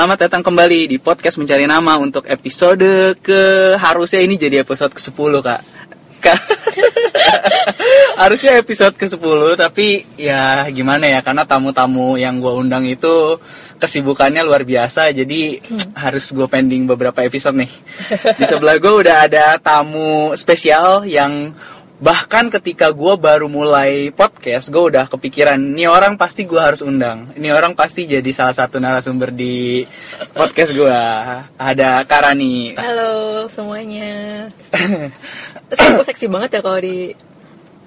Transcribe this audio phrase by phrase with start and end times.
[0.00, 3.40] Selamat datang kembali di podcast Mencari Nama untuk episode ke
[3.76, 5.60] harusnya ini jadi episode ke-10 Kak.
[6.24, 6.40] Kak.
[8.24, 13.36] harusnya episode ke-10 tapi ya gimana ya karena tamu-tamu yang gue undang itu
[13.76, 15.60] kesibukannya luar biasa jadi
[15.92, 17.72] harus gue pending beberapa episode nih.
[18.40, 21.52] Di sebelah gue udah ada tamu spesial yang
[22.00, 27.28] bahkan ketika gue baru mulai podcast gue udah kepikiran ini orang pasti gue harus undang.
[27.36, 29.84] Ini orang pasti jadi salah satu narasumber di
[30.32, 31.00] podcast gue
[31.60, 34.48] ada Karani Halo semuanya.
[35.76, 37.12] Aku seksi banget ya kalau di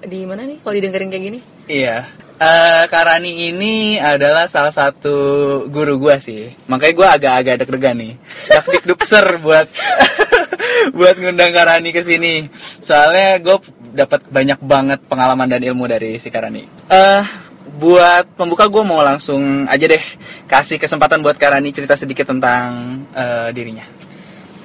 [0.06, 0.62] di mana nih?
[0.62, 1.38] Kalau didengerin kayak gini.
[1.66, 2.06] iya.
[2.34, 5.16] Eh, Karani ini adalah salah satu
[5.70, 6.50] guru gue sih.
[6.66, 8.14] Makanya gue agak-agak deg-degan nih.
[8.50, 9.70] Dak dukser buat
[10.98, 12.46] buat ngundang Karani ke sini.
[12.82, 13.58] Soalnya gue
[13.94, 17.24] dapat banyak banget pengalaman dan ilmu dari si Karani eh
[17.74, 20.04] buat pembuka gue mau langsung aja deh
[20.50, 23.86] kasih kesempatan buat Karani cerita sedikit tentang eh, dirinya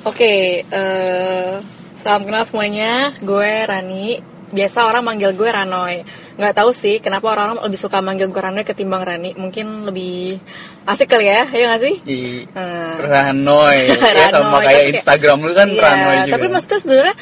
[0.07, 1.53] Oke, eh,
[1.99, 3.11] salam kenal semuanya.
[3.19, 4.23] Gue Rani.
[4.49, 6.01] Biasa orang manggil gue Ranoy.
[6.39, 9.35] Nggak tahu sih kenapa orang lebih suka manggil gue Ranoy ketimbang Rani.
[9.35, 10.39] Mungkin lebih
[10.87, 11.95] asik kali ya, ya nggak sih?
[12.01, 13.91] di Eh, Ranoy
[14.23, 17.15] ya sama kayak Instagram lu kan iya, Ranoy juga Tapi maksudnya sebenarnya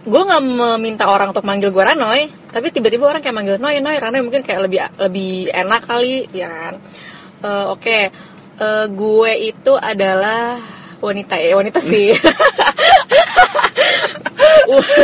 [0.00, 4.00] gue nggak meminta orang untuk manggil gue Ranoy, tapi tiba-tiba orang kayak manggil Noy, Noy,
[4.00, 6.74] Ranoy mungkin kayak lebih lebih enak kali, ya kan?
[7.40, 7.98] Eh, Oke,
[8.60, 10.60] Eh, gue itu adalah
[11.00, 12.12] wanita ya, wanita sih.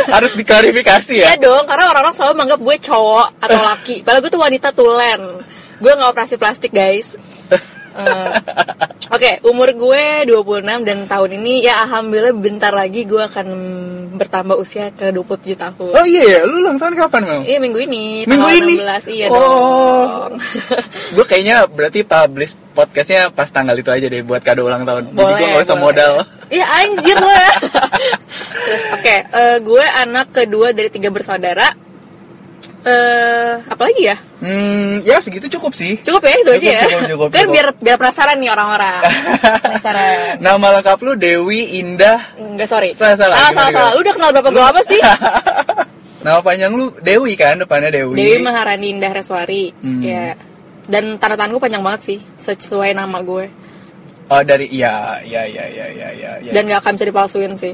[0.07, 3.95] harus diklarifikasi ya Iya dong, karena orang-orang selalu menganggap gue cowok atau laki.
[4.05, 5.21] Padahal gue tuh wanita tulen.
[5.81, 7.17] Gue nggak operasi plastik guys.
[7.97, 8.31] Eh,
[9.07, 13.47] Oke, umur gue 26 dan tahun ini ya alhamdulillah bentar lagi gue akan
[14.13, 15.91] bertambah usia ke 27 tahun.
[15.91, 18.75] oh iya ya lu ulang tahun kapan mau Iya minggu ini, Minggu ini?
[18.77, 20.27] 16, iya Oh.
[20.27, 20.37] dong.
[21.15, 25.15] gue kayaknya berarti publish podcastnya pas tanggal itu aja deh buat kado ulang tahun jadi
[25.15, 25.85] Boleh, gue gak usah boleh.
[25.87, 26.13] modal
[26.47, 27.51] Iya anjir lo ya.
[28.67, 31.86] Terus oke, eh, gue anak kedua dari tiga bersaudara.
[32.79, 34.15] Eh, apa lagi ya?
[34.37, 36.81] hmm ya segitu cukup sih Cukup ya itu aja ya.
[36.83, 37.51] Cukup, cukup, cukup, kan cukup.
[37.51, 39.01] biar biar penasaran nih orang-orang.
[39.65, 40.15] penasaran.
[40.39, 42.93] nama lengkap lu Dewi Indah Enggak sorry.
[42.93, 43.77] Salah, salah, Ah, gimana, salah, gimana?
[43.81, 43.91] salah.
[43.91, 45.01] Lu udah kenal berapa gue apa sih?
[46.25, 49.73] nama panjang lu Dewi kan depannya Dewi Dewi Maharani Indah Reswari.
[49.77, 50.01] Hmm.
[50.01, 50.37] Ya.
[50.85, 53.51] Dan tanda tangan gue panjang banget sih, sesuai nama gue.
[54.27, 56.51] oh dari iya iya iya iya iya iya ya.
[56.51, 57.73] Dan gak akan bisa dipalsuin sih.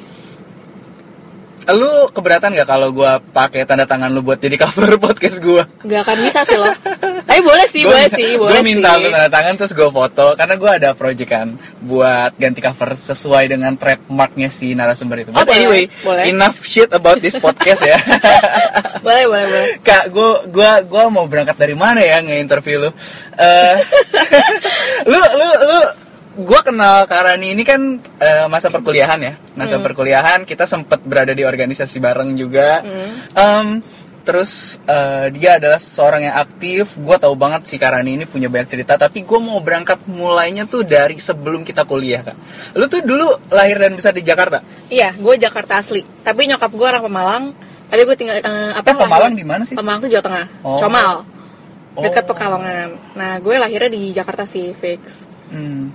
[1.71, 6.01] Lu keberatan gak kalau gue pakai tanda tangan lu buat jadi cover podcast gue Gak
[6.03, 6.67] akan bisa sih lo.
[7.23, 9.03] Tapi boleh sih, boleh sih, boleh gue minta sih.
[9.03, 11.47] lu tanda tangan terus gue foto karena gue ada project kan
[11.79, 15.31] buat ganti cover sesuai dengan trademarknya si narasumber itu.
[15.31, 16.23] Oh, But boleh, anyway, boleh.
[16.27, 17.95] enough shit about this podcast ya.
[19.05, 19.67] boleh, boleh, boleh.
[19.81, 22.89] Kak, gue gua gua mau berangkat dari mana ya nge-interview lu?
[23.39, 23.75] Eh,
[25.11, 25.79] lu lu lu
[26.35, 27.81] gue kenal Karani ini kan
[28.17, 29.85] eh, masa perkuliahan ya masa Hmm.
[29.85, 33.09] perkuliahan kita sempat berada di organisasi bareng juga Hmm.
[33.31, 33.67] Em,
[34.23, 38.65] terus eh, dia adalah seorang yang aktif gue tahu banget si Karani ini punya banyak
[38.67, 42.37] cerita tapi gue mau berangkat mulainya tuh dari sebelum kita kuliah kak
[42.73, 46.05] lu tuh dulu lahir dan besar di Jakarta Iya, gue Jakarta asli.
[46.21, 47.43] Tapi nyokap gue orang Pemalang.
[47.89, 48.85] Tapi gue tinggal eh, apa?
[48.85, 49.73] Eh, Pemalang di mana sih?
[49.73, 50.45] Pemalang tuh Jawa Tengah.
[50.61, 50.77] Oh.
[50.77, 51.25] Comal.
[51.97, 52.29] Dekat Oh.
[52.29, 52.87] Pekalongan.
[53.13, 55.25] Nah, gue lahirnya di Jakarta sih, fix.
[55.49, 55.89] Hmm.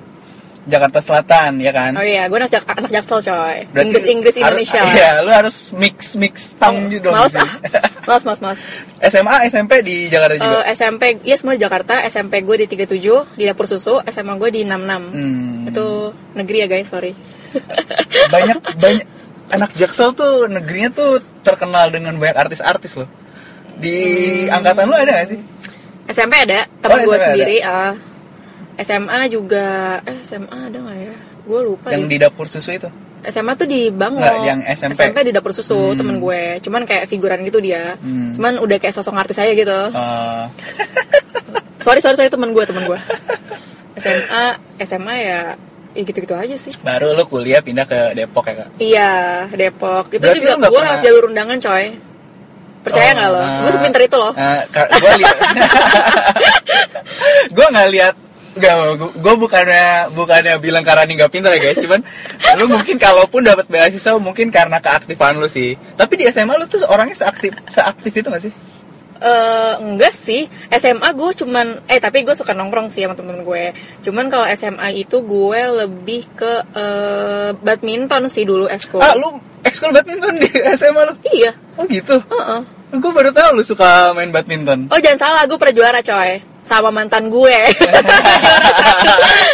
[0.69, 3.57] Jakarta Selatan ya kan Oh iya, gue anak, Jak- anak Jaksel coy.
[3.67, 4.81] Berarti Inggris-Inggris harus- Indonesia.
[4.95, 7.17] Iya, lu harus mix mix tang gitu dong.
[7.17, 7.51] Males ah.
[8.05, 8.61] Males, males, males.
[9.11, 10.61] SMA, SMP di Jakarta juga.
[10.61, 12.05] Eh, SMP, iya semua di Jakarta.
[12.05, 13.99] SMP gue di 37, di dapur susu.
[14.05, 15.09] SMA gue di 66.
[15.09, 15.69] Hmm.
[15.69, 15.87] Itu
[16.33, 17.13] negeri ya guys, sorry.
[18.29, 19.07] banyak banyak
[19.49, 23.09] anak Jaksel tuh negerinya tuh terkenal dengan banyak artis-artis loh.
[23.75, 23.97] Di
[24.45, 24.57] Hmm.
[24.57, 25.41] angkatan lu ada gak sih?
[26.07, 27.57] SMP ada, teman Oh, gue sendiri.
[27.63, 27.93] ah.
[28.79, 29.67] SMA juga,
[30.03, 31.15] eh SMA ada nggak ya?
[31.43, 32.09] Gue lupa Yang deh.
[32.09, 32.89] di dapur susu itu.
[33.21, 34.23] SMA tuh di Bangor.
[34.23, 35.03] Nggak, yang SMP.
[35.21, 35.99] di dapur susu Hmm.
[35.99, 36.43] temen gue.
[36.61, 37.99] Cuman kayak figuran gitu dia.
[37.99, 38.31] Hmm.
[38.31, 39.79] Cuman udah kayak sosok artis aja gitu.
[39.91, 40.45] Eh,
[41.81, 42.99] Sorry sorry sorry temen gue temen gue.
[43.97, 44.45] SMA
[44.79, 45.41] SMA ya
[45.91, 46.71] ya gitu-gitu aja sih.
[46.79, 48.69] baru lu kuliah pindah ke Depok ya kak?
[48.79, 49.11] Iya
[49.51, 50.05] Depok.
[50.09, 51.85] Itu Berarti juga gue pernah- lewat jalur undangan coy.
[52.79, 53.43] Percaya nggak lo?
[53.59, 54.33] Gue sepinter itu loh.
[54.71, 55.37] gue lihat.
[57.49, 58.15] gue nggak lihat
[58.59, 58.75] Gak,
[59.15, 62.03] gue bukannya bukannya bilang Karani nggak pintar ya guys, cuman
[62.57, 65.79] lu mungkin kalaupun dapat beasiswa mungkin karena keaktifan lu sih.
[65.95, 68.53] Tapi di SMA lu tuh orangnya seaktif seaktif itu gak sih?
[69.19, 73.65] Eh, enggak sih SMA gue cuman eh tapi gue suka nongkrong sih sama temen-temen gue
[73.99, 79.91] cuman kalau SMA itu gue lebih ke eh, badminton sih dulu eskul Ah, lu ekskul
[79.91, 80.47] badminton di
[80.79, 81.15] SMA lu?
[81.35, 82.15] iya Oh gitu.
[82.15, 82.61] Heeh.
[82.95, 84.87] Gue baru tahu lu suka main badminton.
[84.87, 86.39] oh jangan salah gue pernah juara coy
[86.69, 87.57] sama mantan gue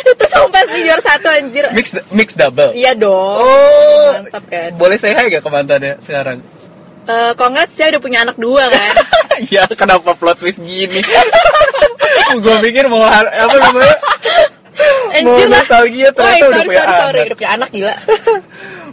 [0.05, 2.75] itu sumpah sih juara satu anjir Mix mix double.
[2.75, 6.43] iya dong Oh, mantap kan boleh saya hai gak ke mantannya sekarang?
[7.05, 8.91] Eh, congrats saya udah punya anak dua kan
[9.55, 10.99] ya kenapa plot twist gini?
[12.43, 13.97] gue pikir mau apa namanya?
[15.15, 15.61] mau Anjir lah.
[15.61, 17.15] nostalgia ternyata Woy, udah sorry, punya sorry, sorry.
[17.15, 17.27] anak.
[17.29, 17.95] udah punya anak gila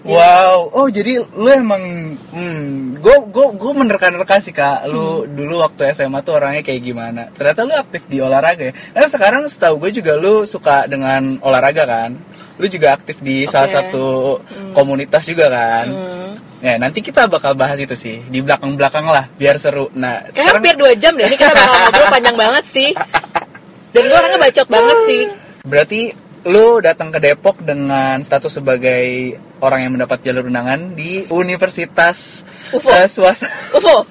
[0.01, 5.38] Wow, oh jadi lu emang, hmm, gue gue gue menerka-nerka sih kak, lu Hmm.
[5.38, 7.30] dulu waktu SMA tuh orangnya kayak gimana?
[7.38, 8.74] Ternyata lu aktif di olahraga ya.
[8.74, 12.18] Karena sekarang setahu gue juga lu suka dengan olahraga kan?
[12.57, 13.75] Lu juga aktif di salah Oke.
[13.77, 14.06] satu
[14.74, 15.86] komunitas juga kan?
[15.86, 16.33] Hmm.
[16.62, 19.89] Ya nanti kita bakal bahas itu sih di belakang-belakang lah, biar seru.
[19.94, 22.89] Nah Kayak hampir dua jam deh, ini kita bakal ngobrol panjang banget sih
[23.92, 25.24] Dan gue orangnya bacot banget sih
[25.62, 26.01] berarti
[26.42, 32.90] lu datang ke Depok dengan status sebagai orang yang mendapat jalur undangan di Universitas UFO.
[32.90, 33.46] eh, swasta.
[33.72, 34.04] UFO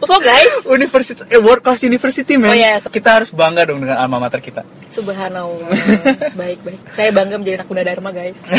[0.00, 2.56] UFO guys Universitas eh, World Class University Oh, man.
[2.56, 2.88] yes.
[2.88, 4.64] Kita harus bangga dong dengan alma mater kita.
[4.88, 5.70] Subhanallah
[6.34, 8.40] Baik-baik Saya bangga menjadi anak muda Dharma guys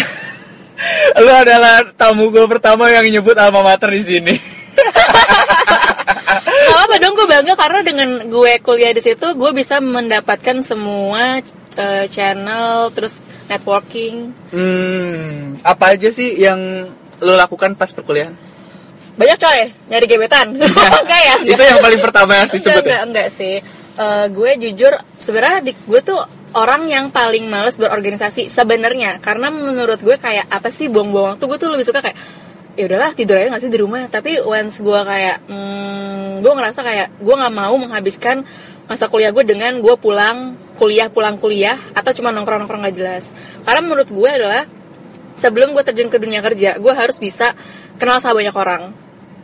[1.15, 4.35] Lu adalah tamu gue pertama yang nyebut alma mater di sini.
[6.45, 11.39] Gak apa dong gue bangga karena dengan gue kuliah di situ gue bisa mendapatkan semua
[11.77, 14.33] eh, channel terus networking.
[14.49, 16.89] Hmm, apa aja sih yang
[17.23, 18.45] lu lakukan pas perkuliahan?
[19.15, 19.59] banyak coy.
[19.91, 20.47] Nyari gebetan.
[21.03, 21.35] Enggak ya?
[21.43, 23.55] Itu yang paling pertama yang enggak, disebut enggak, enggak sih.
[23.95, 24.93] Eh, gue jujur
[25.23, 26.19] sebenarnya gue tuh
[26.55, 29.23] orang yang paling males berorganisasi sebenarnya.
[29.23, 32.17] Karena menurut gue kayak apa sih buang-buang waktu gue tuh lebih suka kayak
[32.75, 34.11] ya udahlah tidur aja nggak sih di rumah.
[34.11, 38.43] Tapi once gue kayak hmm, gue ngerasa kayak gue nggak mau menghabiskan
[38.85, 43.31] masa kuliah gue dengan gue pulang kuliah pulang kuliah atau cuma nongkrong nongkrong nggak jelas.
[43.63, 44.63] Karena menurut gue adalah
[45.35, 47.55] sebelum gue terjun ke dunia kerja gue harus bisa
[47.99, 48.81] kenal sama banyak orang.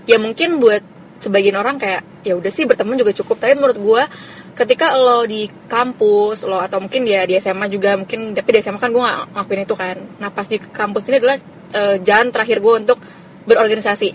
[0.05, 0.83] Ya mungkin buat
[1.21, 3.39] sebagian orang kayak ya udah sih berteman juga cukup.
[3.39, 4.03] Tapi menurut gue
[4.51, 8.77] ketika lo di kampus lo atau mungkin dia di SMA juga mungkin tapi di SMA
[8.77, 9.97] kan gue gak ngelakuin itu kan.
[10.19, 11.37] Nah pas di kampus ini adalah
[11.71, 12.99] eh, jalan terakhir gue untuk
[13.47, 14.09] berorganisasi.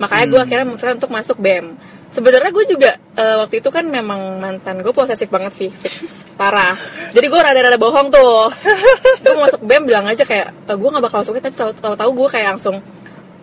[0.00, 1.76] Makanya gue akhirnya memutuskan untuk masuk BEM
[2.12, 6.76] sebenarnya gue juga eh, waktu itu kan memang mantan gue posesif banget sih fix parah.
[7.12, 8.48] Jadi gue rada-rada bohong tuh.
[9.20, 12.28] Gue masuk BEM bilang aja kayak e, gue gak bakal masuknya tapi tahu- tahu-tahu gue
[12.30, 12.76] kayak langsung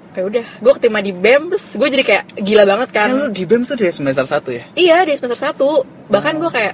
[0.10, 3.08] ya udah gue keterima di BEM terus gue jadi kayak gila banget kan.
[3.08, 4.64] Eh, lu di BEM tuh dari semester 1 ya?
[4.76, 6.74] iya di semester 1 bahkan gue kayak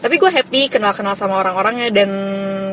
[0.00, 2.10] tapi gue happy kenal-kenal sama orang-orangnya dan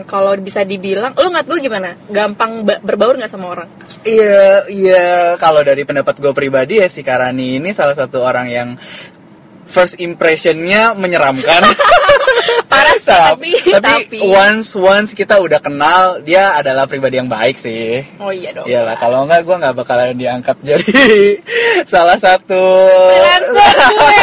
[0.03, 3.69] kalau bisa dibilang lu nggak gue gimana gampang ba- berbaur nggak sama orang
[4.01, 5.07] Iya, iya.
[5.35, 8.69] Kalau dari pendapat gue pribadi ya si Karani ini salah satu orang yang
[9.63, 11.59] first impressionnya menyeramkan.
[12.67, 17.55] parah sih tapi tapi, tapi once once kita udah kenal dia adalah pribadi yang baik
[17.55, 18.03] sih.
[18.17, 20.95] oh iya dong Iyalah, kalau enggak gue nggak bakalan diangkat jadi
[21.91, 22.63] salah satu.
[23.11, 24.21] freelancer gue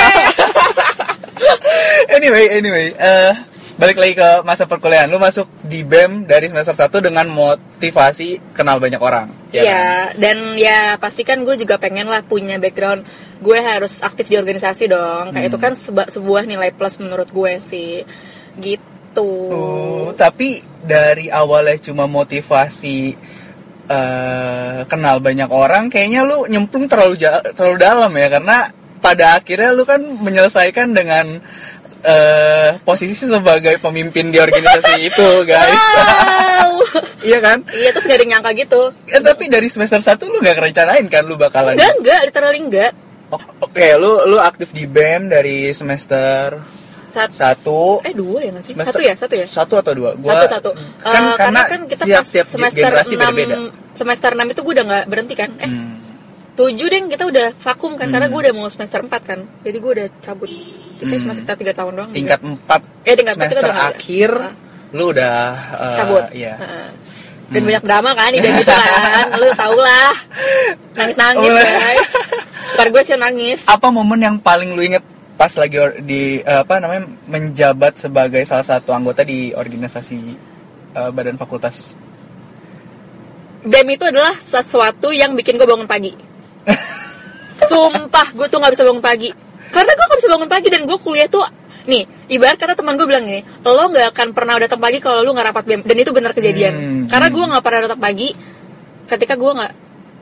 [2.17, 3.33] anyway, anyway, eh
[3.75, 5.07] balik lagi ke masa perkuliahan.
[5.07, 9.27] Lu masuk di BEM dari semester 1 dengan motivasi kenal banyak orang.
[9.51, 9.67] ya kan?
[9.67, 13.03] Iya, dan ya pastikan gue juga pengen lah punya background
[13.39, 15.31] gue harus aktif di organisasi dong.
[15.31, 15.65] Kayak itu Hmm.
[15.65, 18.07] kan seba- sebuah nilai plus menurut gue sih.
[18.55, 19.31] Gitu.
[19.51, 23.15] Oh, tapi dari awalnya cuma motivasi
[23.85, 28.59] eh, kenal banyak orang, kayaknya lu nyemplung terlalu ja- terlalu dalam ya karena
[29.05, 31.45] pada akhirnya lu kan menyelesaikan dengan
[32.01, 35.77] eh, posisi sebagai pemimpin di organisasi itu, guys.
[35.77, 36.73] Wow.
[37.29, 37.59] iya kan?
[37.71, 38.83] iya, terus gak ada yang nyangka gitu.
[39.05, 42.93] Ya, tapi dari semester 1 lu nggak kerencanain kan lu bakalan Enggak, enggak, literally enggak.
[43.29, 46.61] Oh, Oke, lu lu aktif di BEM dari semester
[47.31, 48.75] satu eh dua ya nggak sih?
[48.75, 49.47] Semester- Satu ya, satu ya?
[49.47, 50.11] satu atau dua?
[50.19, 50.71] Gua, satu satu.
[50.99, 53.57] Kan Eh, karena, kan kita tiap, pas tiap semester generasi 6 berbeda.
[53.95, 55.51] semester 6 itu gue udah nggak berhenti kan?
[55.57, 55.95] Eh, Hmm.
[56.55, 58.33] Tujuh deh kita udah vakum kan karena Hmm.
[58.33, 59.41] gue udah mau semester 4 kan.
[59.61, 60.47] Jadi gue udah cabut.
[60.47, 61.23] Itu kayak Hmm.
[61.23, 62.11] cuma sekitar 3 tahun doang.
[62.11, 63.97] tingkat empat Eh, tingkat empat semester udah nggak ada.
[63.97, 64.53] akhir Ah.
[64.91, 65.37] lu udah
[65.75, 66.25] eh, cabut.
[66.33, 66.55] iya.
[66.55, 66.89] Heeh.
[67.45, 67.69] Dan Hmm.
[67.69, 68.89] banyak drama kan di band itu kan.
[69.41, 70.13] Lu tau lah.
[70.93, 72.11] Nangis-nangis Oh, guys.
[72.73, 73.61] Ntar gue sih nangis.
[73.67, 78.41] apa momen yang paling lu inget pas lagi or- di eh, apa namanya menjabat sebagai
[78.45, 80.17] salah satu anggota di organisasi
[80.95, 81.93] eh, badan fakultas
[83.63, 86.13] BEM itu adalah sesuatu yang bikin gue bangun pagi.
[87.65, 89.31] Sumpah, gue tuh nggak bisa bangun pagi.
[89.69, 91.45] Karena gue nggak bisa bangun pagi dan gue kuliah tuh
[91.85, 95.37] nih ibarat kata teman gue bilang gini lo nggak akan pernah datang pagi kalau lu
[95.37, 97.35] nggak rapat bem dan itu benar kejadian Hmm, karena hmm.
[97.37, 98.29] gue nggak pernah datang pagi
[99.05, 99.73] ketika gue nggak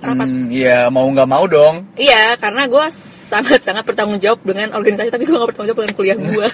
[0.02, 2.82] rapat Hmm, iya mau nggak mau dong iya karena gue
[3.30, 6.46] sangat sangat bertanggung jawab dengan organisasi tapi gue nggak bertanggung jawab dengan kuliah gue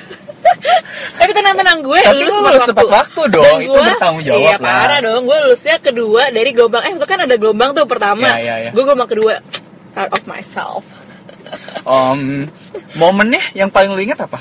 [1.18, 4.44] tapi tenang tenang gue Tapi lu lulus tepat waktu dong, Dan itu gua- bertanggung jawab
[4.44, 4.60] iya lah.
[4.60, 8.36] parah dong gue lulusnya kedua dari gelombang eh maksudnya kan ada gelombang tuh pertama Iya,
[8.38, 8.70] iya, iya.
[8.76, 9.40] gue gelombang kedua
[9.98, 10.86] proud of myself.
[11.82, 12.46] Om,
[12.94, 14.38] momennya yang paling lu inget apa?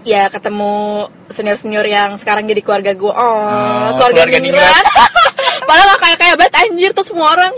[0.00, 4.86] Ya ketemu senior senior yang sekarang jadi keluarga gue oh, Oh, keluarga, keluarga ningrat.
[5.68, 7.50] Padahal gak kayak kaya banget anjir tuh semua orang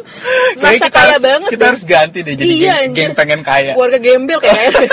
[0.57, 1.69] merasa kita kaya harus, banget kita deh.
[1.69, 3.77] harus ganti deh jadi iya, geng, geng pengen kaya.
[3.77, 4.89] Keluarga gembel kayaknya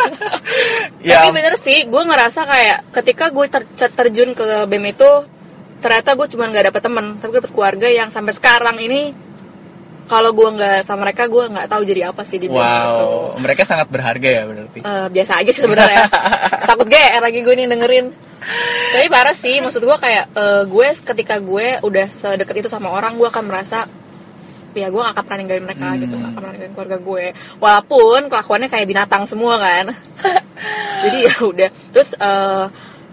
[1.09, 1.21] Ya.
[1.23, 5.09] tapi bener sih gue ngerasa kayak ketika gue ter- ter- terjun ke bem itu
[5.79, 9.15] ternyata gue cuma nggak dapet temen tapi gue dapet keluarga yang sampai sekarang ini
[10.05, 12.61] kalau gue nggak sama mereka gue nggak tahu jadi apa sih di bem itu.
[12.61, 14.79] wow mereka sangat berharga ya berarti.
[14.85, 16.05] Eh, biasa aja sih sebenarnya.
[16.69, 18.05] Takut GR lagi gue nih dengerin.
[18.93, 23.17] Tapi parah sih maksud gue kayak eh, gue ketika gue udah sedekat itu sama orang
[23.17, 23.89] gue akan merasa
[24.75, 25.99] ya gue gak akan pernah ninggalin mereka Hmm.
[26.03, 27.25] gitu gak akan pernah ninggalin keluarga gue
[27.63, 29.85] walaupun kelakuannya kayak binatang semua kan.
[31.03, 31.69] Jadi ya udah.
[31.95, 32.65] Terus eh,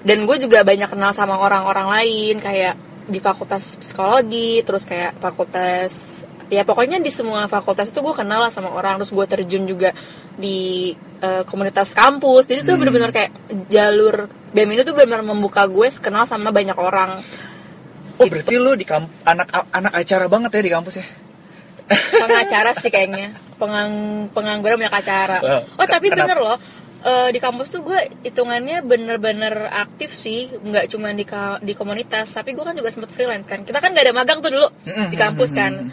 [0.02, 6.22] dan gue juga banyak kenal sama orang-orang lain kayak di fakultas psikologi terus kayak fakultas
[6.52, 9.96] ya pokoknya di semua fakultas itu gue kenal lah sama orang terus gue terjun juga
[10.34, 12.44] di eh, komunitas kampus.
[12.44, 12.80] Jadi tuh Hmm.
[12.82, 13.30] bener-bener kayak
[13.66, 17.16] jalur BEM ini tuh benar-benar membuka gue kenal sama banyak orang.
[18.20, 21.06] Oh berarti lu di kamp anak anak acara banget ya di kampus ya?
[22.12, 23.32] Pengacara sih kayaknya.
[23.56, 23.90] Pengang
[24.30, 25.38] pengangguran banyak acara.
[25.72, 26.28] Oh tapi Kenapa?
[26.28, 26.58] bener loh
[27.02, 30.52] eh, di kampus tuh gue hitungannya bener-bener aktif sih.
[30.52, 33.62] Nggak cuma di ka- di komunitas tapi gue kan juga sempet freelance kan.
[33.62, 34.68] Kita kan nggak ada magang tuh dulu
[35.08, 35.88] di kampus kan.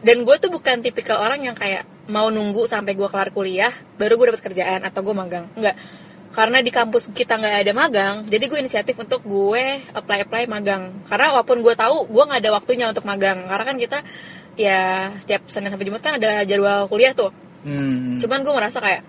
[0.00, 4.16] Dan gue tuh bukan tipikal orang yang kayak mau nunggu sampai gue kelar kuliah baru
[4.16, 5.46] gue dapet kerjaan atau gue magang.
[5.54, 5.76] Nggak
[6.30, 11.04] karena di kampus kita nggak ada magang jadi gue inisiatif untuk gue apply apply magang.
[11.04, 13.44] Karena walaupun gue tahu gue nggak ada waktunya untuk magang.
[13.44, 13.98] Karena kan kita
[14.56, 17.32] ya setiap senin sampai jumat kan ada jadwal kuliah tuh.
[17.60, 18.16] Hmm.
[18.16, 19.04] cuman gue merasa kayak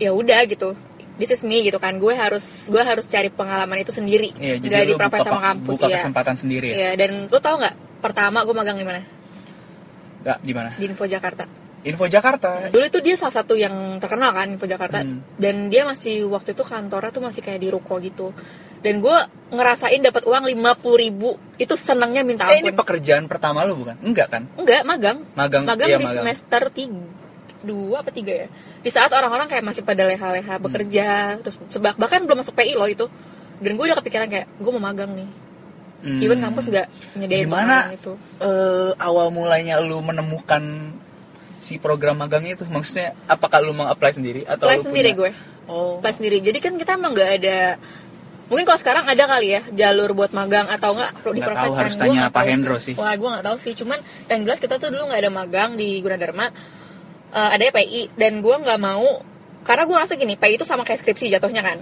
[0.00, 0.72] ya udah gitu.
[1.20, 2.00] This is me gitu kan.
[2.00, 4.32] Gue harus gue harus cari pengalaman itu sendiri.
[4.40, 6.74] Iya, jadi nggak lu di buka, sama kampus buka ya kesempatan sendiri ya?
[6.80, 9.19] Iya, dan lu tau nggak pertama gue magang di mana
[10.20, 10.70] Nggak, di mana?
[10.74, 11.44] di Info Jakarta
[11.80, 12.68] Info Jakarta.
[12.68, 15.24] dulu itu dia salah satu yang terkenal kan Info Jakarta Hmm.
[15.34, 18.36] dan dia masih waktu itu kantornya tuh masih kayak di ruko gitu
[18.80, 19.16] dan gue
[19.50, 23.96] ngerasain dapat uang lima ribu itu senangnya minta Eh ini ampun pekerjaan pertama lu bukan?
[23.98, 24.42] Enggak kan?
[24.54, 26.16] enggak magang Magang, magang iya, di magang.
[26.20, 27.00] semester tiga
[27.60, 28.48] dua apa tiga ya
[28.80, 30.64] di saat orang-orang kayak masih pada leha-leha Hmm.
[30.64, 31.08] bekerja
[31.38, 33.04] terus sebak bahkan belum masuk PI loh itu
[33.56, 35.28] dan gue udah kepikiran kayak gue mau magang nih
[36.00, 36.16] Hmm.
[36.18, 40.92] even kampus nggak nyediain Gimana itu eh, awal mulanya lu menemukan
[41.56, 42.64] si program magang itu?
[42.64, 45.32] Maksudnya apakah lu meng-apply sendiri atau apply sendiri punya- gue
[45.66, 46.00] Oh.
[46.00, 47.58] apply sendiri jadi kan kita emang nggak ada
[48.46, 51.78] mungkin kalau sekarang ada kali ya jalur buat magang atau enggak perlu Nggak diperfect tahu,
[51.78, 52.94] harus tanya Pak tahu Hendro sih.
[52.96, 56.00] wah gue nggak tahu sih cuman yang jelas kita tuh dulu nggak ada magang di
[56.00, 56.48] Gunadarma
[57.30, 59.22] Eh, ada PI dan gue nggak mau
[59.62, 61.78] karena gue rasa gini PI itu sama kayak skripsi jatuhnya kan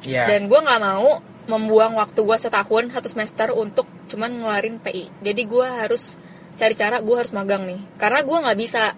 [0.00, 0.28] Iya.
[0.28, 5.42] dan gue nggak mau membuang waktu gue setahun satu semester untuk cuman ngeluarin PI jadi
[5.42, 6.16] gue harus
[6.52, 8.94] cari cara gue harus magang nih karena gue nggak bisa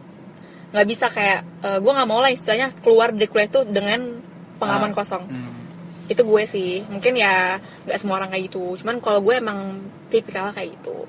[0.70, 1.40] nggak bisa kayak
[1.78, 4.20] gue nggak mau lah istilahnya keluar dari kuliah itu dengan
[4.54, 4.96] pengalaman Ah.
[4.96, 5.52] kosong Hmm.
[6.04, 10.50] itu gue sih mungkin ya nggak semua orang kayak gitu cuman kalau gue emang tipikal
[10.50, 11.06] kayak gitu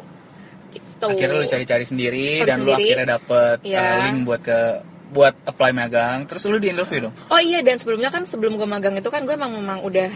[0.71, 2.95] gitu Akhirnya lu cari-cari sendiri dan lu sendiri.
[2.95, 3.79] akhirnya dapet Iya.
[3.81, 4.59] eh, link buat ke
[5.05, 6.25] buat apply magang.
[6.25, 7.15] Terus lu di interview dong?
[7.27, 10.09] oh iya dan sebelumnya kan sebelum gue magang itu kan gue emang memang udah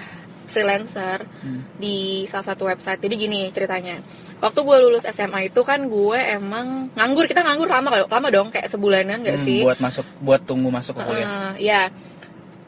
[0.50, 1.62] freelancer Hmm.
[1.78, 2.98] di salah satu website.
[2.98, 4.02] Jadi gini ceritanya.
[4.40, 7.24] Waktu gue lulus SMA itu kan gue emang nganggur.
[7.24, 9.62] Kita nganggur lama lama dong kayak sebulanan gak Hmm, sih?
[9.62, 11.28] buat masuk buat tunggu masuk ke kuliah.
[11.28, 11.82] Heeh, ya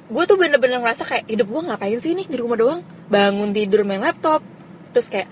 [0.08, 2.28] gue tuh bener-bener ngerasa kayak hidup gue ngapain sih nih?
[2.28, 2.82] Di rumah doang.
[3.08, 4.44] Bangun tidur main laptop.
[4.92, 5.28] Terus kayak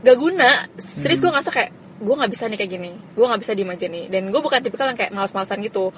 [0.00, 0.68] gak guna.
[0.76, 2.90] Serius gue ngerasa kayak gue nggak bisa nih kayak gini.
[3.12, 4.04] Gue nggak bisa diem aja nih.
[4.08, 5.92] Dan gue bukan tipikal yang kayak malas-malasan gitu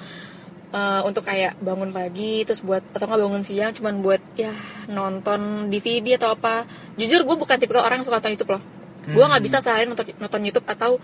[0.73, 4.49] Eh, untuk kayak bangun pagi terus buat atau nggak bangun siang cuman buat ya
[4.89, 6.65] nonton DVD atau apa.
[6.97, 8.63] Jujur gue bukan tipikal orang yang suka nonton YouTube loh.
[9.05, 10.97] Gue nggak bisa seharian nonton nonton YouTube atau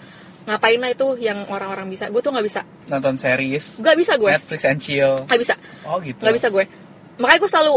[0.49, 2.09] ngapain lah itu yang orang-orang bisa.
[2.09, 2.65] Gue tuh nggak bisa.
[2.89, 5.21] Nonton series, nggak bisa gue Netflix and chill.
[5.29, 5.53] nggak bisa.
[5.85, 6.17] Oh gitu.
[6.17, 6.65] nggak bisa gue
[7.19, 7.75] makanya gue selalu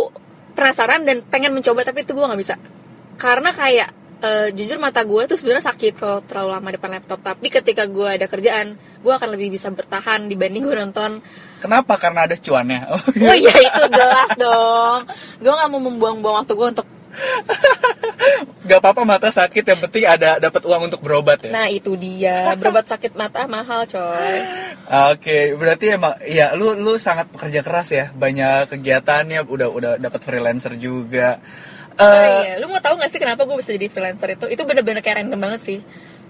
[0.54, 2.56] penasaran dan pengen mencoba tapi itu gue nggak bisa.
[3.20, 3.88] Karena kayak
[4.24, 7.20] eh, jujur mata gue tuh sebenarnya sakit kalau terlalu lama depan laptop.
[7.20, 11.20] Tapi ketika gue ada kerjaan gue akan lebih bisa bertahan dibanding gue nonton
[11.62, 11.94] Kenapa?
[11.94, 12.80] Karena ada cuannya.
[12.92, 12.98] Oh,
[13.30, 15.06] oh iya itu jelas dong
[15.38, 16.86] gue nggak mau membuang-buang waktu gue untuk
[18.62, 21.50] Gak apa-apa mata sakit yang penting ada dapat uang untuk berobat ya.
[21.50, 24.36] nah itu dia berobat sakit mata mahal coy
[25.12, 28.10] Oke, berarti emang ya lu lu sangat pekerja keras ya.
[28.12, 31.38] Banyak kegiatannya, udah udah dapat freelancer juga.
[31.96, 32.54] Oh, Eh, iya.
[32.60, 34.46] Lu mau tahu gak sih kenapa gue bisa jadi freelancer itu?
[34.50, 35.78] Itu bener-bener kayak random banget sih.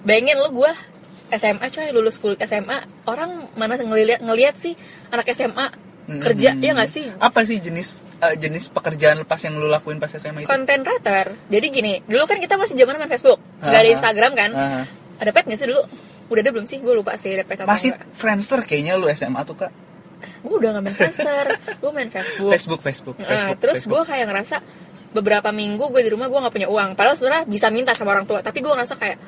[0.05, 0.71] Bayangin lu gue
[1.35, 4.77] SMA coy, lulus kuliah SMA, orang mana ngeliat ngeliat sih
[5.09, 5.73] anak SMA
[6.03, 7.07] kerja hmm, ya gak sih?
[7.17, 10.49] Apa sih jenis eh, jenis pekerjaan lepas yang lu lakuin pas SMA itu?
[10.51, 11.39] Content writer.
[11.49, 13.91] Jadi gini, dulu kan kita masih zaman main Facebook, nggak ada.
[13.95, 14.51] Instagram kan?
[14.53, 14.83] Aha.
[15.23, 15.83] Ada pet gak sih dulu?
[16.33, 16.79] Udah ada belum sih?
[16.83, 18.09] Gue lupa sih ada pet apa Masih enggak.
[18.13, 19.73] Friendster kayaknya lu SMA tuh kak.
[20.43, 21.47] Gue udah gak main Friendster,
[21.79, 22.51] gue main Facebook.
[22.51, 23.59] Facebook, Facebook, Nah, Facebook.
[23.63, 24.57] terus gue kayak ngerasa
[25.13, 28.25] beberapa minggu gue di rumah gue nggak punya uang padahal sebenarnya bisa minta sama orang
[28.25, 29.21] tua tapi gue ngerasa kayak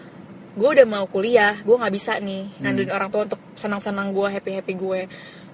[0.54, 4.50] gue udah mau kuliah gue nggak bisa nih ngandelin orang tua untuk senang-senang gue happy
[4.54, 5.00] happy gue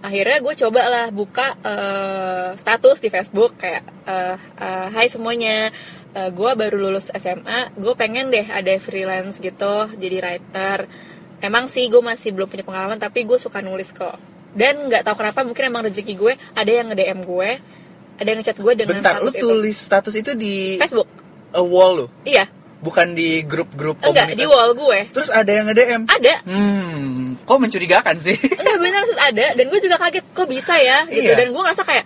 [0.00, 5.68] akhirnya gue coba lah buka eh, status di Facebook kayak eh, eh, Hai semuanya
[6.16, 10.88] eh, gue baru lulus SMA gue pengen deh ada freelance gitu jadi writer.
[11.40, 14.16] Emang sih gue masih belum punya pengalaman tapi gue suka nulis kok.
[14.52, 17.50] Dan nggak tahu kenapa mungkin emang rezeki gue ada yang nge DM gue
[18.20, 19.46] ada yang ngechat gue dengan Bentar, lu status itu.
[19.48, 21.08] tulis status itu di Facebook.
[21.56, 22.44] a wall lu, iya
[22.80, 24.38] bukan di grup-grup enggak komunitas.
[24.38, 26.02] di wall gue Terus ada yang nge-DM.
[26.06, 28.36] ada Hmm, kok mencurigakan sih?
[28.36, 31.36] enggak bener terus ada dan gue juga kaget kok bisa ya gitu Iya.
[31.36, 32.04] dan gue ngerasa kayak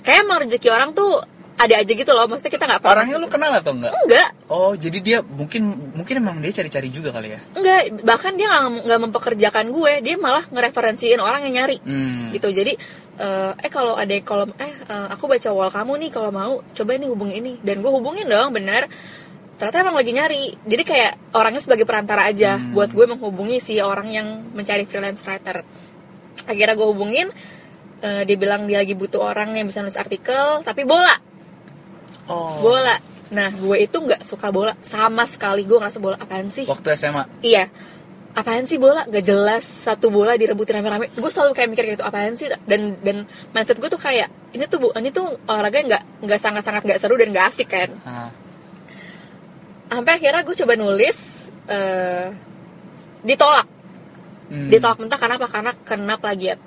[0.00, 1.20] kayak emang rezeki orang tuh
[1.54, 3.92] ada aja gitu loh maksudnya kita nggak pernah Orangnya lu kenal atau enggak?
[3.96, 5.62] enggak Oh, jadi dia mungkin
[5.92, 7.40] mungkin emang dia cari-cari juga kali ya.
[7.52, 12.28] enggak bahkan dia nggak mempekerjakan gue dia malah ngereferensiin orang yang nyari Hmm.
[12.30, 12.74] gitu jadi
[13.14, 16.90] eh eh kalau ada kalau eh eh, aku baca wall kamu nih kalau mau coba
[16.92, 18.90] ini hubungi ini dan gue hubungin dong benar
[19.54, 22.72] ternyata emang lagi nyari jadi kayak orangnya sebagai perantara aja Hmm.
[22.72, 25.62] buat gue menghubungi si orang yang mencari freelance writer
[26.44, 27.28] akhirnya gue hubungin
[28.00, 31.14] eh, dia bilang dia lagi butuh orang yang bisa nulis artikel tapi bola
[32.24, 32.56] Oh.
[32.60, 32.96] bola
[33.28, 37.24] nah gue itu nggak suka bola sama sekali gue ngerasa bola apaan sih Waktu SMA.
[37.40, 37.68] Iya.
[38.34, 39.06] Apaan sih bola?
[39.06, 41.06] Gak jelas satu bola direbutin rame-rame.
[41.12, 42.50] Gue selalu kayak mikir gitu apaan sih?
[42.66, 46.82] Dan dan mindset gue tuh kayak ini tuh bu, ini tuh olahraga nggak nggak sangat-sangat
[46.82, 47.90] nggak seru dan nggak asik kan.
[48.02, 48.28] Ah.
[49.88, 51.18] Sampai akhirnya gue coba nulis
[51.68, 52.28] eh
[53.24, 53.68] ditolak.
[54.52, 54.68] Hmm.
[54.68, 55.48] Ditolak mentah karena apa?
[55.48, 56.60] Karena kena plagiat.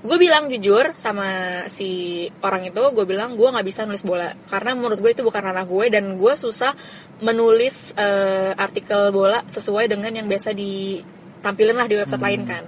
[0.00, 1.28] Gue bilang jujur sama
[1.68, 5.52] si orang itu, gue bilang gue nggak bisa nulis bola karena menurut gue itu bukan
[5.52, 6.72] ranah gue dan gue susah
[7.20, 12.64] menulis eh, artikel bola sesuai dengan yang biasa ditampilin lah di website lain kan.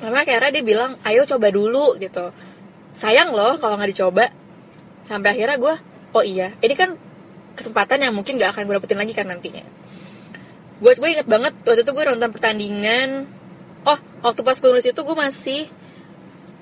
[0.00, 2.32] Makanya akhirnya dia bilang, ayo coba dulu gitu.
[2.92, 4.28] Sayang loh kalau nggak dicoba.
[5.00, 5.74] Sampai akhirnya gue,
[6.12, 6.92] oh iya, ini kan
[7.60, 9.64] kesempatan yang mungkin gak akan gue dapetin lagi kan nantinya.
[10.80, 13.28] Gue gue inget banget waktu itu gue nonton pertandingan.
[13.84, 15.60] Oh, waktu pas gue nulis itu gue masih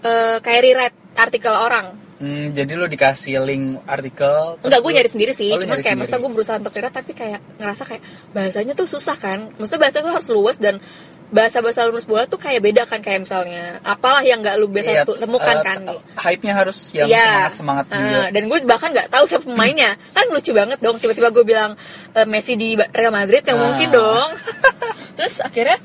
[0.02, 1.94] eh, kayak rewrite artikel orang.
[2.18, 4.58] Hmm, jadi lu dikasih link artikel.
[4.66, 5.54] Enggak, gue nyari sendiri sih.
[5.54, 5.98] Oh, nyari kayak sendiri.
[6.02, 8.02] maksudnya gue berusaha untuk rewrite tapi kayak ngerasa kayak
[8.34, 9.54] bahasanya tuh susah kan.
[9.54, 10.82] Maksudnya bahasa gue harus luas dan
[11.28, 15.02] bahasa-bahasa lulus bola tuh kayak beda kan kayak misalnya apalah yang nggak lu biasa Iya,
[15.04, 15.78] temukan eh, kan.
[16.16, 17.52] Hype-nya harus yang Iya.
[17.52, 18.24] semangat-semangat Ah, juga.
[18.32, 19.90] dan gue bahkan nggak tahu siapa pemainnya.
[20.10, 21.76] kan lucu banget dong tiba-tiba gue bilang
[22.10, 23.64] e, Messi di Real Madrid yang Ah.
[23.66, 24.28] mungkin dong.
[25.16, 25.76] Terus akhirnya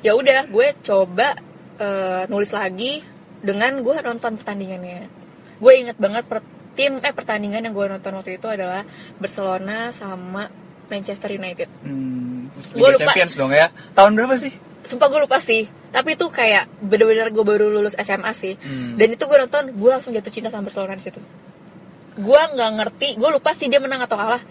[0.00, 1.34] ya udah gue coba
[1.76, 3.02] eh, nulis lagi
[3.38, 5.10] dengan gue nonton pertandingannya.
[5.58, 8.86] Gue inget banget per, tim eh pertandingan yang gue nonton waktu itu adalah
[9.18, 10.46] Barcelona sama
[10.86, 11.66] Manchester United.
[11.82, 13.10] Hmm, Gua Liga lupa.
[13.10, 13.66] Champions dong ya.
[13.92, 14.52] Tahun berapa sih?
[14.82, 18.94] Sumpah gue lupa sih Tapi itu kayak bener-bener gue baru lulus SMA sih Hmm.
[18.94, 21.20] Dan itu gue nonton Gue langsung jatuh cinta sama Barcelona di situ
[22.14, 24.42] Gue nggak ngerti Gue lupa sih dia menang atau kalah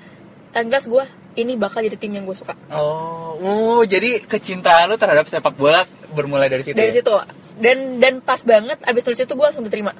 [0.52, 1.04] Yang jelas gue
[1.38, 5.84] Ini bakal jadi tim yang gue suka Oh, oh, jadi kecintaan lu terhadap sepak bola
[6.12, 6.76] bermulai dari situ.
[6.76, 6.98] Dari ya?
[6.98, 7.14] situ
[7.56, 9.92] Dan dan pas banget Abis tulis itu gue langsung diterima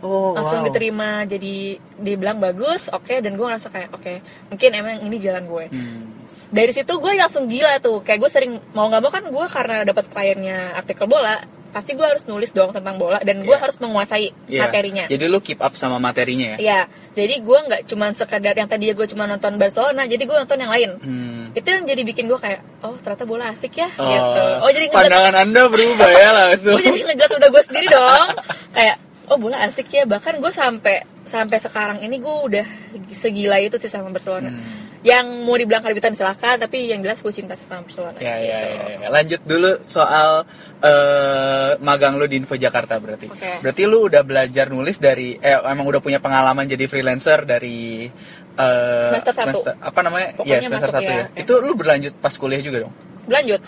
[0.00, 0.66] Oh, Langsung wow.
[0.66, 1.54] diterima Jadi
[1.94, 6.02] dibilang bagus Oke Dan gue ngerasa kayak Oke Mungkin emang ini jalan gue Hmm.
[6.48, 9.76] dari situ gue langsung gila tuh kayak gue sering mau nggak mau kan gue karena
[9.82, 11.38] dapat kliennya artikel bola
[11.70, 13.60] pasti gue harus nulis dong tentang bola dan gue Iya.
[13.60, 14.60] harus menguasai Iya.
[14.60, 16.58] materinya Jadi lu keep up sama materinya ya?
[16.58, 16.80] ya
[17.12, 20.70] jadi gue nggak cuma sekedar yang tadi gue cuma nonton Barcelona jadi gue nonton yang
[20.70, 21.44] lain Hmm.
[21.52, 24.86] itu yang jadi bikin gue kayak oh ternyata bola asik ya Oh, gitu oh jadi
[24.88, 26.74] pandangan anda berubah ya langsung.
[26.74, 28.26] gue jadi ngeliat udah gue sendiri dong
[28.76, 28.96] kayak
[29.30, 32.66] oh bola asik ya bahkan gue sampai sampai sekarang ini gue udah
[33.08, 34.98] segila itu sih sama Barcelona Hmm.
[35.00, 38.58] yang mau dibilang keributan silahkan tapi yang jelas gue cinta sih sama Barcelona Ya, ya,
[38.58, 38.68] gitu.
[38.68, 39.08] ya, ya.
[39.08, 40.44] Lanjut dulu soal
[40.82, 43.30] eh, magang lu di Info Jakarta berarti.
[43.30, 43.62] Oke.
[43.62, 48.10] Berarti lu udah belajar nulis dari eh emang udah punya pengalaman jadi freelancer dari
[48.56, 49.58] eh, Semester satu.
[49.72, 50.34] apa namanya?
[50.34, 51.24] Pokoknya ya, semester masuk satu ya.
[51.24, 51.26] ya.
[51.38, 52.92] Itu lu berlanjut pas kuliah juga dong.
[53.24, 53.60] lanjut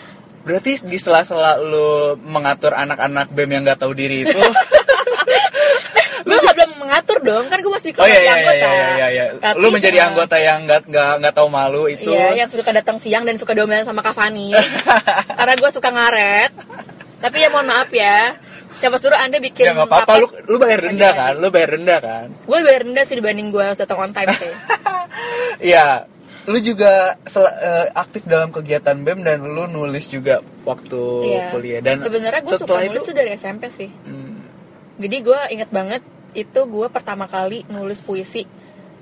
[0.43, 1.87] Berarti di sela-sela lu
[2.19, 4.35] mengatur anak-anak BEM yang gak tahu diri itu
[6.23, 9.07] gue nggak belum mengatur dong kan gue masih Oh iya iya iya anggota iya iya,
[9.09, 9.25] iya.
[9.35, 12.07] Tapi, Lu menjadi eh, anggota yang nggak nggak nggak tahu malu itu.
[12.07, 14.55] Iya, yang suka datang siang dan suka diomelin sama Cavani
[15.37, 16.51] karena gue suka ngaret
[17.17, 18.35] tapi ya mohon maaf ya
[18.73, 21.19] siapa suruh anda bikin Ya nggak apa-apa lu lu bayar denda Pagi-pagi.
[21.19, 21.33] kan?
[21.37, 22.25] Lu bayar denda kan?
[22.33, 24.49] gue bayar rendah sih dibanding gue harus datang on time sih
[25.63, 26.07] Iya,
[26.43, 26.91] lu juga
[27.23, 31.43] sel- eh, aktif dalam kegiatan BEM dan lu nulis juga waktu Iya.
[31.49, 34.22] kuliah dan sebenarnya gue suka nulis itu tuh dari SMP sih Hmm,
[34.97, 36.01] jadi gue inget banget
[36.33, 38.45] itu gue pertama kali nulis puisi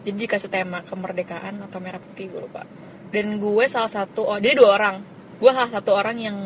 [0.02, 2.68] jadi dikasih tema kemerdekaan atau merah putih gue lupa
[3.12, 4.96] dan gue salah satu oh jadi dua orang
[5.40, 6.38] gue salah satu orang yang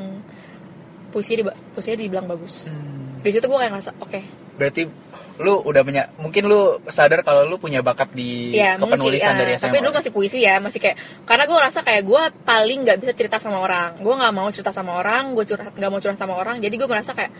[1.09, 3.23] puisi di puisinya dibilang bagus hmm.
[3.23, 4.21] di situ gue kayak ngerasa oke
[4.55, 4.87] berarti
[5.35, 9.39] lu udah punya mungkin lu sadar kalau lu punya bakat di Iya, mungkin, kepenulisan ya.
[9.43, 10.95] dari SMA Tapi dulu masih puisi ya, masih kayak
[11.27, 13.99] karena gue ngerasa kayak gue paling nggak bisa cerita sama orang.
[13.99, 16.63] Gue nggak mau cerita sama orang, gue curhat nggak mau curhat sama orang.
[16.63, 17.35] Jadi gue merasa kayak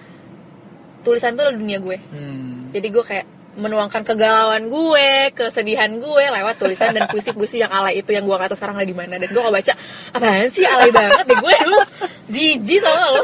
[1.06, 1.98] tulisan itu adalah dunia gue.
[2.10, 2.74] Hmm.
[2.74, 8.12] Jadi gue kayak menuangkan kegalauan gue, kesedihan gue lewat tulisan dan puisi-puisi yang alay itu
[8.12, 9.15] yang gue nggak tahu sekarang ada di mana.
[9.15, 9.74] Dan gue gak baca,
[10.12, 11.80] apaan sih alay banget deh gue dulu
[12.28, 13.22] jijik tau gak lo?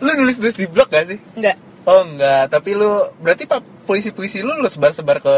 [0.00, 1.56] lu nulis nulis di blog gak sih Enggak,
[1.90, 2.46] oh enggak.
[2.54, 5.36] Tapi lu berarti pak puisi puisi lu lu sebar sebar ke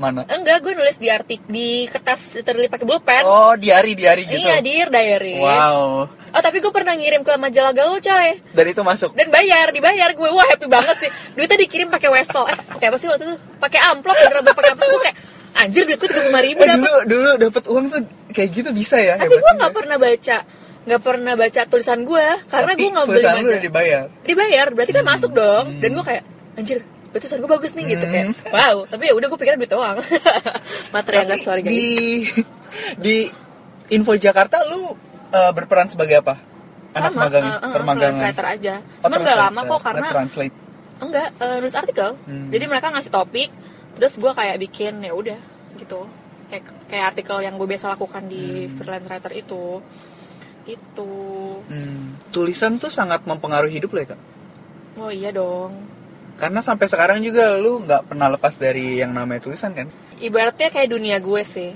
[0.00, 0.24] mana?
[0.32, 3.22] Enggak gue nulis di artik di kertas terlipat pakai pulpen.
[3.28, 4.40] oh diary diary gitu?
[4.40, 5.36] Iya, dear diary.
[5.36, 6.08] wow.
[6.08, 8.28] Oh tapi gue pernah ngirim ke majalah gaul coy.
[8.56, 9.12] Dan itu masuk?
[9.12, 10.28] Dan bayar dibayar gue.
[10.32, 11.10] Wah happy banget sih.
[11.36, 12.48] Duitnya dikirim pakai wesel.
[12.48, 13.36] Eh pakai apa sih waktu itu?
[13.60, 14.88] Pakai amplop beneran pakai amplop.
[14.88, 15.18] Gue kayak
[15.60, 18.00] anjir duitku tiga puluh ribu eh, dapat dulu dulu dapat uang tuh
[18.32, 19.58] kayak gitu bisa ya tapi gue juga.
[19.58, 20.36] nggak pernah baca
[20.80, 24.04] nggak pernah baca tulisan gue karena gue nggak beli tulisan lu udah dibayar.
[24.24, 25.66] Dibayar berarti kan masuk dong.
[25.78, 26.24] Dan gue kayak
[26.56, 26.78] anjir
[27.10, 28.04] berarti tulisan gue bagus nih gitu.
[28.06, 28.36] Kayak Hmm.
[28.48, 28.76] wow.
[28.88, 29.98] Tapi ya udah gue pikir duit doang.
[30.94, 31.72] Materi yang gak sorry guys.
[31.72, 31.90] di
[33.04, 33.16] di
[33.90, 34.94] Info Jakarta lu
[35.30, 36.38] eh, berperan sebagai apa?
[36.90, 38.18] Anak sama magang uh, uh, permagangan.
[38.18, 38.74] translator aja.
[38.98, 40.54] Oh, cuma nggak lama kok karena Nge-translate.
[41.00, 42.10] enggak eh, nulis artikel.
[42.26, 42.48] Hmm.
[42.50, 43.50] jadi mereka ngasih topik
[43.94, 45.38] terus gue kayak bikin ya udah
[45.78, 46.08] gitu.
[46.50, 49.78] Kayak kayak artikel yang gue biasa lakukan di freelance writer itu
[50.66, 51.12] itu.
[51.70, 52.18] Hmm.
[52.30, 54.20] tulisan tuh sangat mempengaruhi hidup lo ya kak?
[54.98, 55.72] Oh iya dong.
[56.34, 59.86] Karena sampai sekarang juga lu nggak pernah lepas dari yang namanya tulisan kan?
[60.18, 61.70] Ibaratnya kayak dunia gue sih.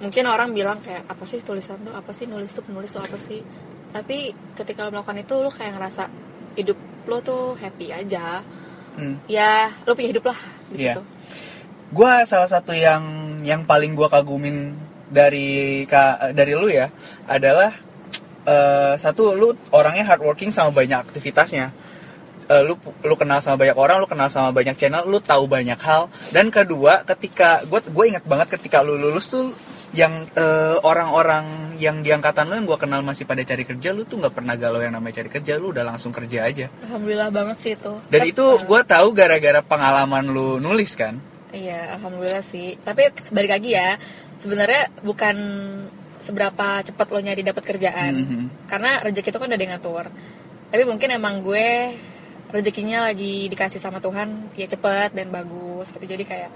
[0.00, 1.92] Mungkin orang bilang kayak apa sih tulisan tuh?
[1.92, 2.62] Apa sih nulis tuh?
[2.62, 3.40] Penulis tuh apa sih?
[3.90, 6.02] Tapi ketika lo melakukan itu lo kayak ngerasa
[6.54, 8.44] hidup lo tuh happy aja.
[8.90, 9.22] Hmm.
[9.30, 10.98] ya lo punya hidup lah di Iya.
[10.98, 11.02] situ.
[11.94, 13.02] Gue salah satu yang
[13.46, 14.74] yang paling gue kagumin
[15.06, 16.90] dari ka, dari lu ya
[17.26, 17.70] adalah
[18.50, 21.70] eh, satu lu orangnya hardworking sama banyak aktivitasnya.
[22.50, 22.74] Eh, lu
[23.06, 26.10] lu kenal sama banyak orang lu kenal sama banyak channel lu tahu banyak hal.
[26.34, 29.54] Dan kedua ketika gue gue ingat banget ketika lu lulus tuh
[29.90, 34.02] yang eh, orang-orang yang di angkatan lu yang gue kenal masih pada cari kerja lu
[34.02, 36.66] tuh nggak pernah galau yang namanya cari kerja lu udah langsung kerja aja.
[36.90, 37.94] Alhamdulillah banget sih itu.
[38.10, 41.22] Dan Tapi- itu gue tahu gara-gara pengalaman lu nulis kan?
[41.50, 42.78] Iya, alhamdulillah sih.
[42.78, 43.98] Tapi balik lagi ya,
[44.38, 45.36] sebenarnya bukan
[46.30, 48.12] seberapa cepat lo nyari dapat kerjaan.
[48.14, 48.42] Mhm.
[48.70, 50.04] Karena rezeki itu kan udah ngatur.
[50.70, 51.98] Tapi mungkin emang gue
[52.54, 56.06] rezekinya lagi dikasih sama Tuhan ya cepet dan bagus gitu.
[56.06, 56.50] Jadi kayak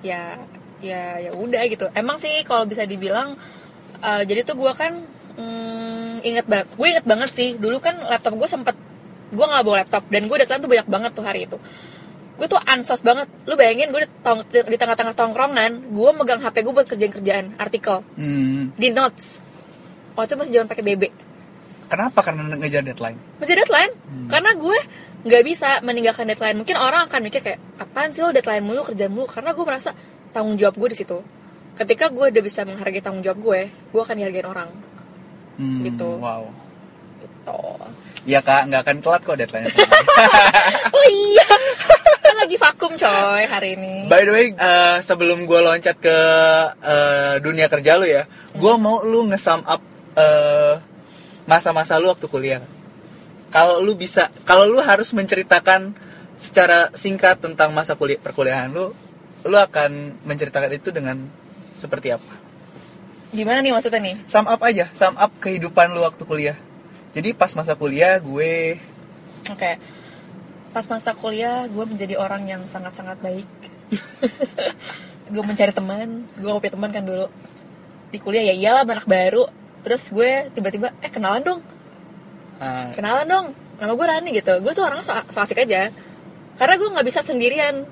[0.00, 0.40] ya
[0.80, 1.86] ya ya udah gitu.
[1.92, 3.36] Emang sih kalau bisa dibilang
[4.00, 4.96] eh, jadi tuh gue kan
[5.36, 6.68] mm, inget banget.
[6.72, 8.76] Gue inget banget sih dulu kan laptop gue sempet
[9.28, 11.60] gue nggak bawa laptop dan gue deadline tuh banyak banget tuh hari itu
[12.38, 13.26] gue tuh ansos banget.
[13.44, 18.06] Lu bayangin gue di, tong- di tengah-tengah tongkrongan gue megang hp gue buat kerjaan-kerjaan artikel.
[18.14, 18.70] Hmm.
[18.72, 19.42] di notes.
[20.14, 21.02] Waktu itu masih zaman pakai bb
[21.88, 22.20] Kenapa?
[22.20, 23.18] Karena ngejar deadline.
[23.36, 23.92] masih deadline.
[24.26, 24.78] Karena gue
[25.20, 26.56] nggak bisa meninggalkan deadline.
[26.56, 29.24] Mungkin orang akan mikir kayak apaan sih lo deadline mulu kerjaan mulu?
[29.24, 29.90] Karena gue merasa
[30.28, 31.18] tanggung jawab gue di situ.
[31.74, 34.70] Ketika gue udah bisa menghargai tanggung jawab gue gue akan dihargain orang.
[35.56, 36.06] Hmm, Gitu.
[36.14, 36.50] Wow.
[37.18, 37.58] gitu
[38.28, 39.72] Ya kak, nggak akan telat kok deadline.
[40.96, 41.48] oh iya
[42.20, 46.18] kan lagi vakum coy hari ini By the way, eh, sebelum gue loncat ke
[46.76, 49.80] eh, dunia kerja lu ya, gue mau lu nge-sum up
[50.12, 50.76] eh,
[51.48, 52.60] masa-masa lu waktu kuliah.
[53.48, 55.96] Kalau lu bisa, kalau lu harus menceritakan
[56.36, 58.92] secara singkat tentang masa kuliah perkuliahan lu,
[59.48, 61.16] lu akan menceritakan itu dengan
[61.72, 62.44] seperti apa?
[63.28, 66.56] gimana nih maksudnya nih Sum up aja, sum up kehidupan lu waktu kuliah.
[67.16, 68.76] Jadi pas masa kuliah gue
[69.48, 69.72] Oke.
[70.76, 73.48] Pas masa kuliah, gue menjadi orang yang sangat-sangat baik.
[75.32, 77.26] gue mencari teman, gue punya teman kan dulu.
[78.12, 79.48] Di kuliah ya iyalah anak baru.
[79.84, 81.60] Terus gue tiba-tiba, eh kenalan dong,
[82.60, 83.46] ah, kenalan dong.
[83.78, 84.52] Nama gue Rani gitu.
[84.60, 85.88] Gue tuh orangnya so, so asik aja.
[86.60, 87.86] Karena gue nggak bisa sendirian.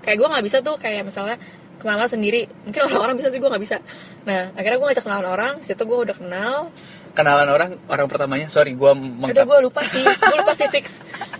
[0.00, 1.36] Kayak gue nggak bisa tuh kayak misalnya
[1.82, 2.46] kenalan sendiri.
[2.64, 3.76] Mungkin orang-orang bisa tapi gue nggak bisa.
[4.24, 5.54] Nah akhirnya gue ngajak kenalan orang.
[5.66, 6.70] Situ gue udah kenal.
[7.12, 10.00] Kenalan orang orang pertamanya, sorry gue Udah mengkat gue lupa sih.
[10.00, 10.86] Gue lupa sih fix.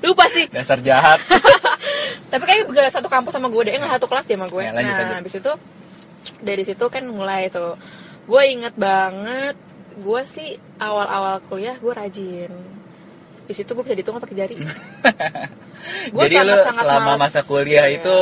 [0.01, 0.47] Lupa sih.
[0.49, 1.21] dasar jahat.
[2.33, 4.73] tapi kayak gak satu kampus sama gue deh nggak satu kelas dia sama gue Ya,
[4.73, 5.17] lanjut, nah lanjut.
[5.19, 5.53] habis itu
[6.41, 7.77] dari situ kan mulai tuh
[8.25, 9.53] gue inget banget
[9.95, 12.53] gue sih awal-awal kuliah gue rajin
[13.43, 14.57] di situ gue bisa dihitung pakai jari
[16.09, 17.21] Gue Jadi lu sangat-sangat selama males.
[17.21, 17.99] masa kuliah Iya.
[17.99, 18.17] itu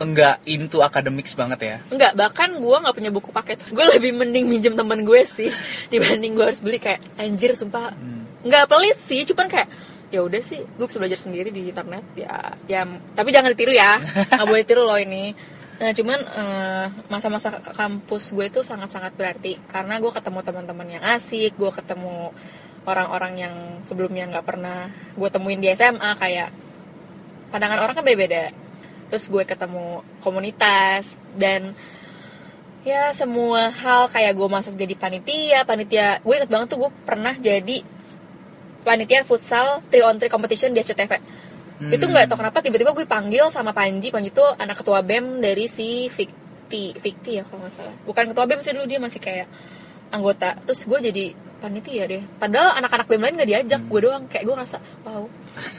[0.00, 1.76] enggak into academics banget ya?
[1.92, 3.60] Enggak, bahkan gue nggak punya buku paket.
[3.68, 5.52] Gue lebih mending minjem temen gue sih
[5.92, 7.92] dibanding gue harus beli kayak anjir sumpah.
[7.92, 8.24] Hmm.
[8.40, 9.68] Nggak pelit sih, cuman kayak
[10.10, 12.56] ya udah sih, gue bisa belajar sendiri di internet ya.
[12.64, 12.82] Ya,
[13.12, 14.00] tapi jangan ditiru ya.
[14.40, 15.36] Nggak boleh tiru loh ini.
[15.80, 21.04] Nah, cuman eh, masa-masa ke- kampus gue itu sangat-sangat berarti karena gue ketemu teman-teman yang
[21.12, 22.32] asik, gue ketemu
[22.88, 26.48] orang-orang yang sebelumnya nggak pernah gue temuin di SMA kayak
[27.52, 28.48] pandangan orang kan beda-beda
[29.10, 31.74] terus gue ketemu komunitas dan
[32.86, 37.34] ya semua hal kayak gue masuk jadi panitia panitia gue inget banget tuh gue pernah
[37.36, 37.84] jadi
[38.86, 41.20] panitia futsal 3 on 3 competition di SCTV
[41.80, 41.96] Hmm.
[41.96, 45.64] itu nggak tau kenapa tiba-tiba gue dipanggil sama Panji Panji itu anak ketua bem dari
[45.64, 47.94] si Fikti Fikti ya kalau nggak salah.
[48.04, 49.48] Bukan ketua bem sih dulu dia masih kayak
[50.12, 50.60] anggota.
[50.68, 51.24] Terus gue jadi
[51.58, 52.22] panitia deh.
[52.36, 54.28] Padahal anak-anak bem lain nggak diajak gue doang.
[54.28, 55.24] Kayak gue ngerasa wow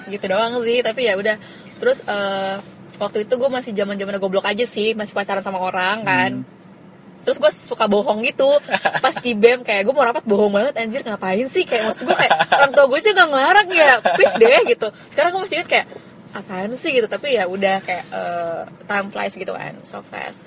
[0.10, 0.82] gitu doang sih.
[0.82, 1.38] Tapi ya udah.
[1.78, 2.58] Terus eh,
[3.02, 6.32] waktu itu gue masih zaman zaman goblok aja sih masih pacaran sama orang kan.
[7.22, 8.50] Terus gue suka bohong gitu.
[9.02, 11.66] Pas di bem kayak gue mau rapat bohong banget anjir ngapain sih?
[11.66, 13.94] Kayak maksud gue kayak orang tua gue aja nggak ngelarang ya.
[14.18, 14.88] Please deh gitu.
[15.14, 15.88] Sekarang gue mesti ingat kayak
[16.32, 16.94] apaan sih?
[16.94, 17.10] gitu.
[17.10, 20.46] Tapi ya udah kayak eh, time flies gitu kan so fast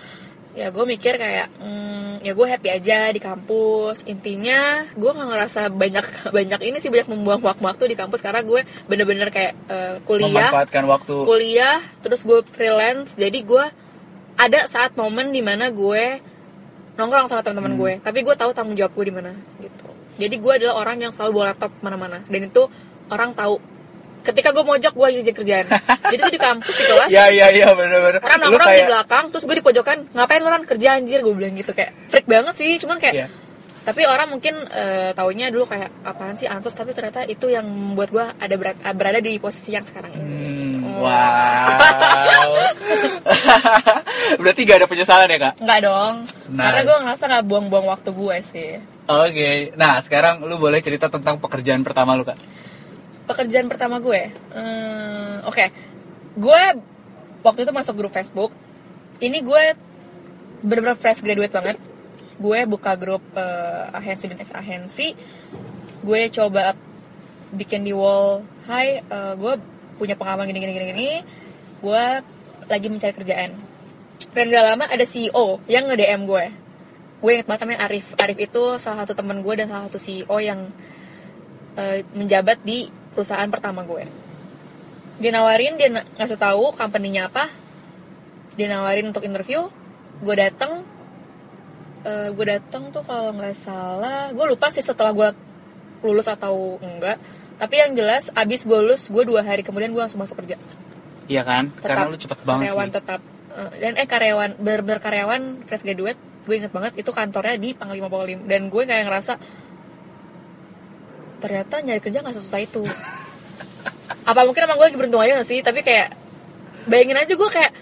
[0.55, 4.07] ya gue mikir kayak hmm, ya gue happy aja di kampus.
[4.07, 8.23] Intinya gue nggak ngerasa banyak banyak ini sih banyak membuang waktu di kampus.
[8.23, 10.51] Karena gue bener-bener kayak eh, kuliah.
[10.51, 11.14] Memanfaatkan waktu.
[11.27, 13.19] Kuliah terus gue freelance.
[13.19, 13.64] Jadi gue
[14.35, 16.23] ada saat momen di mana gue
[16.95, 17.93] nongkrong sama teman-teman gue.
[18.01, 19.87] Tapi gue tahu tanggung jawab gue di mana gitu.
[20.14, 22.23] Jadi gue adalah orang yang selalu bawa laptop ke mana-mana.
[22.31, 22.71] Dan itu
[23.11, 23.59] orang tahu
[24.24, 25.66] ketika gue mojok gue kerja kerjaan.
[26.12, 27.08] Jadi tuh di kampus di kelas.
[27.12, 28.18] Ya ya ya bener-bener.
[28.18, 31.34] Orang nongkrong di kayak belakang terus gue di pojokan ngapain lu Ran kerja anjir gue
[31.37, 31.70] bilang gitu.
[31.70, 33.28] Kayak freak banget sih cuman kayak Iya.
[33.84, 36.72] tapi orang mungkin eh, taunya dulu kayak apaan sih ansos?
[36.72, 40.08] Tapi ternyata itu yang membuat gue ada berat, berada di posisi yang sekarang.
[40.10, 41.68] Ini Hmm, wow.
[44.40, 45.54] Berarti gak ada penyesalan ya kak?
[45.60, 46.14] Enggak dong.
[46.48, 46.64] Nice.
[46.64, 48.70] karena gue ngerasa nggak buang-buang waktu gue sih.
[49.04, 52.40] Oke, nah sekarang lu boleh cerita tentang pekerjaan pertama lu kak.
[53.24, 54.30] Pekerjaan pertama gue.
[54.52, 55.64] Hmm, oke.
[56.37, 56.62] Gue
[57.44, 58.52] waktu itu masuk grup Facebook.
[59.20, 59.64] Ini gue
[60.64, 61.76] bener-bener fresh graduate banget.
[62.40, 65.14] Gue buka grup eh, agensi dan ex agensi
[66.04, 66.76] gue coba
[67.56, 69.52] bikin di wall hai eh, gue
[69.96, 71.10] punya pengalaman gini gini gini gini.
[71.80, 72.04] Gue
[72.68, 73.50] lagi mencari kerjaan.
[74.34, 76.44] Dan gak lama ada CEO yang nge DM gue.
[77.22, 78.06] Gue inget banget namanya Arif.
[78.20, 80.68] Arif itu salah satu teman gue dan salah satu CEO yang
[81.80, 84.05] eh, menjabat di perusahaan pertama gue.
[85.22, 87.48] Dia nawarin dia ngasih tahu company-nya apa.
[88.59, 89.70] Dia nawarin untuk interview.
[90.20, 90.83] Gue datang
[92.05, 95.33] Eh, gue datang tuh kalau nggak salah gue lupa sih setelah gue
[96.05, 97.16] lulus atau enggak.
[97.57, 100.61] Tapi yang jelas abis gue lulus gue dua hari kemudian gue langsung masuk kerja.
[101.33, 101.72] Iya kan?
[101.81, 102.96] Karena lu cepet banget karyawan sih.
[103.00, 103.20] tetap.
[103.57, 108.12] Eh, dan eh karyawan bener-bener karyawan fresh graduate gue inget banget itu kantornya di Panglima
[108.12, 109.40] Polim dan gue kayak ngerasa
[111.38, 112.83] ternyata nyari kerja nggak sesusah itu.
[114.31, 115.61] Apa mungkin emang gue lagi beruntung aja gak sih?
[115.61, 116.16] Tapi kayak
[116.88, 117.73] bayangin aja gue kayak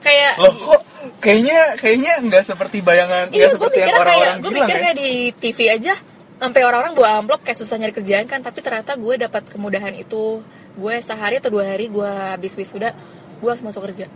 [0.00, 0.80] kayak Loh kok
[1.20, 4.80] kayaknya kayaknya nggak seperti bayangan iya gue seperti yang mikirnya kayak orang-orang gue mikir ya.
[4.80, 5.94] kayak di TV aja
[6.40, 10.40] sampai orang-orang bawa amplop kayak susah nyari kerjaan kan tapi ternyata gue dapat kemudahan itu.
[10.72, 12.96] Gue sehari atau dua hari gue habis wisuda
[13.38, 14.08] gue langsung masuk kerja.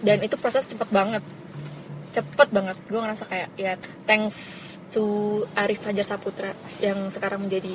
[0.00, 1.20] Dan itu proses cepet banget.
[2.16, 2.76] Cepet banget.
[2.88, 3.76] Gue ngerasa kayak ya
[4.08, 5.04] thanks to
[5.58, 7.74] Arif Fajar Saputra yang sekarang menjadi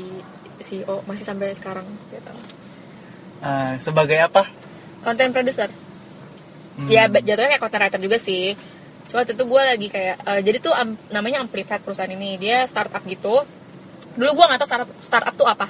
[0.63, 2.33] CEO masih sampai sekarang gitu.
[3.43, 4.47] Eh, sebagai apa?
[4.99, 5.71] content producer.
[6.79, 6.87] Hmm.
[6.87, 8.55] ya jatuhnya kayak content writer juga sih.
[9.11, 12.39] Cuma waktu itu gue lagi kayak eh, jadi tuh am- namanya Amplified perusahaan ini.
[12.39, 13.43] Dia startup gitu.
[14.15, 15.67] Dulu gue nggak tahu startup startup tuh apa.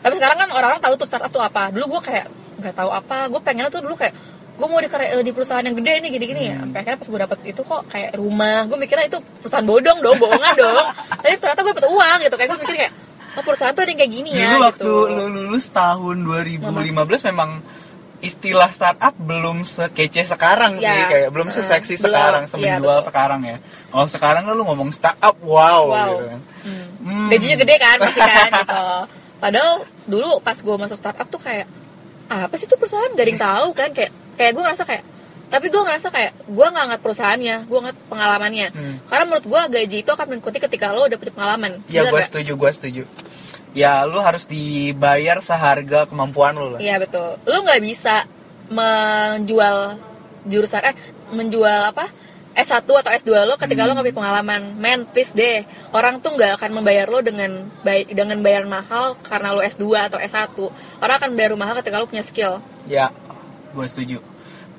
[0.00, 1.68] Tapi sekarang kan orang-orang tahu tuh startup tuh apa.
[1.72, 2.26] Dulu gue kayak
[2.60, 3.28] nggak tahu apa.
[3.28, 4.16] Gue pengen tuh dulu kayak
[4.58, 7.20] gue mau di, eh, di perusahaan yang gede nih gini-gini ya sampai akhirnya pas gue
[7.22, 10.86] dapet itu kok kayak rumah gue mikirnya itu perusahaan bodong dong bohongan dong
[11.22, 12.92] tapi ternyata gue dapet uang gitu kayak gue mikir kayak
[13.38, 15.14] oh perusahaan tuh ada yang kayak gini ya Dulu waktu gitu.
[15.14, 17.50] lu lulus tahun 2015 memang
[18.18, 22.98] istilah startup belum sekece sekarang sih Ya, kayak belum uh, seseksi belum, sekarang iya, semenjual
[22.98, 23.06] betul.
[23.14, 23.56] sekarang ya.
[23.94, 26.18] Kalau sekarang kan lu ngomong startup wow, Wow.
[26.18, 26.40] gitu kan.
[26.66, 26.86] Hmm.
[26.98, 27.28] Hmm.
[27.30, 28.86] Gajinya gede kan pasti kan gitu.
[29.38, 29.72] Padahal
[30.10, 31.70] dulu pas gue masuk startup tuh kayak
[32.28, 35.04] apa sih tuh perusahaan yang tahu kan kayak kayak gue ngerasa kayak
[35.48, 38.94] tapi gue ngerasa kayak gue nggak ngat perusahaannya gue ngat pengalamannya Hmm.
[39.08, 42.52] karena menurut gue gaji itu akan mengikuti ketika lo udah punya pengalaman Ya gue setuju,
[42.54, 43.02] gue setuju.
[43.72, 46.80] Ya lu harus dibayar seharga kemampuan lu lah.
[46.80, 47.36] Iya betul.
[47.44, 48.24] Lu nggak bisa
[48.68, 49.96] menjual
[50.44, 50.96] jurusan eh
[51.32, 52.08] menjual apa
[52.58, 54.62] S1 atau S2 lo ketika lo nggak punya pengalaman.
[54.74, 55.62] Men, please deh.
[55.94, 60.18] Orang tuh nggak akan membayar lo dengan baik dengan bayar mahal karena lo S2 atau
[60.18, 60.58] S1.
[60.98, 62.58] Orang akan bayar mahal ketika lo punya skill.
[62.90, 63.14] Ya,
[63.70, 64.18] gue setuju.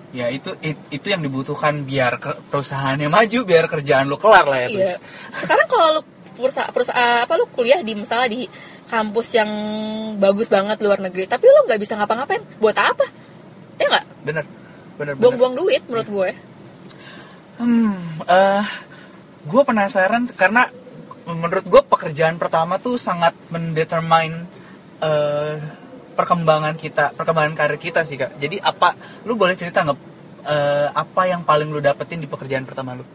[0.10, 4.66] Ya itu it- itu yang dibutuhkan biar ke- perusahaannya maju, biar kerjaan lu kelar lah
[4.66, 4.74] ya Iya.
[4.74, 4.94] terus.
[5.38, 6.02] Sekarang kalau lo
[6.34, 8.50] perusahaan perusahaan apa lo kuliah di misalnya di
[8.90, 9.52] kampus yang
[10.18, 12.42] bagus banget luar negeri, tapi lo nggak bisa ngapa-ngapain.
[12.58, 13.06] Buat apa?
[13.78, 14.06] Ya nggak?
[14.26, 14.44] Bener,
[14.98, 15.14] bener.
[15.14, 16.30] Buang-buang duit menurut gue.
[17.60, 17.94] Hmm,
[18.26, 18.66] eh
[19.46, 20.66] gue penasaran karena
[21.28, 24.50] menurut gue pekerjaan pertama tuh sangat mendetermine
[25.00, 25.56] eh
[26.20, 28.36] perkembangan kita, perkembangan karir kita sih kak.
[28.36, 28.92] Jadi apa,
[29.24, 30.00] lu boleh cerita nggak
[30.44, 33.08] eh, apa yang paling lu dapetin di pekerjaan pertama lu?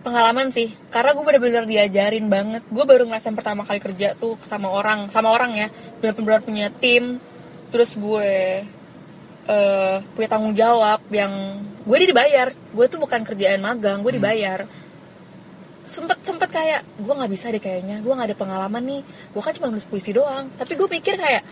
[0.00, 2.64] Pengalaman sih karena gue bener-bener diajarin banget.
[2.72, 5.68] Gue baru ngerasain pertama kali kerja tuh sama orang sama orang ya.
[6.00, 7.20] Bener-bener punya tim
[7.68, 8.64] terus gue
[9.44, 12.48] eh punya tanggung jawab yang gue dibayar.
[12.72, 14.64] Gue tuh bukan kerjaan magang gue dibayar
[15.90, 19.02] sempet sempet kayak gue nggak bisa deh kayaknya gue nggak ada pengalaman nih.
[19.34, 20.46] Gue kan cuma nulis puisi doang.
[20.54, 21.42] Tapi gue mikir kayak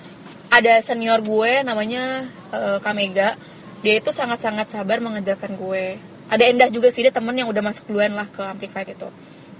[0.48, 2.24] ada senior gue namanya
[2.54, 3.34] eh, Kamega
[3.78, 5.98] dia itu sangat-sangat sabar mengajarkan gue.
[6.30, 9.10] Ada Endah juga sih dia temen yang udah masuk duluan lah ke Amplified itu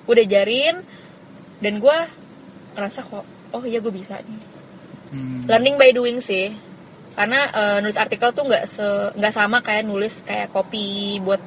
[0.09, 0.81] gue udah jarin
[1.61, 1.97] dan gue
[2.73, 4.41] ngerasa kok oh iya gue bisa nih.
[5.09, 5.41] Hmm.
[5.49, 6.55] learning by doing sih.
[7.13, 8.87] Karena eh, nulis artikel tuh nggak se
[9.19, 11.41] nggak sama kayak nulis kayak copy buat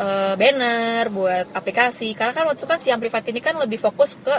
[0.00, 2.16] eh, banner buat aplikasi.
[2.16, 4.36] Karena kan waktu kan si Amplified ini kan lebih fokus ke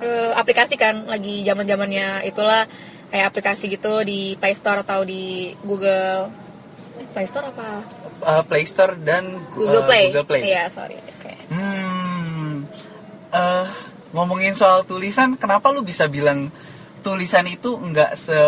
[0.00, 1.04] eh, aplikasi kan.
[1.04, 2.64] Lagi zaman zamannya itulah
[3.12, 6.32] kayak aplikasi gitu di Play Store atau di Google
[7.12, 7.84] Play Store apa?
[8.22, 10.04] Eh, Play Store dan Google eh, Play.
[10.08, 10.42] Google Play.
[10.48, 10.96] iya sorry.
[10.96, 11.32] Oke.
[11.52, 12.64] Hmm,
[13.32, 13.66] eh,
[14.16, 16.48] ngomongin soal tulisan, kenapa lu bisa bilang
[17.02, 18.38] tulisan itu nggak se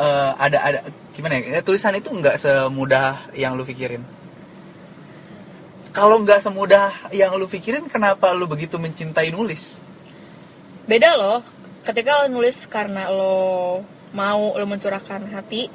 [0.00, 0.80] eh, ada ada
[1.12, 1.60] gimana ya?
[1.60, 4.19] Tulisan itu nggak semudah yang lu pikirin.
[5.90, 9.82] Kalau nggak semudah yang lu pikirin, kenapa lu begitu mencintai nulis?
[10.80, 11.38] beda loh
[11.86, 13.78] ketika lo nulis karena lo
[14.10, 15.70] mau lo mencurahkan hati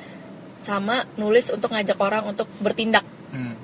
[0.60, 3.56] sama nulis untuk ngajak orang untuk bertindak Hmm.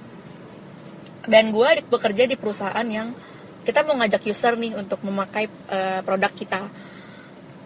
[1.27, 3.11] dan gue bekerja di perusahaan yang
[3.63, 6.71] kita mau ngajak user nih untuk memakai eh, produk kita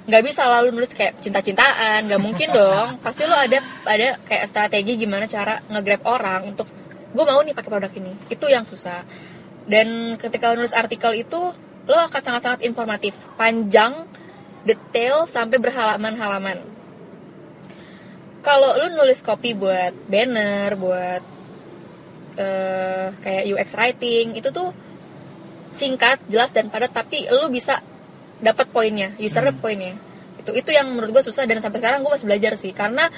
[0.05, 4.97] nggak bisa lalu nulis kayak cinta-cintaan nggak mungkin dong pasti lo ada ada kayak strategi
[4.97, 6.65] gimana cara nge-grab orang untuk
[7.15, 8.13] gue mau nih pakai produk ini.
[8.27, 9.07] Itu yang susah.
[9.65, 11.39] Dan ketika lo nulis artikel itu
[11.85, 14.05] lo akan sangat-sangat informatif panjang
[14.67, 16.59] detail sampai berhalaman-halaman.
[18.45, 21.23] Kalau lu nulis copy buat banner buat
[22.37, 24.69] eh, kayak UX writing itu tuh
[25.73, 27.81] singkat jelas dan padat tapi lu bisa
[28.39, 29.93] dapat poinnya user dapat poinnya.
[30.41, 32.69] Itu itu yang menurut gue susah dan sampai sekarang gue masih belajar sih.
[32.73, 33.09] Karena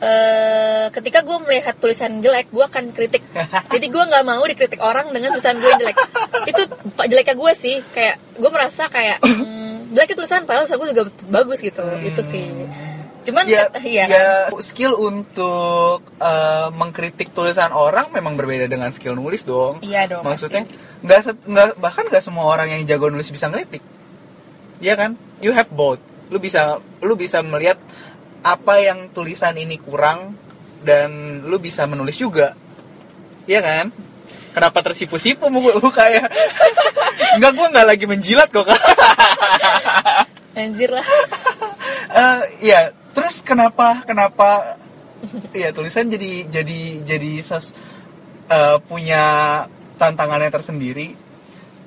[0.00, 3.22] eh, ketika gue melihat tulisan jelek gue akan kritik
[3.68, 5.96] jadi gue nggak mau dikritik orang dengan tulisan gue jelek
[6.48, 6.62] itu
[6.96, 11.04] pak jeleknya gue sih kayak gue merasa kayak hmm, jelek tulisan padahal tulisan gue juga
[11.28, 12.48] bagus gitu itu sih
[13.20, 14.26] cuman Ya, iya ya
[14.64, 19.84] skill untuk eh, mengkritik tulisan orang memang berbeda dengan skill nulis dong.
[19.84, 20.64] Iya dong, Maksudnya
[21.04, 23.84] nggak nggak bahkan nggak semua orang yang jago nulis bisa ngeritik.
[24.80, 25.20] Iya kan?
[25.44, 26.00] You have both.
[26.32, 27.76] Lu bisa lu bisa melihat
[28.40, 30.36] apa yang tulisan ini kurang
[30.80, 32.56] dan lu bisa menulis juga.
[33.44, 33.86] Iya kan?
[34.50, 36.26] Kenapa tersipu-sipu muka lu kayak
[37.38, 38.66] Enggak, gue nggak lagi menjilat kok
[40.58, 41.06] anjir lah.
[42.10, 44.76] Eh, ya terus kenapa kenapa
[45.54, 47.70] ya tulisan jadi jadi jadi ses,
[48.50, 49.22] eh, punya
[50.00, 51.14] tantangannya tersendiri.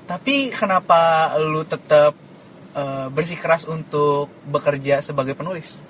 [0.08, 2.16] Tapi kenapa lu tetap
[2.72, 5.84] eh, bersikeras untuk bekerja sebagai penulis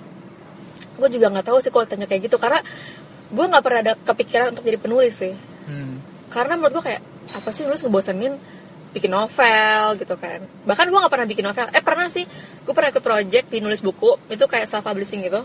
[0.94, 2.62] gue juga nggak tahu sih kalau tanya kayak gitu karena
[3.30, 5.34] gue nggak pernah ada kepikiran untuk jadi penulis sih.
[5.64, 5.96] Hmm.
[6.28, 7.02] karena menurut gue kayak
[7.32, 8.36] apa sih nulis ngebosenin?
[8.94, 10.38] Bikin novel gitu kan.
[10.66, 11.66] Bahkan gue nggak pernah bikin novel.
[11.70, 12.26] Eh pernah sih.
[12.62, 14.18] Gue pernah ikut project di nulis buku.
[14.30, 15.42] Itu kayak self publishing gitu.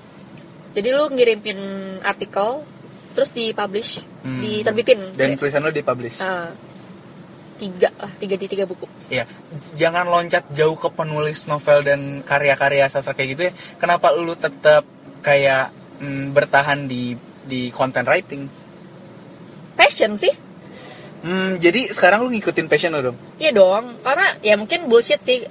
[0.78, 1.60] Jadi lu ngirimin
[2.06, 2.62] artikel
[3.18, 4.44] terus dipublish Hmm.
[4.44, 5.16] diterbitin.
[5.16, 6.20] Dan Kayak, tulisan lu dipublish?
[6.20, 6.52] Ah,
[7.56, 8.86] tiga lah tiga di tiga buku.
[9.10, 9.24] Ya
[9.76, 13.54] jangan loncat jauh ke penulis novel dan karya-karya sastra kayak gitu ya.
[13.80, 14.84] Kenapa lu tetap
[15.20, 18.46] kayak mm, bertahan di di content writing
[19.76, 20.34] passion sih
[21.20, 23.18] Hmm, jadi sekarang lu ngikutin passion lu dong?
[23.36, 25.44] Iya dong, karena ya mungkin bullshit sih.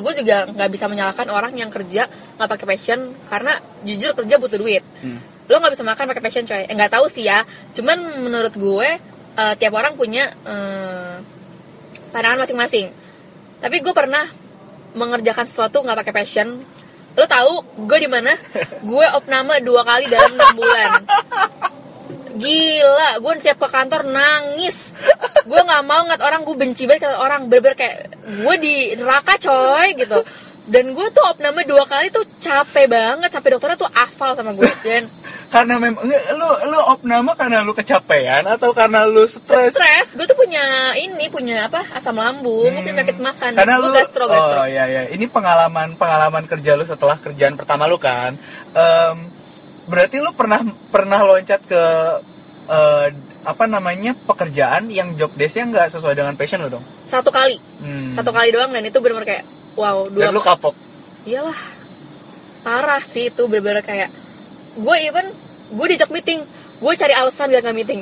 [0.00, 2.08] gue juga nggak bisa menyalahkan orang yang kerja
[2.40, 4.80] nggak pakai passion, karena jujur kerja butuh duit.
[5.04, 5.20] Hmm.
[5.50, 6.62] Lo nggak bisa makan pakai passion coy.
[6.62, 7.42] Eh, nggak tahu sih ya.
[7.74, 8.88] Cuman menurut gue
[9.36, 11.20] eh, tiap orang punya eh,
[12.14, 12.88] pandangan masing-masing.
[13.58, 14.24] Tapi gue pernah
[14.94, 16.62] mengerjakan sesuatu nggak pakai passion.
[17.20, 18.32] Lo tahu gue di mana?
[18.80, 20.90] gue opname dua kali dalam enam bulan.
[22.40, 24.96] Gila, gue tiap ke kantor nangis.
[25.44, 27.52] Gue nggak mau ngeliat orang, gue benci banget orang.
[27.52, 30.24] Bener-bener kayak gue di neraka coy gitu.
[30.70, 33.30] Dan gue tuh opname dua kali tuh capek banget.
[33.34, 34.70] Sampai dokternya tuh hafal sama gue.
[34.86, 35.10] Dan
[35.50, 39.74] Karena memang lu lu opname karena lu kecapean atau karena lu stres?
[39.74, 43.50] stres, gue tuh punya ini, punya apa asam lambung, punya penyakit makan.
[43.50, 43.58] Hmm.
[43.58, 44.62] Karena lu gastro, gastro.
[44.62, 48.38] Oh iya iya, ini pengalaman pengalaman kerja lu setelah kerjaan pertama lu kan.
[48.78, 49.16] Em,
[49.90, 50.62] berarti lu pernah
[50.94, 51.82] pernah loncat ke
[52.70, 53.06] eh,
[53.42, 56.84] apa namanya pekerjaan yang job desk-nya nggak sesuai dengan passion lu dong?
[57.10, 58.14] Satu kali, Hmm.
[58.14, 59.44] satu kali doang dan itu bener-bener kayak
[59.78, 60.74] wow, dua Dan lu kapok.
[61.28, 61.58] iyalah.
[62.60, 64.12] Parah sih itu bener-bener kayak
[64.76, 65.32] gue even
[65.70, 66.44] gue diajak meeting
[66.80, 68.00] gue cari alasan biar nggak meeting.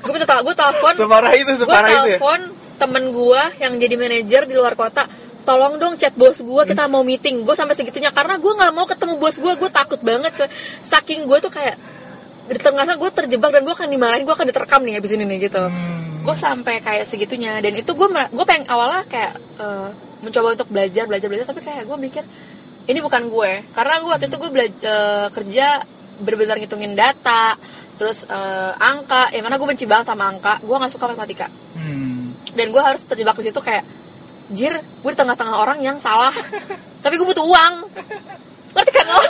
[0.00, 0.94] Gue minta gue telepon.
[0.96, 2.18] Separah itu, gue separah itu ya.
[2.18, 2.40] telepon
[2.80, 5.04] temen gue yang jadi manajer di luar kota
[5.44, 7.46] tolong dong chat bos gue kita mau meeting.
[7.46, 10.48] Gue sampai segitunya karena gue nggak mau ketemu bos gue gue takut banget coy.
[10.82, 11.76] Saking gue tuh kayak
[12.50, 15.38] di tengah gue terjebak dan gue akan dimarahin gue akan diterkam nih abis ini nih
[15.46, 15.62] gitu.
[15.70, 15.98] Hmm.
[16.20, 19.88] gue sampai kayak segitunya dan itu gue gue pengen awalnya kayak eh,
[20.20, 22.24] mencoba untuk belajar belajar belajar tapi kayak gue mikir
[22.84, 25.00] ini bukan gue karena gue waktu itu gue belajar
[25.30, 25.66] kerja
[26.20, 27.56] benar-benar ngitungin data
[27.96, 32.34] terus eh, angka yang mana gue benci banget sama angka gue nggak suka matematika Hmm.
[32.52, 33.86] dan gue harus terjebak di situ kayak
[34.50, 36.34] jir gue di tengah-tengah orang yang salah
[37.00, 37.74] tapi gue butuh uang
[38.74, 39.22] ngerti kan lo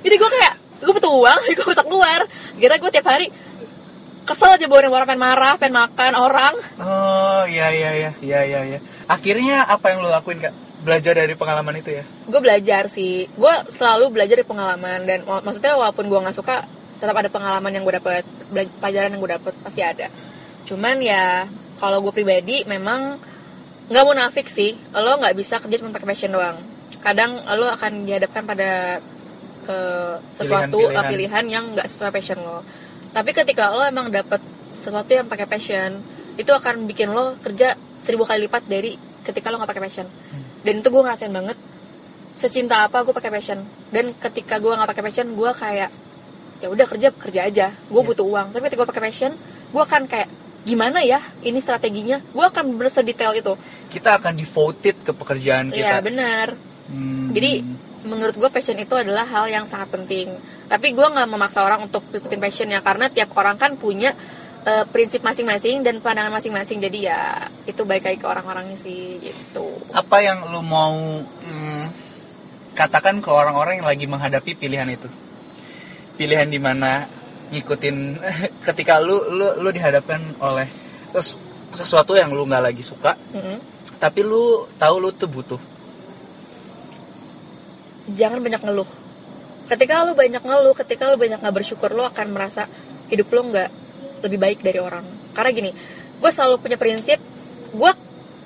[0.00, 2.20] jadi gue kayak gue butuh uang gue bisa keluar
[2.54, 3.28] kira gue tiap hari
[4.22, 8.60] kesel aja bawa orang pengen marah pengen makan orang Oh iya iya iya iya iya.
[8.62, 8.78] iya.
[9.10, 10.54] Akhirnya apa yang lo lakuin kak?
[10.80, 12.04] Belajar dari pengalaman itu ya?
[12.06, 13.26] gue belajar sih.
[13.34, 16.64] Gue selalu belajar dari pengalaman dan mak- maksudnya walaupun gue nggak suka
[17.02, 18.22] tetap ada pengalaman yang gue dapet
[18.78, 20.06] pelajaran yang gue dapet pasti ada.
[20.64, 21.44] Cuman ya
[21.82, 23.18] kalau gue pribadi memang
[23.90, 24.78] nggak munafik sih.
[24.94, 26.56] Lo nggak bisa kerja cuma pakai passion doang.
[27.02, 29.02] Kadang lo akan dihadapkan pada
[29.66, 32.62] eh, sesuatu eh, pilihan yang nggak sesuai passion lo.
[33.10, 34.38] Tapi ketika lo emang dapet
[34.70, 35.98] sesuatu yang pakai passion
[36.38, 40.06] itu akan bikin lo kerja seribu kali lipat dari ketika lo nggak pakai passion.
[40.60, 41.56] Dan itu gue ngerasain banget.
[42.34, 43.60] Secinta apa gue pakai passion.
[43.92, 45.90] Dan ketika gue nggak pakai passion gue kayak
[46.60, 47.66] ya udah kerja kerja aja.
[47.88, 48.52] Gue butuh uang.
[48.52, 49.32] Tapi ketika gue pakai passion
[49.70, 50.28] gue akan kayak
[50.64, 52.20] gimana ya ini strateginya?
[52.32, 53.54] Gue akan bener detail itu.
[53.88, 56.04] Kita akan devoted ke pekerjaan Iya kita.
[56.04, 56.48] benar
[56.90, 57.30] Hmm.
[57.30, 57.62] jadi
[58.02, 60.34] menurut gue passion itu adalah hal yang sangat penting.
[60.66, 62.82] Tapi gue nggak memaksa orang untuk ikutin passionnya.
[62.82, 64.10] Karena tiap orang kan punya
[64.66, 67.20] eh, prinsip masing-masing dan pandangan masing-masing jadi ya
[67.64, 71.84] itu baik lagi ke orang-orangnya sih gitu apa yang lu mau hmm,
[72.74, 75.10] katakan ke orang-orang yang lagi menghadapi pilihan itu?
[76.16, 77.04] Pilihan di mana
[77.50, 77.96] ngikutin
[78.66, 80.68] ketika lu lu lu dihadapkan oleh
[81.18, 81.36] ses-
[81.74, 83.58] sesuatu yang lu nggak lagi suka, Mm-mm.
[83.98, 85.60] tapi lu tahu lu tuh butuh.
[88.10, 88.90] jangan banyak ngeluh
[89.70, 92.66] ketika lu banyak ngeluh ketika lu banyak nggak bersyukur lu akan merasa
[93.06, 93.70] hidup lu nggak
[94.24, 95.04] lebih baik dari orang.
[95.32, 95.70] Karena gini
[96.20, 97.16] gue selalu punya prinsip
[97.72, 97.90] gue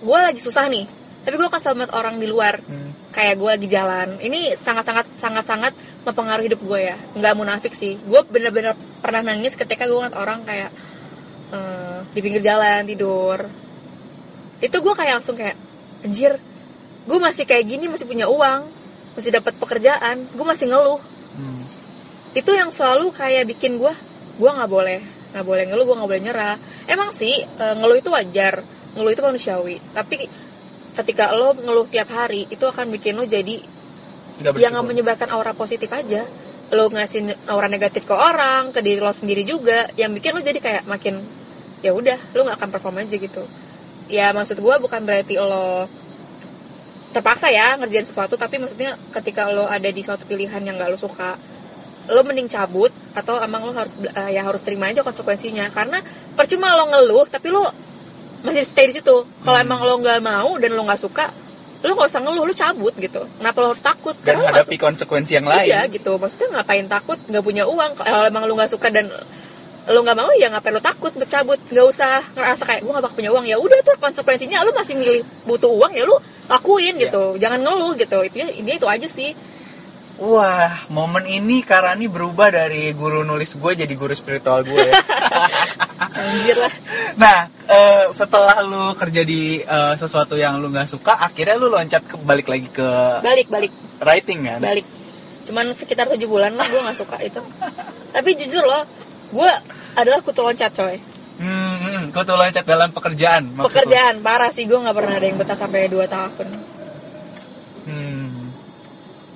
[0.05, 0.87] gue lagi susah nih
[1.25, 2.57] tapi gue akan selalu melihat orang di luar.
[2.61, 2.93] Hmm.
[3.15, 4.19] kayak gue lagi jalan.
[4.19, 5.73] Ini sangat sangat sangat sangat
[6.03, 6.99] mempengaruhi hidup gue ya.
[7.15, 7.95] Nggak munafik sih.
[7.95, 10.75] Gue bener-bener pernah nangis ketika gue ngeliat orang kayak
[11.55, 13.47] eh, di pinggir jalan tidur.
[14.59, 15.55] Itu gue kayak langsung kayak
[16.03, 16.43] anjir
[17.05, 18.69] gue masih kayak gini masih punya uang
[19.17, 21.01] masih dapat pekerjaan gue masih ngeluh.
[21.35, 21.67] Hmm.
[22.31, 23.91] itu yang selalu kayak bikin gue
[24.39, 25.03] gue nggak boleh
[25.35, 26.57] nggak boleh ngeluh gue nggak boleh nyerah.
[26.87, 28.63] Emang sih e, ngeluh itu wajar.
[28.95, 29.77] Ngeluh itu manusiawi.
[29.91, 30.17] Tapi
[30.95, 33.59] ketika lo ngeluh tiap hari itu akan bikin lo jadi
[34.39, 36.23] yang nggak menyebarkan aura positif aja.
[36.71, 40.63] Lo ngasih aura negatif ke orang ke diri lo sendiri juga yang bikin lo jadi
[40.63, 41.19] kayak makin
[41.83, 43.43] ya udah lo nggak akan perform aja gitu.
[44.07, 45.91] Ya maksud gue bukan berarti lo
[47.11, 50.99] terpaksa ya ngerjain sesuatu tapi maksudnya ketika lo ada di suatu pilihan yang gak lo
[50.99, 51.39] suka
[52.09, 55.71] lo mending cabut atau emang lo harus eh, ya harus terima aja konsekuensinya.
[55.73, 56.01] Karena
[56.35, 57.69] percuma lo ngeluh tapi lo
[58.45, 59.25] masih stay di situ.
[59.25, 61.33] Kalau emang lo nggak mau dan lo nggak suka
[61.85, 63.21] lo nggak usah ngeluh lo cabut gitu.
[63.41, 64.17] Kenapa lo harus takut?
[64.25, 65.69] Dan lo nggak hadapi konsekuensi yang lain.
[65.69, 67.21] Iya gitu, maksudnya ngapain takut?
[67.29, 67.93] Nggak punya uang.
[67.97, 69.13] Kalau emang lu nggak suka dan
[69.85, 71.13] lu nggak mau ya ngapain lu takut?
[71.13, 71.61] Untuk cabut.
[71.69, 73.45] Nggak usah ngerasa kayak gue nggak bakal punya uang.
[73.45, 76.17] Ya udah tuh konsekuensinya lu masih milih butuh uang ya lu
[76.49, 77.09] lakuin Iya.
[77.09, 77.25] gitu.
[77.37, 78.19] Jangan ngeluh gitu.
[78.25, 79.37] Itu ya intinya itu aja sih
[80.15, 84.95] Wah, momen ini Karani berubah dari guru nulis gue jadi guru spiritual gue ya.
[86.15, 86.71] anjir lah
[87.15, 92.03] nah, eh, setelah lu kerja di eh, sesuatu yang lu nggak suka, akhirnya lu loncat
[92.05, 92.89] ke balik lagi ke
[93.21, 94.63] balik balik writing kan?
[94.63, 94.87] balik
[95.45, 97.43] cuman sekitar tujuh bulan lah gue nggak suka itu
[98.11, 98.87] tapi jujur loh
[99.31, 99.51] gue
[99.95, 100.97] adalah kutu loncat coy
[101.35, 101.51] Hmm,
[101.83, 103.43] hmm, gue tuh loncat dalam pekerjaan.
[103.51, 103.67] maksud lu?
[103.67, 106.47] pekerjaan parah sih gue nggak pernah ada yang betah sampai 2 tahun
[107.85, 108.14] Hmm.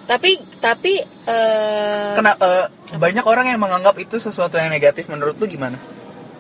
[0.08, 5.06] Tapi tapi eh, Kena, eh, banyak orang yang menganggap itu sesuatu yang negatif.
[5.06, 5.76] Menurut lu gimana?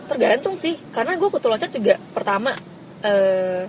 [0.08, 2.56] tergantung sih karena gue kutu loncat juga pertama
[3.04, 3.68] eh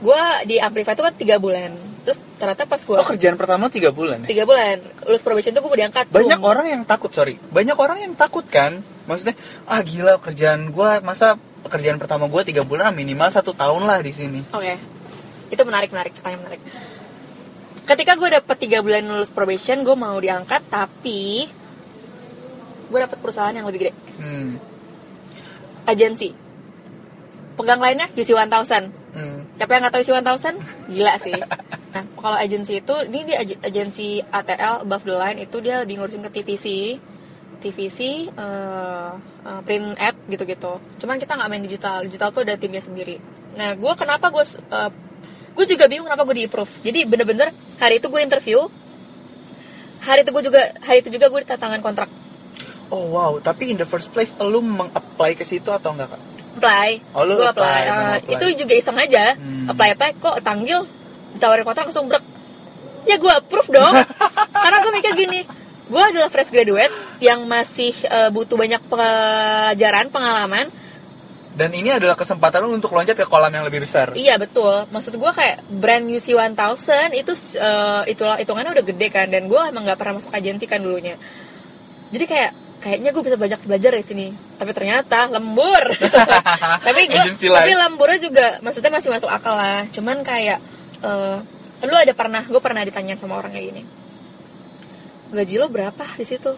[0.00, 1.68] gue di Amplify itu kan tiga bulan
[2.00, 4.32] terus ternyata pas gue Oh kerjaan pertama tiga bulan ya?
[4.32, 7.36] tiga bulan lulus probation tuh gue diangkat Banyak Cuma- orang yang takut, sorry.
[7.36, 8.80] Banyak orang yang takut kan?
[9.04, 9.36] Maksudnya,
[9.68, 11.36] ah gila kerjaan gue, masa
[11.68, 14.40] kerjaan pertama gue tiga bulan minimal satu tahun lah di sini.
[14.56, 14.80] Oke,
[15.52, 16.60] itu menarik menarik, pertanyaan menarik.
[17.90, 21.50] Ketika gue dapet tiga bulan lulus probation, gue mau diangkat, tapi
[22.86, 24.54] gue dapet perusahaan yang lebih gede, Hmm.
[25.90, 26.30] agensi.
[27.58, 28.94] Pegang lainnya UC 1000.
[29.10, 29.42] Hmm.
[29.58, 30.54] Siapa yang nggak tahu UC 1000?
[30.86, 31.34] Gila sih.
[31.90, 36.22] Nah, kalau agensi itu, ini ag- agensi ATL above the line itu dia lebih ngurusin
[36.22, 36.94] ke TVC,
[37.58, 40.78] TVC, eh, eh, print ad gitu-gitu.
[41.02, 42.06] Cuman kita nggak main digital.
[42.06, 43.18] Digital tuh ada timnya sendiri.
[43.58, 44.46] Nah, gue kenapa gue
[45.60, 46.72] gue juga bingung kenapa gue di approve.
[46.80, 48.64] Jadi bener-bener hari itu gue interview.
[50.00, 52.08] Hari itu gue juga hari itu juga gue tangan kontrak.
[52.88, 56.20] Oh wow, tapi in the first place lu meng-apply ke situ atau enggak kak?
[56.56, 56.90] Apply.
[57.12, 57.84] Oh, lu gue apply, apply.
[57.84, 58.32] Eh, apply.
[58.40, 59.36] itu juga iseng aja.
[59.36, 59.68] Hmm.
[59.68, 60.88] Apply apply kok panggil
[61.36, 62.24] ditawarin kontrak langsung brek.
[63.04, 63.94] Ya gue approve dong.
[64.64, 65.40] Karena gue mikir gini,
[65.92, 70.72] gue adalah fresh graduate yang masih eh, butuh banyak pelajaran, pengalaman.
[71.50, 74.14] Dan ini adalah kesempatan lu untuk loncat ke kolam yang lebih besar.
[74.14, 74.86] Iya betul.
[74.86, 79.58] Maksud gue kayak brand UC 1000 itu eh, itulah hitungannya udah gede kan dan gue
[79.58, 81.18] emang nggak pernah masuk agensi kan dulunya.
[82.14, 84.26] Jadi kayak kayaknya gue bisa banyak belajar dari sini.
[84.30, 85.90] Tapi ternyata lembur.
[86.86, 89.90] tapi gue tapi lemburnya juga maksudnya masih masuk akal lah.
[89.90, 90.62] Cuman kayak
[91.02, 91.36] eh,
[91.82, 93.82] lu ada pernah gue pernah ditanya sama orang kayak gini.
[95.34, 96.54] Gaji lo berapa di situ?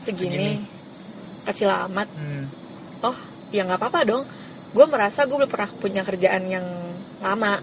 [0.00, 0.32] Segini.
[0.32, 0.52] Segini.
[1.42, 2.46] Kecil amat Hmm.
[3.02, 4.24] oh ya nggak apa-apa dong.
[4.72, 6.66] Gue merasa gue belum pernah punya kerjaan yang
[7.20, 7.60] lama.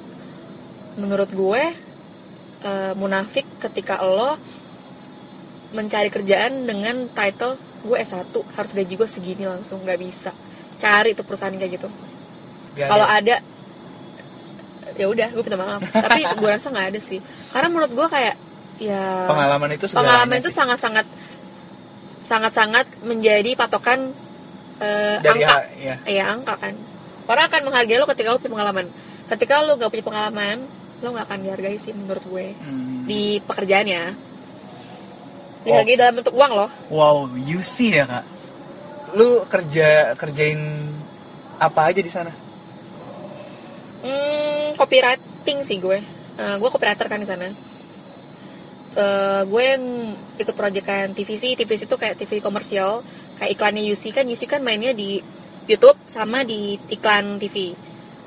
[0.96, 1.64] Menurut gue
[2.64, 4.38] eh, munafik ketika lo
[5.74, 10.32] mencari kerjaan dengan title gue S1 harus gaji gue segini langsung nggak bisa.
[10.80, 11.90] Cari tuh perusahaan kayak gitu.
[12.78, 13.42] Kalau ada.
[15.00, 15.82] ya udah gue minta maaf.
[15.82, 17.20] Tapi gue rasa nggak ada sih.
[17.50, 18.36] Karena menurut gue kayak
[18.80, 20.56] ya pengalaman itu pengalaman itu sih.
[20.56, 21.06] sangat-sangat
[22.24, 24.16] sangat-sangat menjadi patokan
[24.80, 25.56] eh, dari angka.
[25.56, 25.96] Ha- ya.
[26.04, 26.74] Iya angka kan.
[27.26, 28.86] Orang akan menghargai lo ketika lo punya pengalaman.
[29.28, 30.58] Ketika lo gak punya pengalaman
[31.00, 32.48] lo gak akan dihargai sih menurut gue.
[32.58, 33.08] Hmm.
[33.08, 34.12] di pekerjaan ya
[35.60, 38.26] dihargai dalam bentuk uang loh Wow, you see ya kak.
[39.12, 40.60] Lu kerja kerjain
[41.58, 42.32] apa aja di sana?
[44.00, 46.00] hmm, copywriting sih gue.
[46.36, 47.48] Eh, gue copywriter kan di sana.
[48.90, 49.84] Eh, gue yang
[50.36, 53.06] ikut proyekan TVC TVC itu kayak TV komersial
[53.40, 55.24] kayak iklannya UC kan UC kan mainnya di
[55.66, 57.74] YouTube sama di iklan TV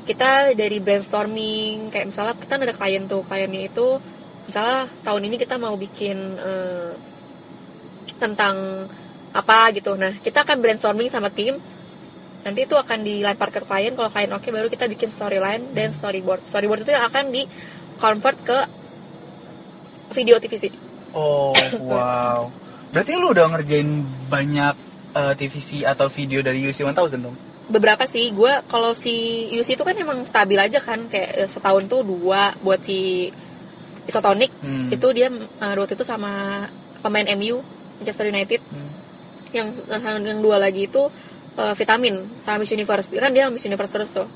[0.02, 4.02] kita dari brainstorming kayak misalnya kita ada klien tuh kliennya itu
[4.50, 6.90] misalnya tahun ini kita mau bikin eh,
[8.18, 8.86] tentang
[9.32, 9.94] apa gitu.
[9.94, 11.58] Nah kita akan brainstorming sama tim.
[12.42, 16.42] Nanti itu akan dilempar ke klien kalau klien oke baru kita bikin storyline dan storyboard.
[16.42, 17.46] Storyboard itu yang akan di
[18.02, 18.58] convert ke
[20.10, 22.48] video TVC Oh, wow.
[22.88, 24.76] Berarti lu udah ngerjain banyak
[25.14, 27.36] eh, TVC atau video dari UC 1000 dong?
[27.72, 28.28] beberapa sih.
[28.34, 31.06] Gue kalau si UC itu kan emang stabil aja kan.
[31.06, 33.30] Kayak eh, setahun tuh dua buat si
[34.04, 34.50] Isotonic.
[34.60, 34.90] Hmm.
[34.90, 36.66] itu dia waktu itu sama
[37.00, 37.62] pemain MU
[38.00, 38.60] Manchester United.
[38.68, 38.90] Hmm.
[39.52, 39.68] yang
[40.24, 41.12] yang dua lagi itu
[41.56, 43.08] eh, vitamin sama Miss Universe.
[43.14, 44.28] Kan dia Miss Universe terus tuh.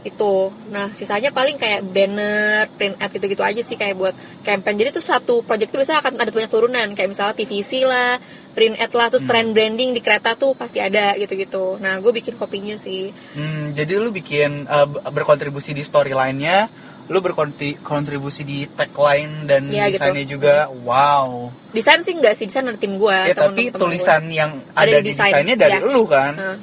[0.00, 0.52] Itu.
[0.72, 4.76] Nah sisanya paling kayak banner print ad gitu gitu aja sih kayak buat campaign.
[4.80, 6.88] Jadi tuh satu project tuh bisa akan ada banyak turunan.
[6.92, 8.20] Kayak misalnya TVC lah
[8.50, 12.12] print ad lah terus trend branding di kereta tuh pasti ada gitu gitu nah gue
[12.12, 16.66] bikin kopinya sih Hmm, jadi lu bikin b- berkontribusi di storyline-nya,
[17.06, 19.98] lu berkontribusi di tagline dan Iya, gitu.
[19.98, 20.54] desainnya juga.
[20.68, 21.54] Wow.
[21.70, 25.00] desain sih enggak sih desain dari tim gue Ya tapi tulisan yang Ada ada, di
[25.00, 25.86] di desain, desainnya dari iya.
[25.86, 26.32] lu kan.
[26.34, 26.56] Nah,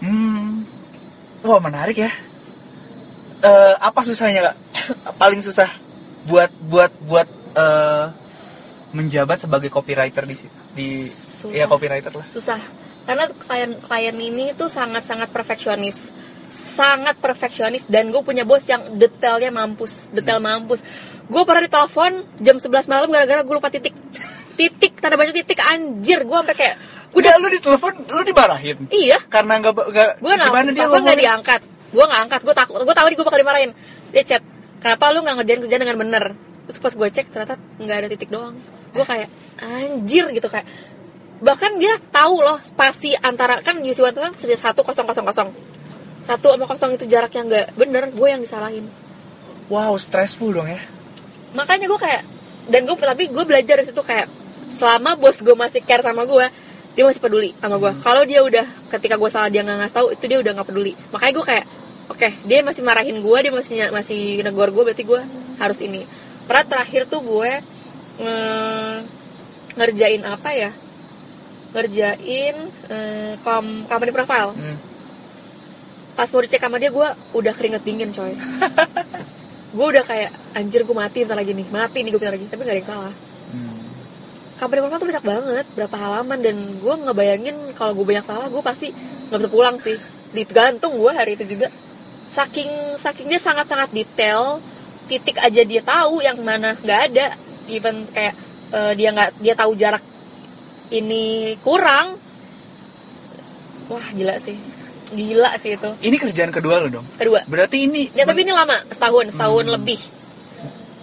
[0.00, 0.64] Hmm.
[1.40, 2.08] Wah, menarik ya.
[3.40, 4.56] Eh, apa susahnya, Kak?
[5.20, 5.68] Paling susah
[6.24, 8.04] buat buat buat eh,
[8.90, 11.50] menjabat sebagai copywriter di si- di Susah.
[11.52, 12.26] ya copywriter lah.
[12.28, 12.60] susah.
[13.02, 16.14] Karena klien klien ini tuh sangat sangat perfeksionis.
[16.46, 17.86] Sangat perfeksionis.
[17.86, 20.10] Dan gue punya bos yang detailnya mampus.
[20.10, 20.82] Detail mampus.
[21.26, 23.94] Gue pernah ditelepon jam 11 malam gara-gara gue lupa titik.
[24.54, 25.58] Titik tanda baca titik.
[25.58, 26.76] Anjir gue sampai kayak
[27.10, 28.86] Udah lu ditelepon, lu dimarahin.
[28.94, 29.18] iya.
[29.26, 31.60] Karena nggak nggak gue gimana dia nggak diangkat.
[31.90, 32.40] Gue nggak angkat.
[32.46, 33.70] Gue takut gue tahu gue bakal dimarahin.
[34.14, 34.42] Dia chat
[34.78, 36.24] kenapa lu nggak ngerjain kerjaan dengan bener?
[36.70, 38.54] Terus pas gue cek ternyata nggak ada titik doang
[38.90, 39.28] gue kayak
[39.60, 40.66] anjir gitu kayak
[41.40, 45.48] bahkan dia tahu loh spasi antara kan UC One itu kan satu kosong kosong kosong.
[46.20, 48.84] Satu sama kosong itu jarak yang nggak bener gue yang disalahin.
[49.72, 50.80] Wow, stressful dong ya.
[51.50, 52.22] makanya gue kayak
[52.70, 54.30] dan gue tapi gue belajar dari situ kayak
[54.70, 56.46] selama bos gue masih care sama gue
[56.94, 60.06] dia masih peduli sama gue kalau dia udah ketika gue salah dia nggak ngasih tahu
[60.14, 60.92] itu dia udah nggak peduli.
[61.10, 61.64] Makanya gue kayak
[62.12, 65.20] oke dia masih marahin gue dia masih masih negor gue berarti gue
[65.58, 66.06] harus ini.
[66.46, 67.50] Pernah terakhir tuh gue
[68.20, 68.94] mm,
[69.80, 70.70] ngerjain apa ya?
[71.72, 72.56] Ngerjain
[72.92, 74.52] eh, kom company profile.
[74.54, 74.78] Hmm.
[76.10, 78.36] pas mau dicek sama dia gue udah keringet dingin coy.
[79.70, 81.62] Gue udah kayak anjir gue mati ntar lagi nih.
[81.70, 82.46] Mati nih gue bentar lagi.
[82.50, 83.14] Tapi gak ada yang salah.
[83.54, 83.78] Hmm.
[84.58, 86.38] company profile tuh banyak banget berapa halaman.
[86.42, 88.90] Dan gue ngebayangin kalau gue banyak salah gue pasti
[89.30, 89.96] nggak bisa pulang sih.
[90.34, 91.70] Digantung gue hari itu juga.
[92.26, 94.58] Saking saking dia sangat sangat detail
[95.10, 97.26] titik aja dia tahu yang mana nggak ada
[97.70, 98.34] even kayak
[98.70, 100.02] eh, dia nggak dia tahu jarak
[100.90, 101.22] ini
[101.60, 102.18] kurang
[103.86, 104.56] wah gila sih
[105.10, 107.06] gila sih itu Ini kerjaan kedua lo dong.
[107.12, 109.74] kedua Berarti ini ya tapi ini lama setahun setahun Hmm.
[109.76, 110.00] lebih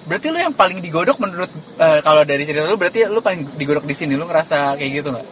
[0.07, 3.83] berarti lu yang paling digodok menurut eh, kalau dari cerita lu berarti lu paling digodok
[3.83, 5.27] di sini lu ngerasa kayak gitu nggak?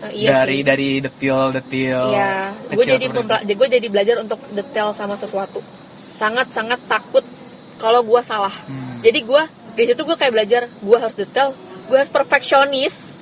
[0.00, 2.02] Eh, iya dari sih dari detail detail.
[2.08, 2.32] Iya,
[2.66, 5.60] gue jadi mempla- gue jadi belajar untuk detail sama sesuatu.
[6.14, 7.20] Sangat sangat takut
[7.76, 8.52] kalau gue salah.
[8.64, 8.96] Hmm.
[9.00, 9.42] Jadi gue
[9.74, 11.52] di situ gue kayak belajar, gue harus detail,
[11.86, 13.14] gue harus perfeksionis.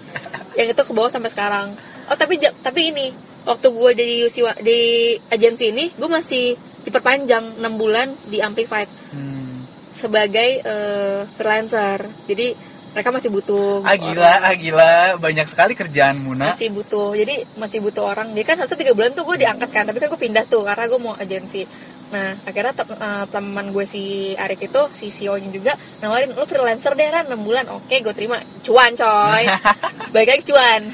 [0.53, 1.73] yang itu ke bawah sampai sekarang.
[2.07, 3.09] Oh tapi tapi ini
[3.43, 4.81] waktu gue jadi siwa, di
[5.29, 9.65] agensi ini, gue masih diperpanjang 6 bulan di Amplified Hmm.
[9.93, 12.05] sebagai eh, freelancer.
[12.29, 12.53] Jadi
[12.93, 16.53] mereka masih butuh Ah gila, ah gila, banyak sekali kerjaan Muna.
[16.53, 19.89] masih butuh jadi masih butuh orang jadi kan harusnya tiga bulan tuh gue diangkat kan
[19.89, 21.65] tapi kan gue pindah tuh karena gue mau agensi
[22.13, 24.03] nah akhirnya te- eh, teman gue si
[24.37, 27.65] Arif itu si CEO nya juga nawarin lu freelancer deh Ran 6 bulan.
[27.73, 28.37] Oke gue terima.
[28.61, 29.45] Cuan coy.
[30.15, 30.93] Baik lagi cuan.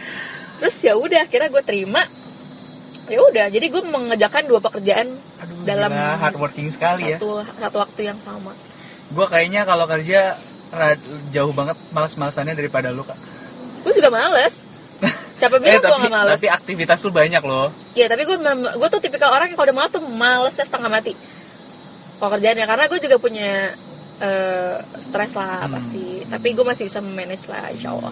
[0.62, 2.06] Terus ya udah akhirnya gue terima.
[3.10, 7.18] Ya udah jadi gue mengejakan dua pekerjaan Aduh, dalam gila, hardworking sekali ya.
[7.18, 8.52] satu satu waktu yang sama.
[9.10, 10.36] Gue kayaknya kalau kerja
[11.32, 13.16] jauh banget malas-malasannya daripada lu kak.
[13.80, 14.67] gue juga males
[15.38, 17.70] siapa bilang gue Eh, tapi, gak males tapi aktivitas lu banyak loh.
[17.94, 18.36] Iya tapi gue
[18.74, 21.14] gue tuh tipikal orang yang kalau udah malas tuh malesnya setengah mati.
[22.18, 23.50] Kalau kerjaannya karena gue juga punya
[24.18, 25.78] eh, stres lah Hmm.
[25.78, 26.26] pasti.
[26.26, 28.10] Tapi gue masih bisa manage lah insya Allah.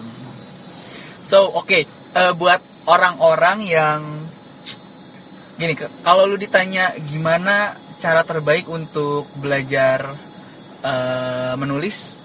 [1.27, 3.99] So oke, eh, buat orang-orang yang
[5.59, 10.15] gini, kalau lu ditanya gimana cara terbaik untuk belajar
[10.79, 12.23] eh, menulis,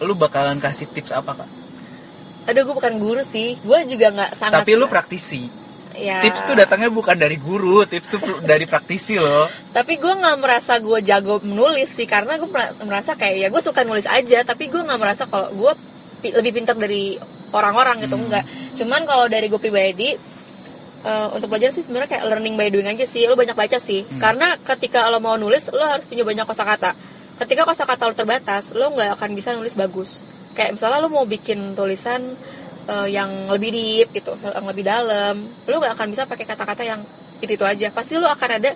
[0.00, 1.50] lu bakalan kasih tips apa kak?
[2.44, 3.58] Aduh gue bukan guru sih.
[3.60, 4.62] Gue juga nggak sangat.
[4.62, 5.48] Tapi lu praktisi.
[5.90, 6.22] Ya.
[6.22, 8.20] Tips tuh datangnya bukan dari guru, tips tuh
[8.50, 9.50] dari praktisi loh.
[9.70, 13.60] Tapi gue nggak merasa gue jago menulis sih karena gue mer- merasa kayak ya gue
[13.60, 14.40] suka nulis aja.
[14.40, 15.72] Tapi gue nggak merasa kalau gue
[16.20, 17.20] pi- lebih pintar dari
[17.50, 18.24] orang-orang gitu Hmm.
[18.24, 18.44] enggak.
[18.72, 20.14] Cuman kalau dari gue pribadi
[21.00, 23.24] eh, untuk belajar sih sebenarnya kayak learning by doing aja sih.
[23.24, 24.04] Lo banyak baca sih.
[24.04, 24.16] Hmm.
[24.18, 26.96] Karena ketika lo mau nulis lo harus punya banyak kosakata.
[27.36, 30.24] Ketika kosakata lo terbatas, lo nggak akan bisa nulis bagus.
[30.50, 32.34] Kayak misalnya lo mau bikin tulisan
[32.84, 37.00] eh, yang lebih deep gitu, yang lebih dalam, lo nggak akan bisa pakai kata-kata yang
[37.38, 37.88] itu itu aja.
[37.88, 38.70] Pasti lo akan ada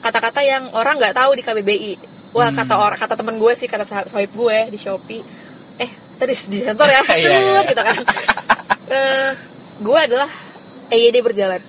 [0.00, 1.92] kata-kata yang orang nggak tahu di KBBI.
[2.30, 2.56] Wah Hmm.
[2.56, 5.22] kata orang kata temen gue sih kata sahib gue di Shopee.
[5.76, 7.60] Eh tadi di sensor ya, Iya, iya, Set, iya.
[7.66, 7.96] gitu kan.
[8.90, 9.30] Eh,
[9.78, 10.26] gue adalah
[10.88, 11.62] EYD berjalan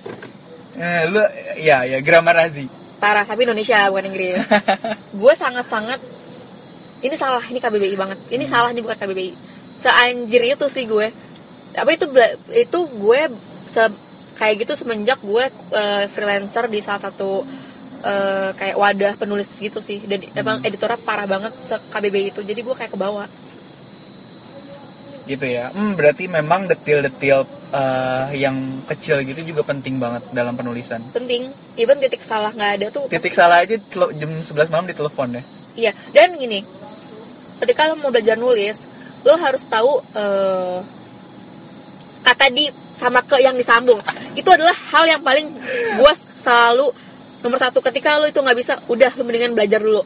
[0.74, 1.22] Eh, lu
[1.56, 2.66] ya ya grammar Razi.
[2.98, 4.42] parah tapi Indonesia bukan Inggris.
[5.22, 6.02] gue sangat-sangat
[7.02, 8.18] ini salah ini KBBI banget.
[8.30, 9.32] Ini salah ini bukan KBBI.
[9.76, 11.10] Seanjir itu sih gue.
[11.74, 12.06] Apa itu
[12.48, 13.20] itu gue
[13.66, 14.00] se-
[14.32, 17.42] kayak gitu semenjak gue eh, freelancer di salah satu
[18.02, 19.98] eh, kayak wadah penulis gitu sih.
[20.00, 22.40] Dan emang editornya parah banget se KBBI itu.
[22.40, 23.26] Jadi gue kayak ke bawah.
[25.22, 25.70] gitu ya.
[25.70, 30.98] Hmm, berarti memang detil-detil eh, yang kecil gitu juga penting banget dalam penulisan.
[31.14, 31.50] Penting.
[31.78, 33.06] Even titik salah nggak ada tuh.
[33.06, 33.78] Titik salah aja
[34.18, 35.42] jam 11 malam ditelepon ya.
[35.72, 36.66] Iya, dan gini,
[37.62, 38.90] ketika lo mau belajar nulis,
[39.22, 40.78] lo harus tahu eh,
[42.26, 42.66] kata di
[42.98, 44.02] sama ke yang disambung.
[44.34, 45.46] Itu adalah hal yang paling
[45.98, 46.90] gue selalu
[47.42, 50.02] nomor satu ketika lo itu nggak bisa, udah lo mendingan belajar dulu.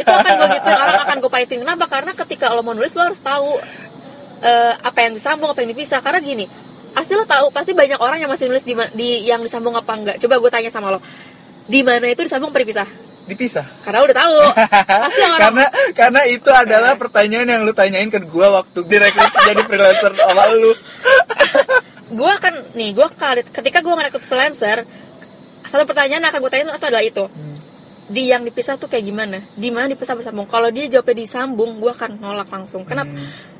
[0.00, 1.58] itu akan gue gitu, orang akan gue pahitin.
[1.64, 1.84] Kenapa?
[1.88, 3.60] Karena ketika lo mau nulis lo harus tahu
[4.44, 6.00] eh, apa yang disambung, apa yang dipisah.
[6.04, 6.44] Karena gini,
[6.92, 10.16] pasti lo tahu, pasti banyak orang yang masih nulis di, di yang disambung apa enggak.
[10.20, 11.00] Coba gue tanya sama lo,
[11.64, 12.60] di mana itu disambung apa
[13.26, 13.66] dipisah?
[13.82, 14.38] Karena udah tahu.
[14.86, 19.62] Pasti orang karena karena itu adalah pertanyaan yang lu tanyain ke gua waktu direkrut jadi
[19.66, 20.72] freelancer awal lu.
[22.06, 23.06] gue akan nih gue
[23.50, 24.86] ketika gue ngerekrut freelancer
[25.66, 27.24] satu pertanyaan yang akan gue tanya itu adalah itu
[28.06, 31.90] di yang dipisah tuh kayak gimana di mana dipisah bersambung kalau dia jawabnya disambung gue
[31.90, 33.54] akan nolak langsung kenapa Hmm.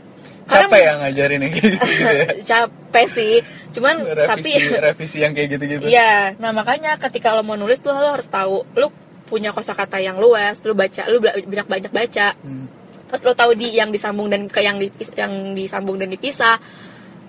[0.46, 2.26] Karena- Capek ya ngajarin yang kayak gitu, ya.
[2.46, 3.34] capek sih
[3.74, 3.94] cuman
[4.30, 5.82] tapi Revisi revisi yang kayak gitu-gitu.
[5.90, 8.94] Iya, nah makanya ketika lo mau nulis tuh lo harus tahu lo
[9.26, 12.66] punya kosakata yang luas, lo baca, lo banyak banyak baca, Hmm.
[13.10, 16.58] terus lo tahu di yang disambung dan ke yang dipis, yang disambung dan dipisah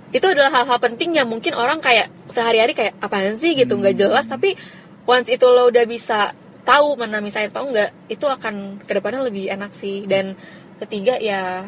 [0.08, 3.60] itu adalah hal-hal penting yang mungkin orang kayak sehari-hari kayak apaan sih?
[3.60, 4.24] gitu nggak jelas.
[4.24, 4.56] Tapi
[5.04, 6.32] once itu lo udah bisa
[6.64, 10.08] tahu mana misalnya atau enggak itu akan ke depannya lebih enak sih.
[10.08, 10.40] Dan
[10.80, 11.68] ketiga ya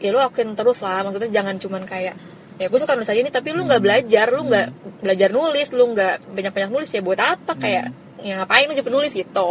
[0.00, 1.04] ya lo lakuin terus lah.
[1.04, 2.16] Maksudnya jangan cuman kayak
[2.56, 4.68] ya gue suka nulis aja nih tapi lu nggak belajar lu nggak
[5.02, 7.52] belajar nulis lu nggak banyak-banyak nulis ya buat apa?
[7.52, 7.92] Kayak
[8.24, 9.48] ya ngapain lu jadi penulis gitu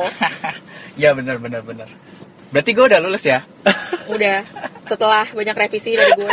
[1.02, 1.86] ya benar benar benar.
[2.50, 3.46] Berarti gue udah lulus ya.
[4.14, 4.42] udah
[4.90, 6.30] setelah banyak revisi dari gue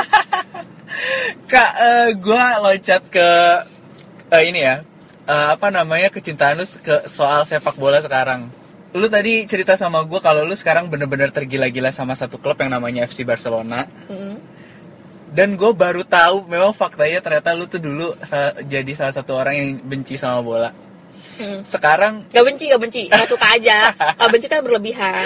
[1.46, 3.28] Kak, eh, gue loncat ke
[4.32, 4.82] eh, ini ya.
[5.28, 8.48] eh, apa namanya kecintaan lu ke soal sepak bola sekarang.
[8.90, 13.06] Lu tadi cerita sama gue kalau lu sekarang bener-bener tergila-gila sama satu klub yang namanya
[13.06, 13.86] FC Barcelona.
[14.08, 14.36] Mm.
[15.30, 18.18] dan gue baru tahu memang faktanya ternyata lu tuh dulu
[18.66, 20.74] jadi salah satu orang yang benci sama bola
[21.40, 21.64] Hmm.
[21.64, 23.96] sekarang Gak benci, gak benci, gak suka aja.
[23.96, 25.24] Kalau benci kan berlebihan.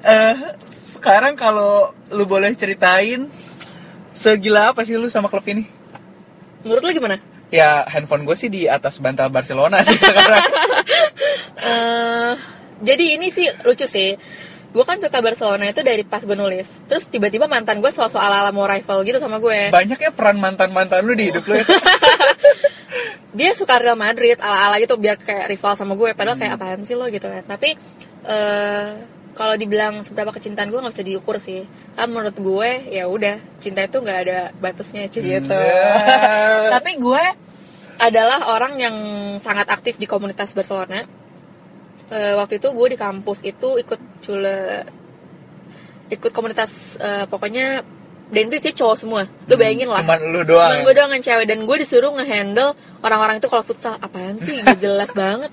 [0.00, 3.28] eh sekarang kalau lu boleh ceritain
[4.10, 5.68] segila apa sih lu sama klub ini
[6.60, 7.20] Menurut lu gimana?
[7.48, 10.42] ya handphone gue sih di atas bantal Barcelona sih sekarang
[11.64, 12.32] eh
[12.78, 14.14] jadi ini sih lucu sih.
[14.68, 16.84] Gue kan suka Barcelona itu dari pas gue nulis.
[16.84, 19.72] Terus tiba-tiba mantan gue soal ala-ala mau rival gitu sama gue.
[19.72, 21.64] banyak ya peran mantan mantan lu di hidup lu ya
[23.38, 26.98] dia suka Real Madrid ala-ala gitu biar kayak rival sama gue padahal kayak apaan sih
[26.98, 27.46] lo gitu kan.
[27.46, 27.78] Tapi
[28.26, 28.88] eh
[29.38, 31.62] kalau dibilang seberapa kecintaan gue nggak bisa diukur sih.
[31.94, 35.54] Kan menurut gue ya udah cinta itu nggak ada batasnya sih gitu.
[35.54, 35.94] Ya.
[36.74, 37.24] tapi gue
[38.02, 38.96] adalah orang yang
[39.38, 41.06] sangat aktif di komunitas Barcelona.
[42.10, 44.58] Eh, waktu itu gue di kampus itu ikut cule
[46.08, 47.86] ikut komunitas eh, pokoknya
[48.28, 49.22] dan itu sih cowok semua.
[49.48, 50.04] Lu bayangin lah.
[50.04, 50.84] Cuman lu doang Cuman ya?
[50.84, 51.46] gue doang yang cewek.
[51.48, 53.96] Dan gue disuruh ngehandle orang-orang itu kalau futsal.
[53.96, 54.60] Apaan sih?
[54.60, 55.48] Gak jelas banget.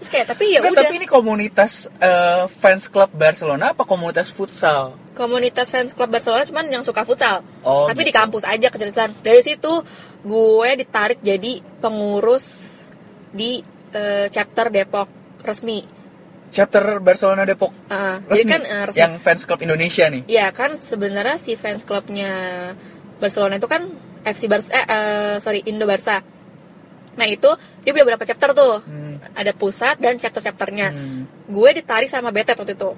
[0.00, 0.80] Terus kayak tapi ya udah.
[0.80, 4.96] tapi ini komunitas eh, fans club Barcelona apa komunitas futsal?
[5.12, 7.44] Komunitas fans klub Barcelona cuman yang suka futsal.
[7.66, 8.22] Oh, tapi di gitu.
[8.24, 9.84] kampus aja kecil-kecilan dari situ
[10.24, 12.80] gue ditarik jadi pengurus
[13.28, 13.60] di
[13.92, 15.08] eh, chapter Depok
[15.44, 15.99] resmi
[16.50, 20.76] chapter Barcelona Depok Ah, resmi, jadi kan resmi yang fans club Indonesia nih Iya kan
[20.76, 22.32] sebenarnya si fans klubnya
[23.20, 23.86] Barcelona itu kan
[24.24, 26.20] FC Barca eh, eh, sorry Indo Barca.
[27.16, 27.50] Nah itu
[27.84, 28.84] dia punya beberapa chapter tuh.
[28.84, 29.20] Hmm.
[29.36, 30.88] Ada pusat dan chapter-chapternya.
[30.92, 31.22] Hmm.
[31.48, 32.90] Gue ditarik sama Betet waktu itu.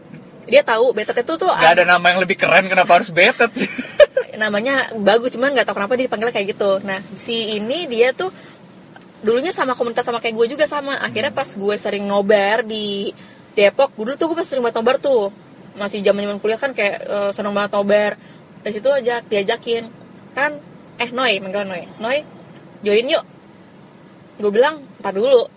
[0.50, 3.70] Dia tahu Betet itu tuh Gak ada nama yang lebih keren kenapa harus betet sih
[4.42, 6.82] namanya bagus cuman nggak tahu kenapa dia dipanggil kayak gitu.
[6.82, 8.32] Nah si ini dia tuh
[9.22, 10.98] dulunya sama komunitas sama kayak gue juga sama.
[10.98, 13.14] Akhirnya pas gue sering nobar di
[13.52, 15.28] Depok, dulu tuh gue pas sering banget nobar tuh.
[15.76, 18.12] Masih zaman zaman kuliah kan kayak eh, seneng banget nobar.
[18.64, 19.84] Dari situ aja diajakin.
[20.32, 20.60] Kan
[20.96, 21.82] eh Noy manggil Noy.
[22.00, 22.18] Noy
[22.80, 23.24] join yuk.
[24.40, 25.48] Gue bilang ntar dulu.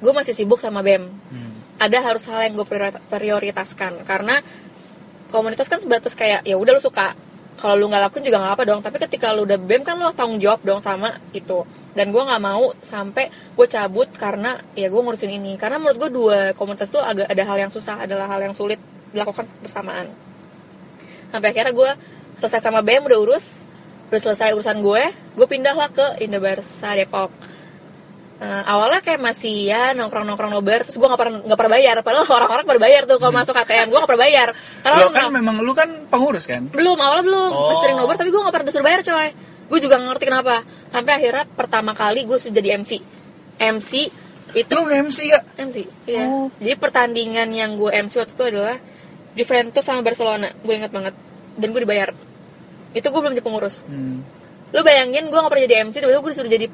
[0.00, 1.52] Gue masih sibuk sama bem Hmm.
[1.76, 2.66] ada harus hal yang gue
[3.12, 4.04] prioritaskan.
[4.08, 4.40] Karena
[5.28, 7.12] komunitas kan sebatas kayak ya udah lu suka.
[7.56, 8.80] Kalau lu nggak lakuin juga nggak apa dong.
[8.80, 11.64] Tapi ketika lu udah bem kan lu tanggung jawab dong sama itu
[11.96, 15.56] dan gue nggak mau sampai gue cabut karena ya gue ngurusin ini.
[15.56, 18.76] Karena menurut gue dua komunitas tuh agak ada hal yang susah adalah hal yang sulit
[19.16, 20.12] dilakukan bersamaan.
[21.32, 21.90] Sampai akhirnya gue
[22.44, 23.64] selesai sama bem udah urus
[24.12, 27.32] udah selesai urusan gue gue pindahlah ke Indo Barca Depok.
[28.36, 31.96] Eh, awalnya kayak masih ya nongkrong nongkrong nobar terus gue nggak pernah nggak pernah bayar.
[32.04, 34.48] Padahal orang-orang pada bayar tuh kalau masuk ATM gue nggak pernah bayar.
[34.84, 36.68] Karena Lo kan memang lu kan pengurus kan?
[36.68, 37.50] Belum awalnya belum.
[37.56, 37.72] Oh.
[37.72, 40.62] masih sering nobar tapi gue nggak pernah disuruh bayar coy gue juga ngerti kenapa.
[40.86, 43.02] Sampai akhirnya pertama kali gue sudah jadi MC
[43.56, 43.92] MC
[44.56, 45.76] itu Lu nge-MC ya MC
[46.08, 46.24] iya.
[46.24, 46.48] Oh.
[46.56, 48.76] jadi pertandingan yang gue MC waktu itu adalah
[49.36, 50.48] Juventus sama Barcelona.
[50.64, 51.12] Gue ingat banget.
[51.60, 52.08] Dan gue dibayar.
[52.96, 53.84] Itu gue belum jadi pengurus.
[53.84, 54.24] Hmm.
[54.74, 56.66] lu bayangin gue gak pernah jadi MC tiba-tiba gue disuruh jadi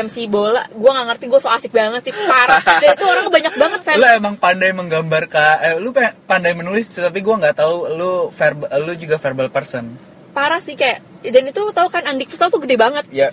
[0.00, 0.64] MC bola.
[0.72, 2.14] Gue gak ngerti gue so asik banget sih.
[2.16, 2.64] Parah.
[2.82, 3.98] Dan itu orang banyak banget fans.
[4.00, 5.92] Lu emang pandai menggambarkan eh, Lu
[6.24, 11.00] pandai menulis Tapi gua nggak tahu Lu verbal, lu juga verbal person parah sih kayak
[11.24, 13.08] dan itu lu tahu kan Andik Futsal tuh gede banget.
[13.08, 13.32] Ya.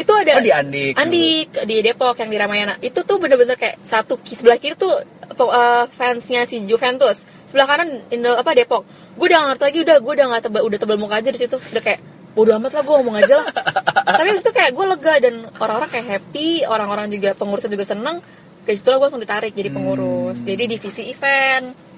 [0.00, 0.96] Itu ada Oh, di Andik.
[0.96, 2.74] Andik di Depok yang di Ramayana.
[2.80, 7.28] Itu tuh bener-bener kayak satu sebelah kiri tuh eh, fansnya si Juventus.
[7.52, 8.88] Sebelah kanan Indo apa Depok.
[9.20, 11.60] Gue udah ngerti lagi udah gue udah nggak tebel udah tebel muka aja di situ.
[11.60, 12.00] Udah kayak
[12.32, 13.46] bodo amat lah gue ngomong aja lah.
[14.16, 18.24] Tapi habis itu kayak gue lega dan orang-orang kayak happy orang-orang juga pengurusnya juga seneng.
[18.64, 20.40] Dari situ gue langsung ditarik jadi pengurus.
[20.40, 21.91] Jadi divisi event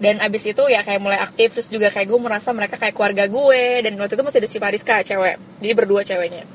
[0.00, 3.28] dan abis itu ya kayak mulai aktif terus juga kayak gue merasa mereka kayak keluarga
[3.28, 3.84] gue.
[3.84, 5.36] Dan waktu itu masih ada si Pariska cewek.
[5.60, 6.48] Jadi berdua ceweknya.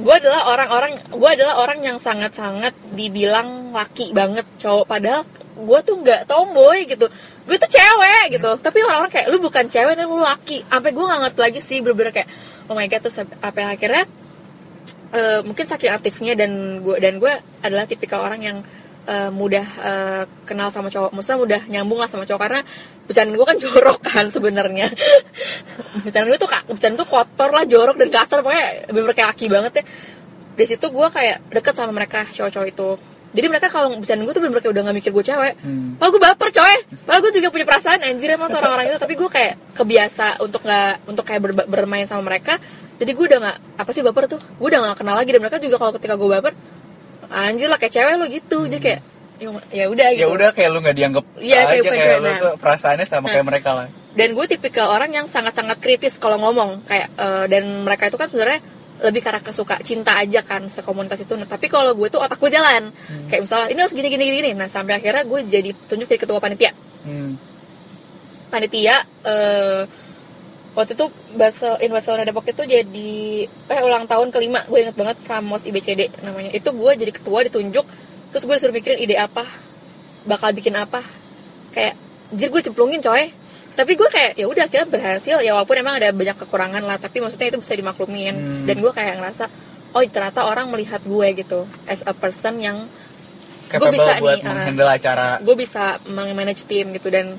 [0.00, 4.88] Gue adalah orang-orang gue adalah orang yang sangat-sangat dibilang laki banget cowok.
[4.88, 7.12] Padahal gue tuh nggak tomboy gitu.
[7.44, 8.50] Gue tuh cewek gitu.
[8.56, 10.64] Tapi orang-orang kayak lu bukan cewek dan lu laki.
[10.64, 12.28] Sampai gue nggak ngerti lagi sih bener-bener kayak
[12.72, 14.08] oh my god terus apa akhirnya
[15.12, 18.58] eh, mungkin saking aktifnya dan gue dan gue adalah tipikal orang yang
[19.06, 22.60] eh, mudah eh, kenal sama cowok, maksudnya mudah nyambung lah sama cowok karena
[23.06, 24.86] bercandaan gue kan jorok kan sebenarnya.
[26.02, 29.46] bercandaan gue tuh kak, bercandaan tuh kotor lah, jorok dan kasar pokoknya bener kayak laki
[29.50, 29.84] banget ya.
[30.52, 32.90] Di situ gue kayak deket sama mereka cowok-cowok itu.
[33.32, 35.54] Jadi mereka kalau bercandaan gue tuh bener kayak udah gak mikir gue cewek.
[35.64, 35.96] Hmm.
[35.96, 36.76] Padahal gue baper coy.
[37.08, 38.98] Padahal gue juga punya perasaan anjir emang tuh orang-orang itu.
[39.00, 42.60] Tapi gue kayak kebiasa untuk nggak untuk kayak ber- bermain sama mereka.
[43.00, 44.40] Jadi gue udah nggak apa sih baper tuh.
[44.60, 46.52] Gue udah gak kenal lagi dan mereka juga kalau ketika gue baper
[47.32, 48.58] anjir lah kayak cewek lo gitu.
[48.68, 49.00] Jadi kayak
[49.38, 50.22] ya ya udah gitu.
[50.22, 52.38] Ya udah kayak lu nggak dianggap kayak aja kayak cewek, lu nah.
[52.38, 53.32] tuh perasaannya sama Nah.
[53.34, 53.86] kayak mereka lah.
[54.12, 58.28] dan gue tipikal orang yang sangat-sangat kritis kalau ngomong kayak eh, dan mereka itu kan
[58.28, 58.60] sebenarnya
[59.02, 62.52] lebih karena kesuka cinta aja kan sekomunitas itu nah, tapi kalau gue tuh otak gue
[62.52, 62.92] jalan
[63.26, 66.38] kayak misalnya ini harus gini gini gini nah sampai akhirnya gue jadi tunjuk jadi ketua
[66.38, 66.70] panitia
[67.02, 67.34] Hmm.
[68.46, 69.80] panitia eh
[70.72, 71.06] waktu itu
[71.36, 73.12] Barcelona, in Barcelona Depok itu jadi
[73.48, 74.64] eh ulang tahun kelima.
[74.68, 76.50] Gue inget banget Famos IBCD namanya.
[76.52, 77.86] Itu gue jadi ketua ditunjuk.
[78.32, 79.44] Terus gue disuruh mikirin ide apa?
[80.24, 81.04] Bakal bikin apa?
[81.76, 82.00] Kayak
[82.32, 83.32] jir gue cemplungin coy.
[83.72, 85.36] Tapi gue kayak ya udah kita berhasil.
[85.44, 88.34] Ya walaupun emang ada banyak kekurangan lah tapi maksudnya itu bisa dimaklumin.
[88.34, 88.64] Hmm.
[88.64, 89.44] dan gue kayak ngerasa
[89.92, 91.68] oh ternyata orang melihat gue gitu.
[91.84, 92.88] As a person yang
[93.72, 95.40] gue bisa buat nih menghandle acara.
[95.40, 97.12] gue bisa manage tim gitu.
[97.12, 97.36] Dan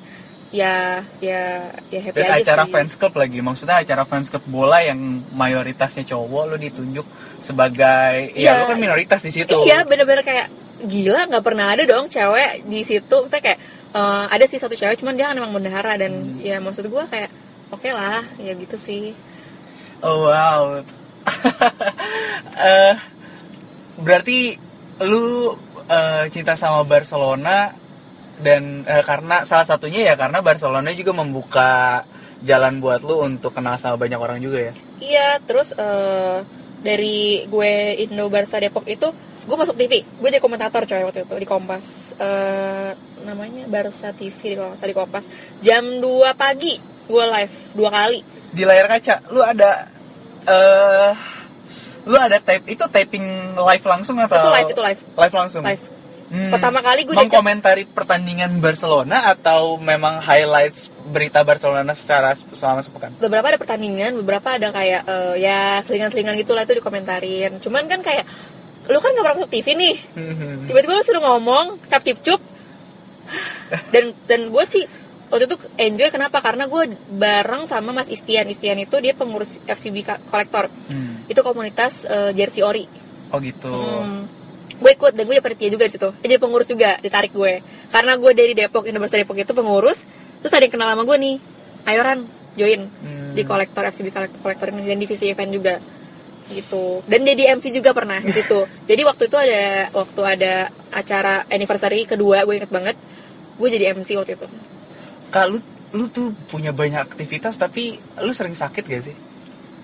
[0.53, 2.71] ya ya ya happy dan aja acara sih.
[2.71, 5.01] fans club lagi maksudnya acara fans club bola yang
[5.33, 7.05] mayoritasnya cowok lo ditunjuk
[7.39, 8.61] sebagai ya Iya.
[8.61, 10.47] lo kan minoritas di situ Iya bener-bener kayak
[10.79, 13.15] gila nggak pernah ada dong cewek di situ.
[13.15, 13.59] Maksudnya kayak
[13.91, 16.37] eh, ada sih satu cewek cuman dia kan emang bendahara dan Hmm.
[16.39, 17.33] ya maksud gue kayak
[17.69, 19.17] oke lah ya gitu sih.
[19.99, 20.85] oh wow
[22.55, 22.93] Eh,
[23.95, 24.55] berarti
[25.01, 27.73] lu eh, cinta sama Barcelona
[28.39, 32.01] dan eh, karena salah satunya ya karena Barcelona juga membuka
[32.41, 36.39] jalan buat lu untuk kenal sama banyak orang juga ya Iya terus eh,
[36.79, 39.07] dari gue Indo Barca Depok itu
[39.43, 40.07] gue masuk TV.
[40.19, 42.15] Gue jadi komentator coy waktu itu di Kompas.
[42.15, 42.91] Eh,
[43.23, 44.79] namanya Barca TV di Kompas.
[44.79, 45.25] Di Kompas
[45.59, 46.03] jam 2
[46.33, 48.19] pagi gue live dua kali.
[48.49, 49.91] di layar kaca lu ada
[50.43, 51.11] eh
[52.03, 53.23] lu ada tape itu taping
[53.55, 55.01] live langsung atau Itu live, itu live.
[55.17, 55.83] live langsung Live.
[56.33, 56.49] Hmm.
[56.49, 63.13] Pertama kali gue diajak mengkomentari pertandingan Barcelona atau memang highlights berita Barcelona secara selama sepekan
[63.21, 67.61] beberapa ada pertandingan, beberapa ada kayak eh, ya selingan-selingan gitu lah itu dikomentarin.
[67.61, 68.25] Cuman kan kayak
[68.83, 70.65] lu kan gak pernah masuk TV nih, Hmm.
[70.65, 72.41] tiba-tiba lu suruh ngomong cap cip cup
[73.89, 74.83] dan dan gue sih
[75.29, 80.01] waktu itu enjoy kenapa karena gue bareng sama Mas Istian Istian itu dia pengurus FCB
[80.27, 81.25] kolektor Hmm.
[81.25, 82.85] itu komunitas eh, jersey ori
[83.29, 84.25] oh gitu Hmm.
[84.73, 86.09] Gue ikut dan gue dapet dia juga di situ.
[86.15, 87.61] Dia jadi pengurus juga ditarik gue.
[87.89, 90.05] Karena gue dari Depok Universitas Depok itu pengurus
[90.39, 91.35] terus ada yang kenal sama gue nih.
[91.83, 92.19] Ayo Ran
[92.53, 92.81] join.
[92.87, 93.21] Hmm.
[93.33, 95.75] di kolektor FCB kolektor, kolektor dan divisi event juga.
[96.45, 97.01] Gitu.
[97.09, 98.61] Dan jadi MC juga pernah di situ.
[98.89, 100.53] Jadi waktu itu ada waktu ada
[100.91, 102.93] acara anniversary kedua gue inget banget.
[103.57, 104.45] Gue jadi MC waktu itu.
[105.29, 105.57] Kak, lu
[105.93, 109.15] lu tuh punya banyak aktivitas tapi lu sering sakit gak sih?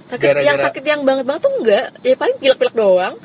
[0.09, 1.85] Sakit Gara-gara- yang sakit yang banget banget tuh enggak.
[2.01, 3.17] Ya paling pilek-pilek doang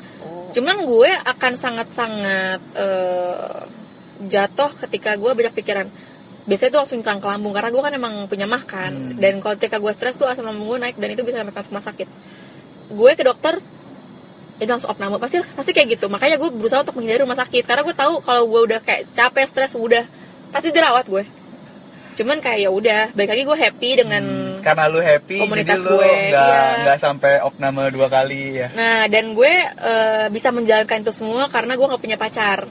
[0.55, 3.59] cuman gue akan sangat-sangat eh,
[4.31, 5.87] jatuh ketika gue banyak pikiran.
[6.45, 8.93] Biasanya tuh langsung nyerang ke lambung karena gue kan emang punya mah kan.
[8.93, 9.19] Hmm.
[9.19, 11.61] dan kalau ketika gue stres tuh asam lambung gue naik dan itu bisa sampai ke
[11.67, 12.07] rumah sakit.
[12.95, 13.59] Gue ke dokter
[14.55, 15.19] itu langsung opname.
[15.19, 16.07] Pasti pasti kayak gitu.
[16.07, 17.63] Makanya gue berusaha untuk menghindari rumah sakit.
[17.67, 20.07] Karena gue tahu kalau gue udah kayak capek stres udah
[20.55, 21.44] pasti dirawat gue
[22.15, 25.85] cuman kayak ya udah balik lagi gue happy dengan Hmm, karena lu happy komunitas jadi
[25.85, 26.81] lu gue, nggak iya.
[26.81, 31.73] nggak sampai opname dua kali ya Nah, dan gue eh, bisa menjalankan itu semua karena
[31.73, 32.65] gue nggak punya pacar.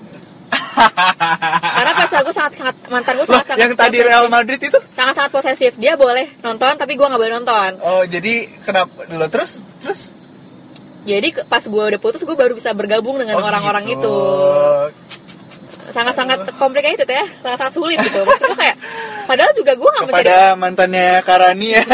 [1.74, 5.14] karena pacar gue sangat sangat mantan gue sangat sangat yang tadi Real Madrid itu sangat
[5.14, 5.72] sangat posesif.
[5.76, 7.70] Dia boleh nonton tapi gue nggak boleh nonton.
[7.78, 10.10] oh jadi kenapa lo terus terus
[11.04, 14.08] Jadi pas gue udah putus gue baru bisa bergabung dengan Oh, orang-orang gitu.
[14.08, 14.16] itu.
[15.92, 18.24] Sangat sangat complicated ya, sangat sangat sulit gitu.
[18.24, 18.76] Maksud gue kayak,
[19.24, 21.84] padahal juga gue mencari kepada mantannya Karani ya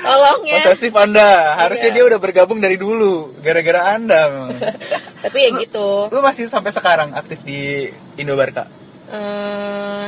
[0.00, 0.54] tolong ya.
[0.58, 1.96] posesif anda harusnya Iya.
[1.96, 4.50] dia udah bergabung dari dulu gara-gara anda memang.
[5.24, 6.08] Tapi ya gitu.
[6.08, 8.66] lu masih sampai sekarang aktif di Indobarka
[9.08, 10.06] eh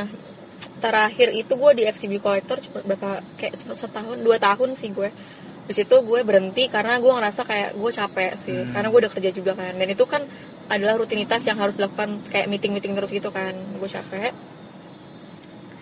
[0.77, 5.13] terakhir itu gue di FCB Collector cuma berapa kayak cuma setahun dua tahun sih gue
[5.61, 8.73] di situ gue berhenti karena gue ngerasa kayak gue capek sih Hmm.
[8.73, 10.25] karena gue udah kerja juga kan dan itu kan
[10.67, 14.33] adalah rutinitas yang harus dilakukan kayak meeting meeting terus gitu kan gue capek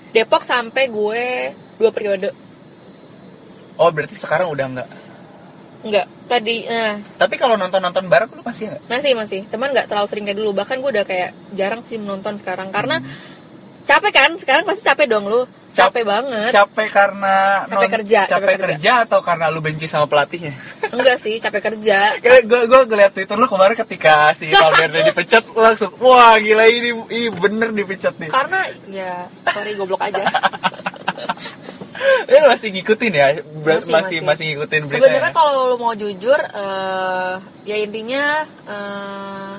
[0.10, 1.24] Depok sampai gue
[1.78, 2.34] dua periode.
[3.80, 4.90] Oh berarti sekarang udah enggak
[5.80, 7.00] enggak tadi nah.
[7.16, 9.40] Tapi kalau nonton-nonton bareng lu pasti enggak masih masih.
[9.48, 10.52] Teman nggak terlalu sering kayak dulu.
[10.58, 12.74] Bahkan gue udah kayak jarang sih menonton sekarang.
[12.76, 13.39] Karena Hmm.
[13.90, 17.38] Capek kan sekarang pasti capek dong lu Cap- capek banget capek karena
[17.70, 20.54] Capek kerja, capek, capek kerja atau karena lu benci sama pelatihnya
[20.96, 25.90] enggak sih capek kerja gue gue ngeliat Twitter lu kemarin ketika si Valverde dipecat langsung
[26.02, 28.30] wah gila ini ini bener dipecat nih.
[28.30, 30.22] karena ya sorry goblok aja
[32.30, 33.28] Eh masih ngikutin ya?
[33.44, 34.18] Masih, masih, masih.
[34.24, 35.04] masih ngikutin berita.
[35.04, 35.36] sebenarnya ya?
[35.36, 37.34] kalau lu mau jujur eh,
[37.68, 39.54] ya intinya eh,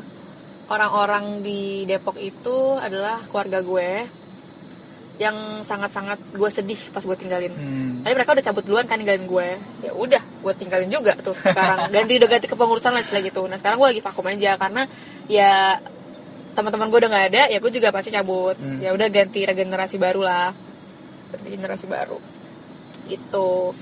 [0.70, 3.90] orang-orang di Depok itu adalah keluarga gue
[5.20, 7.52] yang sangat-sangat gue sedih pas gue tinggalin.
[7.52, 8.00] Hmm.
[8.00, 9.48] tapi mereka udah cabut duluan kan ninggalin gue.
[9.84, 11.92] Ya udah gue tinggalin juga tuh sekarang.
[11.92, 13.44] Ganti udah ganti kepengurusan lah istilah gitu.
[13.44, 14.88] Nah sekarang gue lagi vakum aja karena
[15.28, 15.76] ya
[16.56, 18.56] teman-teman gue udah nggak ada ya gue juga pasti cabut.
[18.56, 18.80] Hmm.
[18.80, 20.56] ya udah ganti regenerasi baru lah.
[21.36, 22.16] Ganti generasi baru.
[23.04, 23.76] Gitu.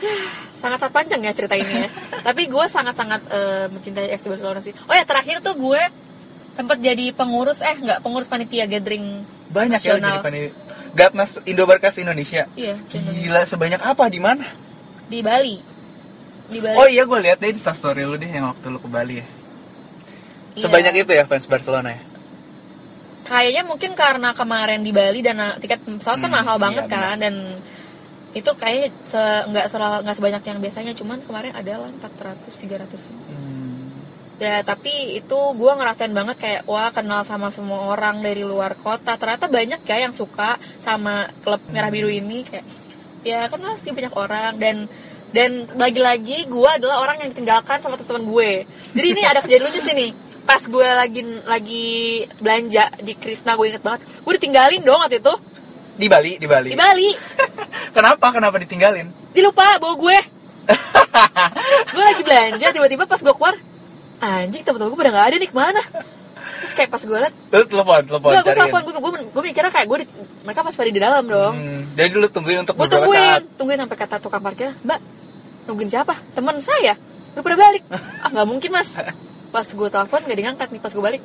[0.62, 1.88] Sangat sangat panjang ya cerita ini ya.
[2.32, 4.72] Tapi gue sangat sangat eh, mencintai FC Barcelona sih.
[4.86, 5.82] Oh ya terakhir tuh gue
[6.52, 10.08] sempat jadi pengurus eh nggak pengurus panitia gathering Banyak ya nasional.
[10.10, 10.40] jadi pani
[10.92, 12.44] Gatnas Indobarkas Indonesia.
[12.52, 14.44] iya se- Gila sebanyak apa di mana?
[15.04, 15.56] di Bali
[16.46, 18.86] di Bali Oh iya gue lihat deh di story lu deh yang waktu lu ke
[18.86, 19.26] Bali ya.
[20.52, 20.62] Iya.
[20.62, 22.00] Sebanyak itu ya fans Barcelona ya.
[23.22, 27.16] kayaknya mungkin karena kemarin di Bali dan tiket pesawat kan Hmm, mahal iya, banget kan
[27.16, 27.34] dan
[28.32, 33.61] itu kayaknya se- nggak selalu nggak sebanyak yang biasanya cuman kemarin adalah 400 300 Hmm.
[34.42, 39.14] Ya tapi itu gue ngerasain banget kayak wah kenal sama semua orang dari luar kota.
[39.14, 42.66] Ternyata banyak ya yang suka sama klub merah biru ini kayak
[43.22, 44.58] ya kan pasti banyak orang.
[44.58, 44.76] Dan
[45.30, 48.50] dan lagi-lagi gue adalah orang yang ditinggalkan sama teman-teman gue.
[48.98, 50.10] Jadi ini ada kejadian lucu sih nih.
[50.42, 51.86] Pas gue lagi lagi
[52.42, 54.02] belanja di Krisna gue inget banget.
[54.26, 55.34] Gue ditinggalin dong waktu itu.
[55.92, 56.68] Di Bali, di Bali.
[56.74, 57.10] di Bali.
[57.96, 58.34] Kenapa?
[58.34, 59.22] Kenapa ditinggalin?
[59.32, 60.18] dia lupa bawa gue.
[61.92, 63.56] Gue lagi belanja tiba-tiba pas gue keluar
[64.22, 65.82] anjing teman-teman gue pada nggak ada nih ke mana?
[66.62, 69.86] Terus kayak pas gue liat Lu telepon, telepon gue telepon gue gue gue mikirnya kayak
[69.90, 70.06] gue di,
[70.46, 71.54] mereka pas pada di dalam dong.
[71.58, 73.42] Hmm, jadi lu tungguin untuk gue beberapa tungguin saat.
[73.58, 75.00] tungguin sampai kata tukang parkir mbak
[75.66, 76.14] nungguin siapa?
[76.38, 76.94] Teman saya.
[77.34, 77.82] Udah pada balik.
[78.22, 78.94] Ah nggak mungkin mas.
[79.50, 81.22] Pas gue telepon gak diangkat nih pas gue balik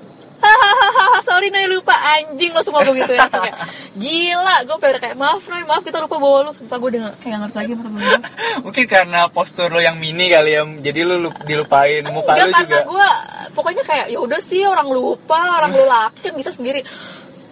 [1.21, 1.91] sorry Noy lupa.
[1.93, 3.55] Anjing lo semua gue gitu ya kayak
[3.93, 6.51] gila gue pada kayak maaf Noy maaf kita lupa bawa lu.
[6.51, 8.19] Sumpah gue udah gak, kayak gak ngerti lagi sama gue
[8.61, 12.03] Mungkin karena postur lo yang mini kali ya, jadi lu- dilupain.
[12.07, 12.79] Muka Enggak lu karena juga.
[12.85, 13.09] gue
[13.53, 16.81] pokoknya kayak ya udah sih orang lupa orang lu laki kan bisa sendiri.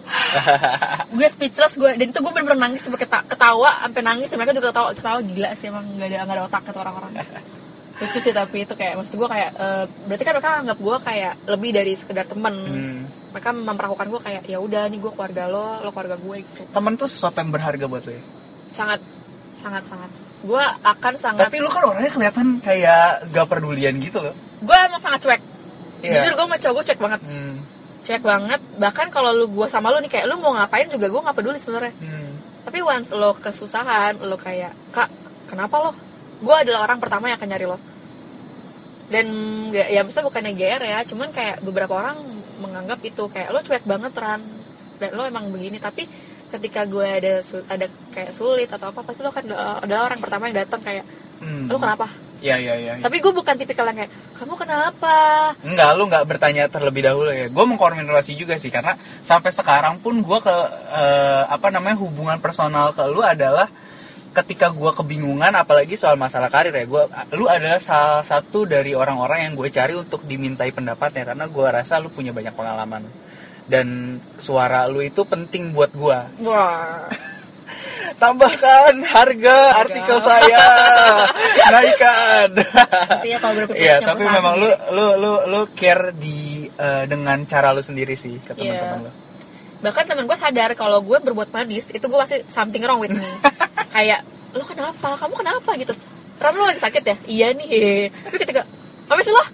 [1.10, 4.54] Gue speechless gue dan itu gue bener-bener nangis sampai keta- ketawa sampai nangis dan mereka
[4.54, 7.12] juga ketawa ketawa gila sih emang nggak ada nggak ada otak kata orang-orang
[7.96, 11.32] lucu sih tapi itu kayak maksud gue kayak eh, berarti kan mereka anggap gue kayak
[11.46, 13.00] lebih dari sekedar temen Hmm.
[13.32, 16.92] mereka memperlakukan gue kayak ya udah nih gue keluarga lo lo keluarga gue gitu Temen
[16.94, 18.22] tuh sesuatu yang berharga buat lo ya.
[18.70, 19.00] sangat
[19.56, 24.34] sangat sangat gue akan sangat Tapi lu kan orangnya kelihatan kayak gak pedulian gitu loh.
[24.58, 25.42] gue emang sangat cuek
[25.98, 26.12] Iya.
[26.20, 27.56] jujur gue sama cowok gue cuek banget Hmm.
[28.02, 31.24] cuek banget bahkan kalau lu gua sama lu nih kayak lu mau ngapain juga gua
[31.24, 32.32] nggak peduli sebenarnya Hmm.
[32.62, 35.08] tapi once lo kesusahan lo kayak kak
[35.46, 35.90] kenapa lo
[36.42, 37.78] gua adalah orang pertama yang akan nyari lo
[39.06, 39.26] dan
[39.70, 42.18] nggak ya maksudnya bukannya GR ya cuman kayak beberapa orang
[42.58, 44.42] menganggap itu kayak lo cuek banget ran
[44.98, 46.10] dan lo emang begini tapi
[46.50, 50.66] ketika gue ada ada kayak sulit atau apa pasti lo kan ada orang pertama yang
[50.66, 51.06] datang kayak
[51.36, 51.68] Hmm.
[51.68, 52.08] lo kenapa
[52.40, 52.92] Iya, iya, iya.
[53.00, 55.16] tapi gue bukan tipikal yang kayak kamu kenapa
[55.60, 57.48] Enggak, lu nggak bertanya terlebih dahulu ya.
[57.48, 60.56] Gue mengkonfirmasi juga sih karena sampai sekarang pun gue ke
[60.96, 63.68] eh, apa namanya hubungan personal ke lu adalah
[64.36, 69.48] ketika gue kebingungan apalagi soal masalah karir ya gue lu adalah salah satu dari orang-orang
[69.48, 73.08] yang gue cari untuk dimintai pendapatnya karena gue rasa lu punya banyak pengalaman
[73.64, 77.08] dan suara lu itu penting buat gue wah
[78.22, 80.64] tambahkan harga artikel saya
[81.72, 82.48] naikkan
[83.40, 84.92] kalau berpikir Iya, tapi memang lu sendiri.
[84.94, 88.78] lu lu lu care di eh, dengan cara lu sendiri sih ke Iya.
[88.78, 89.10] teman-teman lu.
[89.86, 93.22] Bahkan temen gue sadar kalau gue berbuat manis itu gue pasti something wrong with me.
[93.94, 95.14] Kayak lo kenapa?
[95.14, 95.70] Kamu kenapa?
[95.78, 95.94] Gitu.
[96.42, 97.16] Ran lo lagi sakit ya?
[97.30, 98.10] Iya nih.
[98.10, 98.66] Tapi ketika
[99.06, 99.44] apa sih lo.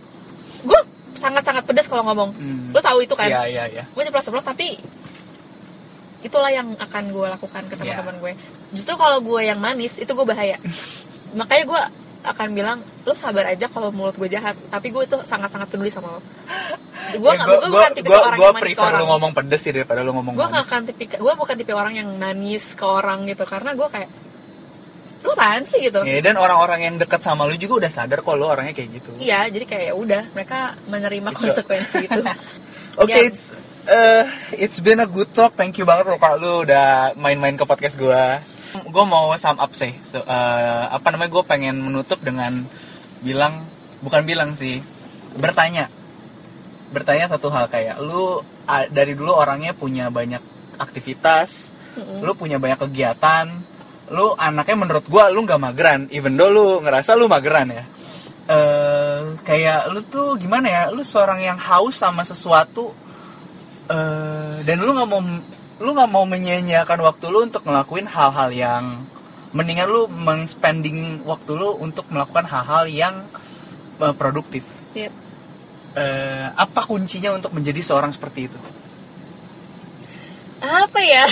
[0.64, 0.80] Gue
[1.20, 2.32] sangat sangat pedas kalau ngomong.
[2.32, 2.72] Hmm.
[2.72, 3.28] lo tahu itu kan?
[3.28, 3.84] Iya, iya, iya.
[3.84, 4.80] gue ceplos ceplos tapi
[6.24, 8.32] itulah yang akan gue lakukan ke teman-teman gue.
[8.72, 10.56] Justru kalau gue yang manis itu gue bahaya.
[11.38, 11.82] Makanya gue
[12.24, 15.88] akan bilang lo sabar aja kalau mulut gue jahat tapi gue tuh sangat sangat peduli
[15.88, 16.20] sama lo
[17.12, 19.32] gue Ya, gua- gue bukan gua- orang gua yang manis ke prefer orang lu ngomong
[19.32, 20.70] pedes sih daripada lu ngomong gue nggak manis.
[20.70, 24.10] akan tipikal gue bukan tipe orang yang nangis ke orang gitu karena gue kayak
[25.22, 28.34] lu apaan sih gitu Ya, dan orang-orang yang dekat sama lu juga udah sadar kok
[28.34, 29.10] lu orangnya kayak gitu.
[29.18, 31.38] iya jadi kayak ya udah mereka menerima Itu.
[31.40, 32.20] konsekuensi itu
[32.94, 33.24] Oke, Ya.
[33.24, 35.54] it's uh, it's been a good talk.
[35.54, 38.36] Thank you banget loh kak lu udah main-main ke podcast gua.
[38.72, 39.92] Gue mau sum up sih.
[40.06, 41.30] So, uh, apa namanya?
[41.32, 42.64] Gue pengen menutup dengan
[43.20, 43.68] bilang,
[44.00, 44.80] bukan bilang sih,
[45.36, 45.92] bertanya.
[46.92, 48.44] Bertanya satu hal kayak lu
[48.92, 50.40] dari dulu orangnya punya banyak
[50.76, 51.72] aktivitas,
[52.20, 53.48] lu punya banyak kegiatan,
[54.12, 57.84] lu anaknya menurut gua lu nggak mageran, even though lu ngerasa lu mageran ya
[58.42, 62.90] eh kayak lu tuh gimana ya lu seorang yang haus sama sesuatu
[63.86, 65.22] eh dan lu nggak mau
[65.80, 68.84] lu nggak mau menyia-nyiakan waktu lu untuk ngelakuin hal-hal yang
[69.52, 73.14] mendingan lu men-spending waktu lu untuk melakukan hal-hal yang
[74.00, 74.64] eh, produktif.
[74.96, 75.12] Yep.
[75.92, 78.58] Eh, apa kuncinya untuk menjadi seorang seperti itu?
[80.64, 81.28] Apa ya?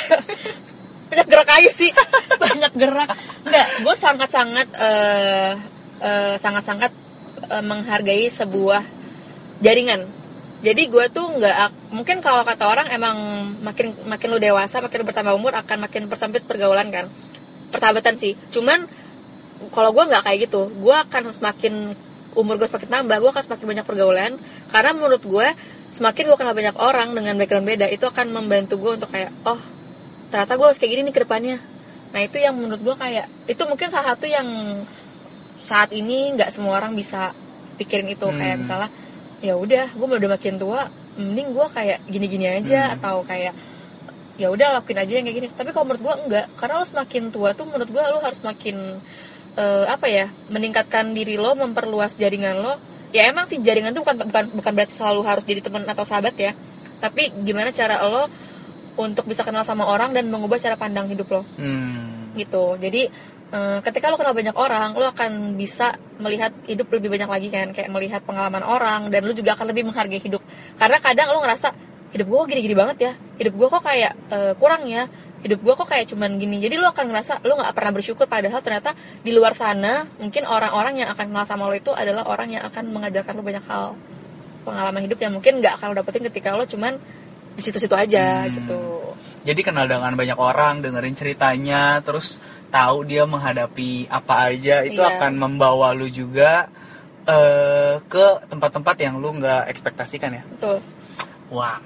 [1.10, 1.90] Banyak gerak aja sih.
[2.36, 3.10] Banyak gerak.
[3.42, 5.52] Enggak gue sangat sangat eh
[6.00, 6.92] eh, sangat sangat
[7.48, 8.84] eh, menghargai sebuah
[9.64, 10.19] jaringan
[10.60, 13.16] jadi gue tuh nggak ak- mungkin kalau kata orang emang
[13.64, 17.08] makin makin lu dewasa makin lu bertambah umur akan makin persempit pergaulan kan.
[17.72, 18.36] Persahabatan sih.
[18.52, 18.84] Cuman
[19.72, 21.96] kalau gue nggak kayak gitu gue akan semakin
[22.36, 24.32] umur gue semakin tambah gue akan semakin banyak pergaulan.
[24.68, 25.48] Karena menurut gue
[25.96, 29.58] semakin gue kenal banyak orang dengan background beda itu akan membantu gue untuk kayak oh
[30.28, 31.58] ternyata gue harus kayak gini nih ke depannya.
[32.12, 34.46] Nah itu yang menurut gue kayak itu mungkin salah satu yang
[35.56, 37.32] saat ini nggak semua orang bisa
[37.80, 38.28] pikirin itu.
[38.28, 38.62] Kayak Hmm.
[38.66, 38.90] misalnya
[39.40, 42.94] ya udah gue udah makin tua mending gue kayak gini-gini aja Hmm.
[43.00, 43.52] atau kayak
[44.40, 45.48] ya udah lakuin aja yang kayak gini.
[45.52, 49.00] Tapi kalau menurut gue enggak karena lo semakin tua tuh menurut gue lo harus makin
[49.56, 52.80] eh, apa ya meningkatkan diri lo memperluas jaringan lo.
[53.12, 56.32] Ya emang sih jaringan tuh bukan bukan bukan berarti selalu harus jadi teman atau sahabat
[56.40, 56.52] ya.
[57.04, 58.28] Tapi gimana cara lo
[58.96, 61.42] untuk bisa kenal sama orang dan mengubah cara pandang hidup lo.
[61.60, 62.32] Hmm.
[62.38, 62.78] gitu.
[62.78, 63.10] Jadi
[63.50, 67.70] eh, ketika lo kenal banyak orang lo akan bisa melihat hidup lebih banyak lagi kan?
[67.74, 70.42] Kayak melihat pengalaman orang dan lo juga akan lebih menghargai hidup.
[70.78, 71.72] Karena kadang lo ngerasa
[72.10, 73.12] hidup gue gini-gini banget ya.
[73.38, 75.06] Hidup gue kok kayak eh, kurang ya.
[75.40, 76.60] Hidup gue kok kayak cuman gini.
[76.60, 78.92] Jadi lo akan ngerasa lo nggak pernah bersyukur padahal ternyata
[79.24, 82.92] di luar sana mungkin orang-orang yang akan kenal sama lo itu adalah orang yang akan
[82.92, 83.96] mengajarkan lo banyak hal.
[84.60, 87.00] Pengalaman hidup yang mungkin nggak akan lo dapetin ketika lo cuman
[87.56, 88.52] di situ-situ aja Hmm.
[88.52, 88.80] gitu.
[89.40, 92.36] Jadi kenal dengan banyak orang, dengerin ceritanya, terus
[92.70, 95.18] tahu dia menghadapi apa aja, itu Iya.
[95.18, 96.70] akan membawa lu juga
[97.26, 100.42] eh, ke tempat-tempat yang lu nggak ekspektasikan ya.
[100.48, 100.78] betul
[101.50, 101.82] Wah.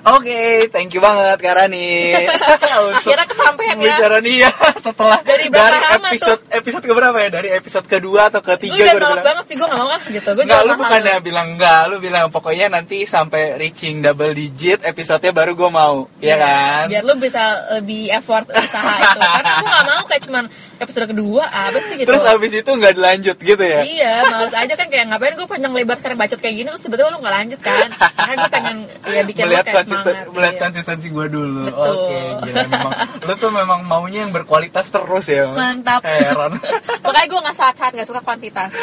[0.00, 2.16] Oke, thank you banget Kak Rani.
[2.88, 4.52] Untuk akhirnya kesampaian ya bicara nih ya
[4.86, 7.28] setelah Dari berapa lama episode episode keberapa ya?
[7.28, 9.26] Dari episode kedua atau ketiga udah gue nolak bilang.
[9.28, 12.26] banget sih gue gak mau ah gitu gue Enggak, lu bukannya bilang enggak, lu bilang
[12.32, 16.88] pokoknya nanti sampai reaching double digit episode-nya baru gue mau, ya kan?
[16.88, 17.42] biar lu bisa
[17.76, 20.44] lebih effort usaha itu karena gue gak mau kayak cuman
[20.80, 23.80] episode kedua apa sih gitu Terus abis itu nggak dilanjut gitu ya?
[23.84, 27.12] iya males aja kan kayak ngapain gue panjang lebar sekarang bacot kayak gini terus tiba-tiba
[27.12, 28.76] lu gak lanjut kan karena gue pengen
[29.12, 30.62] ya bikin melihat kayak konsisten, semangat melihat iya.
[30.64, 31.64] konsistensi gue dulu.
[31.70, 32.18] Oke,
[32.48, 35.44] gila memang lu tuh memang maunya yang berkualitas terus ya.
[35.52, 36.56] Mantap Heran.
[37.04, 38.72] makanya gue gak saat-saat gak suka kuantitas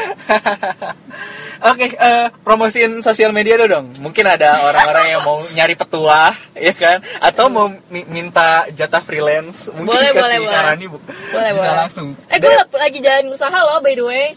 [1.57, 3.89] Oke, eh, promosiin sosial media dong.
[3.97, 7.01] Mungkin ada orang-orang yang mau nyari petua, ya kan?
[7.17, 10.53] Atau mau mi- minta jatah freelance, mungkin Boleh, boleh, boleh.
[10.53, 10.97] Karani bu.
[11.01, 12.07] boleh bisa boleh langsung.
[12.27, 14.27] eh gue lagi jalan usaha loh by the way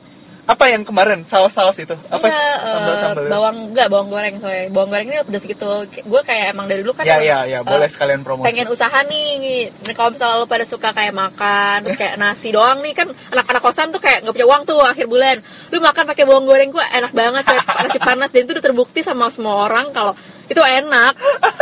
[0.42, 1.94] apa yang kemarin saus-saus itu?
[2.10, 3.24] Apa Enggak, eh, sambal-sambal?
[3.30, 6.90] bawang enggak bawang goreng soalnya bawang goreng ini pedas gitu gue kayak emang dari dulu
[6.90, 8.46] kan Ya, emang, ya, ya, eh, boleh sekalian promosi.
[8.50, 12.82] pengen usaha nih Nah, kalau misalnya lo pada suka kayak makan terus kayak nasi doang
[12.82, 15.36] nih kan anak-anak kosan tuh kayak nggak punya uang tuh akhir bulan
[15.70, 19.00] lu makan pakai bawang goreng gue enak banget coy nasi panas dan itu udah terbukti
[19.00, 20.18] sama semua orang kalau
[20.50, 21.14] itu enak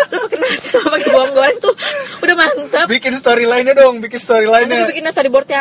[0.09, 1.75] lu pakai nasi sama pakai bawang goreng tuh
[2.19, 4.79] udah mantap Bikin storyline-nya dong, bikin nanti storyline-nya.
[4.81, 5.61] gue bikin storyboardnya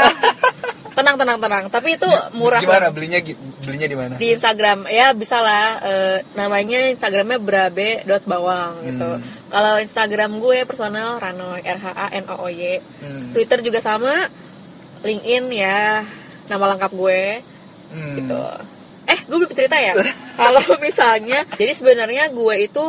[0.93, 3.19] tenang tenang tenang tapi itu murah Gimana belinya?
[3.59, 4.13] Belinya di mana?
[4.15, 9.21] di Instagram ya bisa lah eh, namanya Instagramnya brabe.bawang gitu Hmm.
[9.47, 13.29] kalau Instagram gue personal Ranoy R H A N O O Y Hmm.
[13.29, 14.25] Twitter juga sama
[14.99, 16.01] LinkedIn ya
[16.47, 17.21] nama lengkap gue
[17.87, 18.15] Hmm.
[18.17, 18.41] gitu
[19.05, 19.93] eh gue belum cerita ya
[20.39, 22.85] kalau misalnya jadi sebenarnya gue itu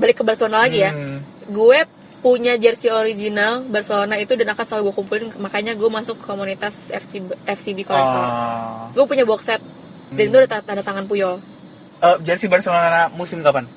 [0.00, 1.20] balik ke Barcelona lagi ya Hmm.
[1.46, 1.78] gue
[2.18, 7.16] punya jersey original Barcelona itu dan akan selalu gue kumpulin makanya gue masuk komunitas FC,
[7.46, 8.92] FCB Collector Oh.
[8.92, 9.60] gue punya box set
[10.10, 11.38] dan itu ada ta- tanda tangan Puyol
[11.98, 13.68] Eh, jersey Barcelona musim kapan?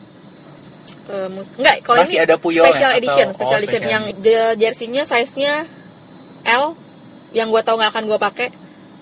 [1.04, 2.98] Eh, mus- enggak kalau ini ada Puyol special ya?
[2.98, 5.54] edition Atau- special oh, edition special yang the- jersey-nya size-nya
[6.46, 6.76] L
[7.32, 8.48] yang gue tau nggak akan gue pakai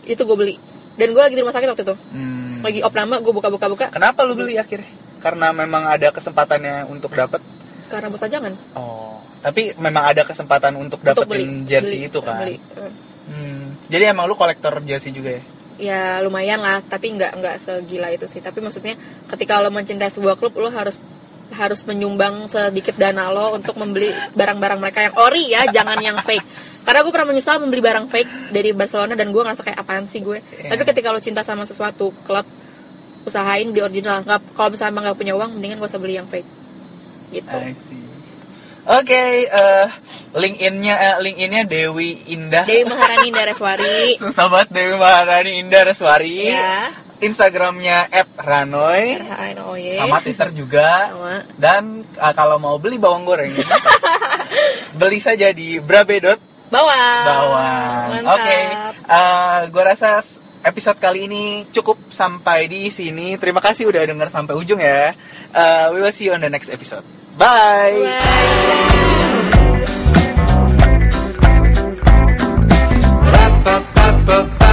[0.03, 0.55] itu gue beli
[0.95, 2.61] dan gue lagi di rumah sakit waktu itu Hmm.
[2.61, 4.89] lagi op nama gue buka-buka buka Kenapa lu beli akhirnya?
[5.21, 7.39] Karena memang ada kesempatannya untuk dapat.
[7.85, 12.19] karena buat pajangan Oh, tapi memang ada kesempatan untuk untuk beli dapetin jersey Beli, itu
[12.19, 12.39] kan.
[12.39, 12.55] beli.
[13.27, 13.75] Hmm.
[13.85, 15.43] Jadi emang lu kolektor jersey juga ya?
[15.77, 18.93] ya lumayan lah tapi nggak nggak segila itu sih tapi maksudnya
[19.25, 21.01] ketika lo mencintai sebuah klub lo harus
[21.51, 26.45] harus menyumbang sedikit dana lo untuk membeli barang-barang mereka yang ori ya jangan yang fake
[26.81, 30.21] karena gue pernah menyesal membeli barang fake dari Barcelona dan gue ngerasa kayak apaan sih
[30.21, 30.69] gue Iya.
[30.69, 32.45] tapi ketika lo cinta sama sesuatu klub
[33.27, 36.27] usahain beli original nggak kalau misalnya emang nggak punya uang mendingan gak usah beli yang
[36.29, 36.49] fake
[37.31, 37.99] gitu I see.
[38.81, 39.85] Oke, eh
[40.33, 42.65] LinkedIn-nya eh, LinkedIn-nya Dewi Indah.
[42.65, 46.49] Dewi Maharani Indareswari Susah banget Dewi Maharani Indah Reswari.
[46.49, 46.89] ya
[47.21, 48.09] Instagramnya
[48.41, 49.21] @ranoy.
[49.93, 51.13] Sama Twitter juga.
[51.13, 51.35] Sama.
[51.53, 53.53] Dan eh, kalau mau beli bawang goreng,
[54.99, 57.21] beli saja di brabe.bawang.
[57.21, 58.59] bawang mantap Oke,
[59.05, 60.17] eh, gue rasa
[60.61, 63.37] episode kali ini cukup sampai di sini.
[63.37, 65.13] Terima kasih udah denger sampai ujung ya.
[65.51, 67.03] Eh, we will see you on the next episode.
[67.37, 67.97] Bye.
[74.27, 74.70] Bye.